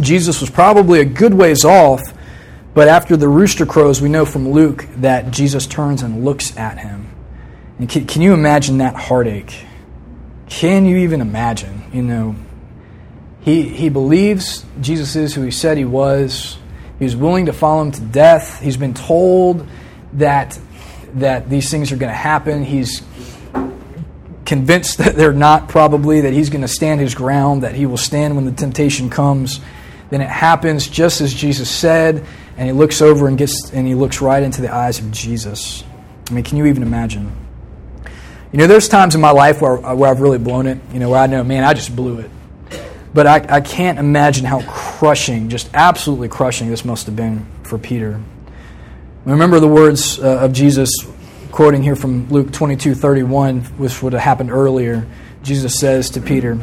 Jesus 0.00 0.40
was 0.40 0.48
probably 0.48 1.00
a 1.00 1.04
good 1.04 1.34
ways 1.34 1.64
off, 1.64 2.02
but 2.72 2.88
after 2.88 3.16
the 3.18 3.28
rooster 3.28 3.66
crows, 3.66 4.00
we 4.00 4.08
know 4.08 4.24
from 4.24 4.50
Luke 4.50 4.86
that 4.96 5.30
Jesus 5.30 5.66
turns 5.66 6.02
and 6.02 6.24
looks 6.24 6.56
at 6.56 6.78
him. 6.78 7.07
Can, 7.86 8.06
can 8.06 8.22
you 8.22 8.34
imagine 8.34 8.78
that 8.78 8.96
heartache? 8.96 9.54
Can 10.48 10.86
you 10.86 10.98
even 10.98 11.20
imagine? 11.20 11.84
You 11.92 12.02
know, 12.02 12.36
he, 13.40 13.62
he 13.62 13.88
believes 13.88 14.64
Jesus 14.80 15.14
is 15.14 15.34
who 15.34 15.42
he 15.42 15.50
said 15.50 15.78
he 15.78 15.84
was. 15.84 16.58
He's 16.98 17.14
willing 17.14 17.46
to 17.46 17.52
follow 17.52 17.82
him 17.82 17.92
to 17.92 18.00
death. 18.00 18.60
He's 18.60 18.76
been 18.76 18.94
told 18.94 19.66
that, 20.14 20.58
that 21.14 21.48
these 21.48 21.70
things 21.70 21.92
are 21.92 21.96
going 21.96 22.10
to 22.10 22.16
happen. 22.16 22.64
He's 22.64 23.02
convinced 24.44 24.98
that 24.98 25.14
they're 25.14 25.32
not, 25.32 25.68
probably, 25.68 26.22
that 26.22 26.32
he's 26.32 26.50
going 26.50 26.62
to 26.62 26.68
stand 26.68 27.00
his 27.00 27.14
ground, 27.14 27.62
that 27.62 27.74
he 27.74 27.86
will 27.86 27.96
stand 27.96 28.34
when 28.34 28.46
the 28.46 28.52
temptation 28.52 29.10
comes. 29.10 29.60
Then 30.10 30.20
it 30.20 30.28
happens 30.28 30.88
just 30.88 31.20
as 31.20 31.32
Jesus 31.32 31.70
said, 31.70 32.26
and 32.56 32.66
he 32.66 32.72
looks 32.72 33.00
over 33.00 33.28
and 33.28 33.38
gets 33.38 33.70
and 33.72 33.86
he 33.86 33.94
looks 33.94 34.20
right 34.20 34.42
into 34.42 34.62
the 34.62 34.74
eyes 34.74 34.98
of 34.98 35.12
Jesus. 35.12 35.84
I 36.28 36.32
mean, 36.32 36.44
can 36.44 36.56
you 36.58 36.66
even 36.66 36.82
imagine? 36.82 37.30
You 38.50 38.58
know, 38.58 38.66
there's 38.66 38.88
times 38.88 39.14
in 39.14 39.20
my 39.20 39.30
life 39.30 39.60
where, 39.60 39.76
where 39.76 40.10
I've 40.10 40.20
really 40.20 40.38
blown 40.38 40.66
it, 40.66 40.78
you 40.92 41.00
know, 41.00 41.10
where 41.10 41.20
I 41.20 41.26
know, 41.26 41.44
man, 41.44 41.64
I 41.64 41.74
just 41.74 41.94
blew 41.94 42.20
it. 42.20 42.30
But 43.12 43.26
I, 43.26 43.56
I 43.56 43.60
can't 43.60 43.98
imagine 43.98 44.46
how 44.46 44.62
crushing, 44.62 45.50
just 45.50 45.68
absolutely 45.74 46.28
crushing, 46.28 46.70
this 46.70 46.84
must 46.84 47.06
have 47.06 47.16
been 47.16 47.46
for 47.62 47.76
Peter. 47.76 48.20
Remember 49.26 49.60
the 49.60 49.68
words 49.68 50.18
uh, 50.18 50.38
of 50.38 50.54
Jesus, 50.54 50.90
quoting 51.52 51.82
here 51.82 51.96
from 51.96 52.30
Luke 52.30 52.50
22 52.50 52.94
31, 52.94 53.60
which 53.76 54.02
would 54.02 54.14
have 54.14 54.22
happened 54.22 54.50
earlier. 54.50 55.06
Jesus 55.42 55.78
says 55.78 56.08
to 56.10 56.20
Peter, 56.22 56.58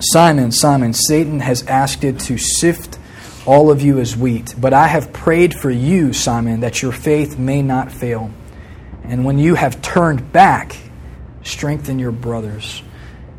Simon, 0.00 0.50
Simon, 0.50 0.92
Satan 0.92 1.38
has 1.38 1.62
asked 1.66 2.02
it 2.02 2.18
to 2.20 2.38
sift 2.38 2.98
all 3.46 3.70
of 3.70 3.82
you 3.82 4.00
as 4.00 4.16
wheat, 4.16 4.54
but 4.58 4.72
I 4.72 4.88
have 4.88 5.12
prayed 5.12 5.54
for 5.54 5.70
you, 5.70 6.12
Simon, 6.12 6.60
that 6.60 6.82
your 6.82 6.90
faith 6.90 7.38
may 7.38 7.62
not 7.62 7.92
fail. 7.92 8.32
And 9.04 9.24
when 9.24 9.38
you 9.38 9.54
have 9.54 9.80
turned 9.80 10.32
back, 10.32 10.76
strengthen 11.44 11.98
your 11.98 12.10
brothers. 12.10 12.82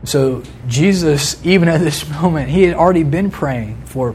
So 0.05 0.43
Jesus, 0.67 1.43
even 1.45 1.67
at 1.67 1.81
this 1.81 2.07
moment, 2.21 2.49
he 2.49 2.63
had 2.63 2.75
already 2.75 3.03
been 3.03 3.31
praying 3.31 3.83
for, 3.85 4.13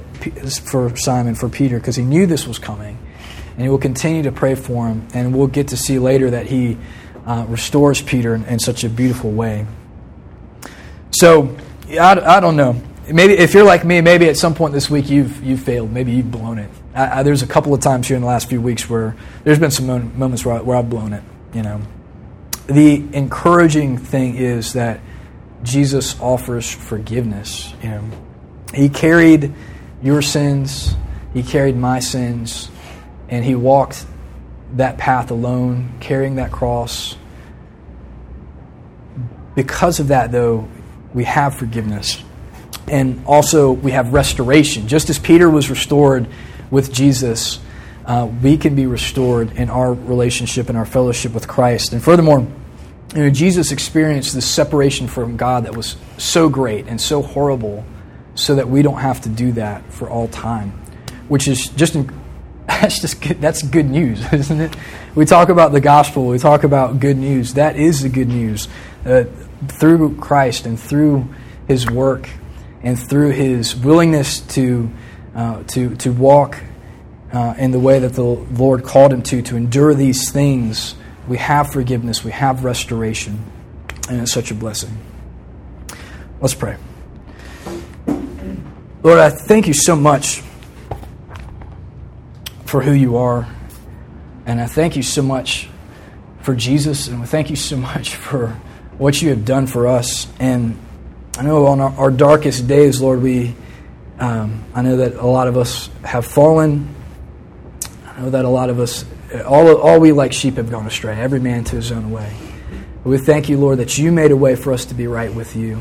for 0.64 0.96
Simon, 0.96 1.34
for 1.34 1.48
Peter, 1.48 1.78
because 1.78 1.96
he 1.96 2.04
knew 2.04 2.26
this 2.26 2.46
was 2.46 2.58
coming. 2.58 2.98
And 3.52 3.62
he 3.62 3.68
will 3.68 3.78
continue 3.78 4.22
to 4.22 4.32
pray 4.32 4.54
for 4.54 4.86
him. 4.86 5.06
And 5.12 5.34
we'll 5.34 5.48
get 5.48 5.68
to 5.68 5.76
see 5.76 5.98
later 5.98 6.30
that 6.30 6.46
he 6.46 6.78
uh, 7.26 7.44
restores 7.48 8.00
Peter 8.00 8.34
in, 8.34 8.44
in, 8.44 8.58
such 8.58 8.84
a 8.84 8.88
beautiful 8.88 9.30
way. 9.30 9.66
So, 11.10 11.56
I, 11.90 12.18
I 12.18 12.40
don't 12.40 12.56
know. 12.56 12.80
Maybe 13.12 13.34
if 13.34 13.52
you're 13.52 13.64
like 13.64 13.84
me, 13.84 14.00
maybe 14.00 14.28
at 14.28 14.36
some 14.36 14.54
point 14.54 14.72
this 14.72 14.88
week 14.88 15.10
you've, 15.10 15.42
you've 15.42 15.60
failed. 15.60 15.92
Maybe 15.92 16.12
you've 16.12 16.30
blown 16.30 16.58
it. 16.58 16.70
I, 16.94 17.20
I, 17.20 17.22
there's 17.24 17.42
a 17.42 17.46
couple 17.46 17.74
of 17.74 17.80
times 17.80 18.06
here 18.06 18.16
in 18.16 18.22
the 18.22 18.28
last 18.28 18.48
few 18.48 18.60
weeks 18.60 18.88
where 18.88 19.16
there's 19.42 19.58
been 19.58 19.72
some 19.72 19.86
moments 20.16 20.46
where, 20.46 20.54
I, 20.54 20.60
where 20.60 20.76
I've 20.76 20.88
blown 20.88 21.12
it, 21.12 21.24
you 21.52 21.62
know 21.62 21.82
the 22.70 23.04
encouraging 23.12 23.98
thing 23.98 24.36
is 24.36 24.74
that 24.74 25.00
Jesus 25.62 26.18
offers 26.20 26.70
forgiveness. 26.70 27.74
You 27.82 27.90
know, 27.90 28.04
he 28.72 28.88
carried 28.88 29.52
your 30.02 30.22
sins, 30.22 30.94
he 31.34 31.42
carried 31.42 31.76
my 31.76 31.98
sins, 31.98 32.70
and 33.28 33.44
he 33.44 33.54
walked 33.54 34.06
that 34.74 34.98
path 34.98 35.30
alone, 35.30 35.92
carrying 36.00 36.36
that 36.36 36.52
cross. 36.52 37.16
Because 39.56 39.98
of 39.98 40.08
that, 40.08 40.30
though, 40.30 40.68
we 41.12 41.24
have 41.24 41.56
forgiveness. 41.56 42.22
And 42.86 43.24
also, 43.26 43.72
we 43.72 43.90
have 43.90 44.12
restoration. 44.12 44.86
Just 44.86 45.10
as 45.10 45.18
Peter 45.18 45.50
was 45.50 45.70
restored 45.70 46.28
with 46.70 46.92
Jesus, 46.92 47.58
uh, 48.06 48.28
we 48.42 48.56
can 48.56 48.74
be 48.74 48.86
restored 48.86 49.52
in 49.56 49.70
our 49.70 49.92
relationship 49.92 50.68
and 50.68 50.78
our 50.78 50.86
fellowship 50.86 51.34
with 51.34 51.46
Christ. 51.46 51.92
And 51.92 52.02
furthermore, 52.02 52.46
you 53.14 53.24
know, 53.24 53.30
Jesus 53.30 53.72
experienced 53.72 54.34
this 54.34 54.48
separation 54.48 55.08
from 55.08 55.36
God 55.36 55.64
that 55.64 55.76
was 55.76 55.96
so 56.18 56.48
great 56.48 56.86
and 56.86 57.00
so 57.00 57.22
horrible, 57.22 57.84
so 58.34 58.54
that 58.54 58.68
we 58.68 58.82
don't 58.82 59.00
have 59.00 59.20
to 59.22 59.28
do 59.28 59.52
that 59.52 59.92
for 59.92 60.08
all 60.08 60.28
time, 60.28 60.70
which 61.28 61.48
is 61.48 61.68
just 61.70 61.96
that's 62.66 63.00
just 63.00 63.20
good, 63.20 63.40
that's 63.40 63.62
good 63.62 63.90
news, 63.90 64.20
isn't 64.32 64.60
it? 64.60 64.76
We 65.14 65.24
talk 65.24 65.48
about 65.48 65.72
the 65.72 65.80
gospel, 65.80 66.26
we 66.26 66.38
talk 66.38 66.64
about 66.64 67.00
good 67.00 67.16
news. 67.16 67.54
That 67.54 67.76
is 67.76 68.02
the 68.02 68.08
good 68.08 68.28
news. 68.28 68.68
Uh, 69.04 69.24
through 69.66 70.16
Christ 70.16 70.66
and 70.66 70.78
through 70.78 71.28
His 71.66 71.90
work 71.90 72.28
and 72.82 72.98
through 72.98 73.30
His 73.30 73.74
willingness 73.74 74.40
to 74.40 74.90
uh, 75.34 75.62
to 75.64 75.96
to 75.96 76.12
walk 76.12 76.58
uh, 77.32 77.54
in 77.58 77.70
the 77.70 77.78
way 77.78 77.98
that 77.98 78.14
the 78.14 78.22
Lord 78.22 78.84
called 78.84 79.12
him 79.12 79.22
to, 79.22 79.42
to 79.42 79.56
endure 79.56 79.94
these 79.94 80.30
things, 80.30 80.94
we 81.30 81.38
have 81.38 81.72
forgiveness, 81.72 82.24
we 82.24 82.32
have 82.32 82.64
restoration, 82.64 83.40
and 84.08 84.20
it's 84.20 84.32
such 84.32 84.50
a 84.50 84.54
blessing. 84.54 84.98
Let's 86.40 86.54
pray. 86.54 86.76
Lord, 89.04 89.20
I 89.20 89.30
thank 89.30 89.68
you 89.68 89.72
so 89.72 89.94
much 89.94 90.42
for 92.64 92.82
who 92.82 92.90
you 92.90 93.16
are. 93.16 93.48
And 94.44 94.60
I 94.60 94.66
thank 94.66 94.96
you 94.96 95.04
so 95.04 95.22
much 95.22 95.68
for 96.40 96.56
Jesus. 96.56 97.06
And 97.06 97.20
we 97.20 97.26
thank 97.28 97.48
you 97.48 97.54
so 97.54 97.76
much 97.90 98.16
for 98.16 98.48
what 98.98 99.22
you 99.22 99.28
have 99.28 99.44
done 99.44 99.68
for 99.68 99.86
us. 99.86 100.26
And 100.40 100.76
I 101.38 101.42
know 101.42 101.66
on 101.66 101.78
our, 101.78 101.92
our 101.92 102.10
darkest 102.10 102.66
days, 102.66 103.00
Lord, 103.00 103.22
we, 103.22 103.54
um, 104.18 104.64
I 104.74 104.82
know 104.82 104.96
that 104.96 105.14
a 105.14 105.26
lot 105.26 105.46
of 105.46 105.56
us 105.56 105.90
have 106.02 106.26
fallen. 106.26 106.92
I 108.04 108.22
know 108.22 108.30
that 108.30 108.44
a 108.44 108.48
lot 108.48 108.68
of 108.68 108.80
us, 108.80 109.04
all, 109.44 109.76
all 109.76 110.00
we 110.00 110.12
like 110.12 110.32
sheep 110.32 110.54
have 110.54 110.70
gone 110.70 110.86
astray, 110.86 111.18
every 111.18 111.40
man 111.40 111.64
to 111.64 111.76
his 111.76 111.92
own 111.92 112.10
way. 112.10 112.34
We 113.04 113.18
thank 113.18 113.48
you, 113.48 113.58
Lord, 113.58 113.78
that 113.78 113.96
you 113.96 114.12
made 114.12 114.30
a 114.30 114.36
way 114.36 114.56
for 114.56 114.72
us 114.72 114.84
to 114.86 114.94
be 114.94 115.06
right 115.06 115.32
with 115.32 115.56
you. 115.56 115.80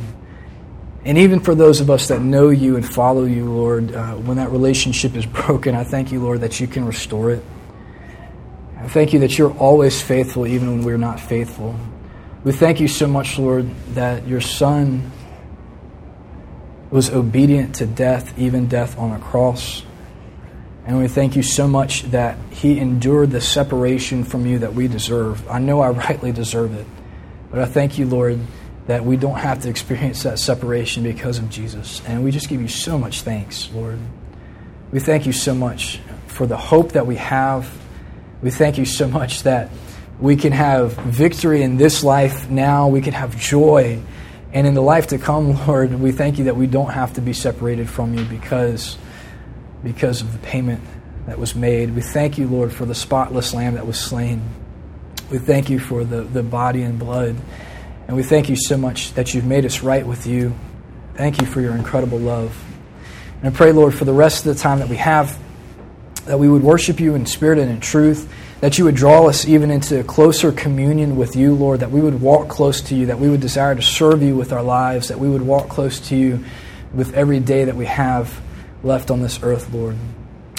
And 1.03 1.17
even 1.17 1.39
for 1.39 1.55
those 1.55 1.81
of 1.81 1.89
us 1.89 2.07
that 2.09 2.21
know 2.21 2.49
you 2.49 2.75
and 2.75 2.85
follow 2.85 3.25
you, 3.25 3.45
Lord, 3.45 3.93
uh, 3.93 4.13
when 4.15 4.37
that 4.37 4.51
relationship 4.51 5.15
is 5.15 5.25
broken, 5.45 5.75
I 5.75 5.83
thank 5.83 6.11
you, 6.11 6.21
Lord, 6.21 6.41
that 6.41 6.59
you 6.59 6.67
can 6.67 6.85
restore 6.85 7.31
it. 7.31 7.43
I 8.77 8.87
thank 8.87 9.11
you 9.11 9.19
that 9.19 9.37
you're 9.37 9.55
always 9.57 10.01
faithful, 10.01 10.47
even 10.47 10.69
when 10.69 10.83
we're 10.83 10.97
not 10.97 11.19
faithful. 11.19 11.75
We 12.43 12.53
thank 12.53 12.79
you 12.79 12.87
so 12.87 13.07
much, 13.07 13.37
Lord, 13.37 13.69
that 13.95 14.25
your 14.25 14.39
Son 14.39 15.11
was 16.89 17.09
obedient 17.09 17.75
to 17.75 17.85
death, 17.85 18.37
even 18.39 18.67
death 18.67 18.97
on 18.97 19.11
a 19.11 19.19
cross. 19.19 19.83
And 20.89 20.97
we 20.97 21.07
thank 21.07 21.35
you 21.35 21.43
so 21.43 21.67
much 21.67 22.01
that 22.05 22.35
he 22.49 22.79
endured 22.79 23.29
the 23.29 23.41
separation 23.41 24.23
from 24.23 24.47
you 24.47 24.57
that 24.57 24.73
we 24.73 24.87
deserve. 24.87 25.47
I 25.47 25.59
know 25.59 25.81
I 25.81 25.89
rightly 26.09 26.31
deserve 26.31 26.73
it. 26.73 26.87
But 27.51 27.59
I 27.59 27.65
thank 27.65 27.99
you, 27.99 28.07
Lord, 28.07 28.39
that 28.87 29.05
we 29.05 29.15
don't 29.15 29.37
have 29.37 29.61
to 29.61 29.69
experience 29.69 30.23
that 30.23 30.39
separation 30.39 31.03
because 31.03 31.37
of 31.37 31.47
Jesus. 31.51 32.01
And 32.07 32.23
we 32.23 32.31
just 32.31 32.49
give 32.49 32.59
you 32.59 32.67
so 32.67 32.97
much 32.97 33.21
thanks, 33.21 33.69
Lord. 33.71 33.99
We 34.91 34.99
thank 34.99 35.27
you 35.27 35.31
so 35.31 35.53
much 35.53 35.99
for 36.25 36.47
the 36.47 36.57
hope 36.57 36.93
that 36.93 37.05
we 37.05 37.17
have. 37.17 37.71
We 38.41 38.49
thank 38.49 38.79
you 38.79 38.85
so 38.85 39.07
much 39.07 39.43
that 39.43 39.69
we 40.19 40.37
can 40.37 40.53
have 40.53 40.93
victory 40.93 41.61
in 41.61 41.77
this 41.77 42.03
life 42.03 42.49
now. 42.49 42.87
We 42.87 43.01
can 43.01 43.13
have 43.13 43.39
joy. 43.39 44.01
And 44.53 44.65
in 44.65 44.73
the 44.73 44.81
life 44.81 45.05
to 45.09 45.19
come, 45.19 45.53
Lord, 45.67 45.93
we 45.99 46.11
thank 46.13 46.39
you 46.39 46.45
that 46.45 46.55
we 46.55 46.65
don't 46.65 46.89
have 46.89 47.13
to 47.13 47.21
be 47.21 47.33
separated 47.33 47.87
from 47.87 48.15
you 48.15 48.25
because, 48.25 48.97
because 49.83 50.21
of 50.21 50.31
the 50.33 50.39
payment 50.39 50.81
that 51.25 51.39
was 51.39 51.55
made. 51.55 51.95
We 51.95 52.01
thank 52.01 52.37
you, 52.37 52.47
Lord, 52.47 52.73
for 52.73 52.85
the 52.85 52.95
spotless 52.95 53.53
lamb 53.53 53.75
that 53.75 53.85
was 53.85 53.99
slain. 53.99 54.41
We 55.31 55.37
thank 55.37 55.69
you 55.69 55.79
for 55.79 56.03
the, 56.03 56.21
the 56.21 56.43
body 56.43 56.81
and 56.81 56.97
blood 56.97 57.35
and 58.09 58.15
we 58.15 58.23
thank 58.23 58.49
you 58.49 58.55
so 58.55 58.75
much 58.75 59.13
that 59.13 59.35
you've 59.35 59.45
made 59.45 59.67
us 59.67 59.83
right 59.83 60.03
with 60.03 60.25
you. 60.25 60.55
Thank 61.13 61.39
you 61.39 61.45
for 61.45 61.61
your 61.61 61.75
incredible 61.75 62.17
love. 62.17 62.59
And 63.39 63.53
I 63.53 63.55
pray, 63.55 63.71
Lord, 63.71 63.93
for 63.93 64.03
the 64.03 64.13
rest 64.13 64.47
of 64.47 64.55
the 64.55 64.59
time 64.59 64.79
that 64.79 64.89
we 64.89 64.95
have, 64.95 65.37
that 66.25 66.39
we 66.39 66.49
would 66.49 66.63
worship 66.63 66.99
you 66.99 67.13
in 67.13 67.27
spirit 67.27 67.59
and 67.59 67.69
in 67.69 67.79
truth, 67.79 68.27
that 68.61 68.79
you 68.79 68.85
would 68.85 68.95
draw 68.95 69.27
us 69.27 69.47
even 69.47 69.69
into 69.69 69.99
a 69.99 70.03
closer 70.03 70.51
communion 70.51 71.17
with 71.17 71.35
you, 71.35 71.53
Lord, 71.53 71.81
that 71.81 71.91
we 71.91 72.01
would 72.01 72.19
walk 72.19 72.49
close 72.49 72.81
to 72.81 72.95
you, 72.95 73.05
that 73.05 73.19
we 73.19 73.29
would 73.29 73.41
desire 73.41 73.75
to 73.75 73.81
serve 73.83 74.23
you 74.23 74.35
with 74.35 74.51
our 74.53 74.63
lives, 74.63 75.09
that 75.09 75.19
we 75.19 75.29
would 75.29 75.43
walk 75.43 75.69
close 75.69 75.99
to 76.09 76.15
you 76.15 76.43
with 76.91 77.13
every 77.13 77.39
day 77.39 77.65
that 77.65 77.75
we 77.75 77.85
have 77.85 78.41
left 78.83 79.11
on 79.11 79.21
this 79.21 79.41
earth, 79.43 79.73
Lord. 79.73 79.95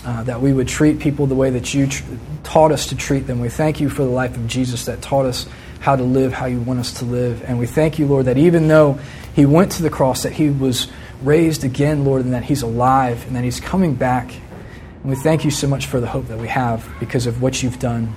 Uh, 0.05 0.23
that 0.23 0.41
we 0.41 0.53
would 0.53 0.66
treat 0.66 0.99
people 0.99 1.27
the 1.27 1.35
way 1.35 1.51
that 1.51 1.75
you 1.75 1.87
tr- 1.87 2.03
taught 2.43 2.73
us 2.73 2.87
to 2.87 2.97
treat 2.97 3.27
them. 3.27 3.39
We 3.39 3.51
thank 3.51 3.81
you 3.81 3.91
for 3.91 4.03
the 4.03 4.11
life 4.11 4.35
of 4.35 4.47
Jesus 4.47 4.87
that 4.87 5.03
taught 5.03 5.27
us 5.27 5.47
how 5.81 5.97
to 5.97 6.03
live 6.03 6.33
how 6.33 6.47
you 6.47 6.61
want 6.61 6.79
us 6.81 6.95
to 7.01 7.05
live. 7.05 7.43
And 7.45 7.59
we 7.59 7.66
thank 7.66 7.99
you, 7.99 8.07
Lord, 8.07 8.27
that 8.27 8.39
even 8.39 8.68
though 8.68 8.99
he 9.35 9.45
went 9.45 9.73
to 9.73 9.83
the 9.83 9.91
cross, 9.91 10.23
that 10.23 10.33
he 10.33 10.49
was 10.49 10.89
raised 11.23 11.64
again, 11.64 12.05
Lord, 12.05 12.25
and 12.25 12.33
that 12.33 12.45
he's 12.45 12.62
alive 12.62 13.27
and 13.27 13.37
that 13.37 13.45
he's 13.45 13.61
coming 13.61 13.95
back. 13.95 14.33
And 14.33 15.11
we 15.11 15.16
thank 15.16 15.45
you 15.45 15.51
so 15.51 15.66
much 15.66 15.87
for 15.87 16.01
the 16.01 16.07
hope 16.07 16.29
that 16.29 16.39
we 16.39 16.49
have 16.49 16.89
because 17.01 17.27
of 17.27 17.43
what 17.43 17.62
you've 17.62 17.79
done. 17.79 18.14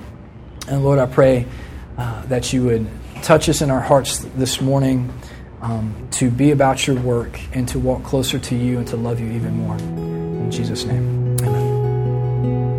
And 0.68 0.84
Lord, 0.84 0.98
I 0.98 1.06
pray 1.06 1.46
uh, 1.96 2.24
that 2.26 2.52
you 2.52 2.64
would 2.64 2.86
touch 3.22 3.48
us 3.48 3.62
in 3.62 3.70
our 3.70 3.80
hearts 3.80 4.18
this 4.36 4.60
morning 4.60 5.12
um, 5.64 5.94
to 6.12 6.30
be 6.30 6.50
about 6.50 6.86
your 6.86 6.96
work 6.96 7.40
and 7.54 7.66
to 7.68 7.78
walk 7.78 8.04
closer 8.04 8.38
to 8.38 8.54
you 8.54 8.78
and 8.78 8.86
to 8.88 8.96
love 8.96 9.18
you 9.18 9.30
even 9.32 9.56
more. 9.56 9.76
In 9.78 10.50
Jesus' 10.50 10.84
name, 10.84 11.36
amen. 11.40 12.73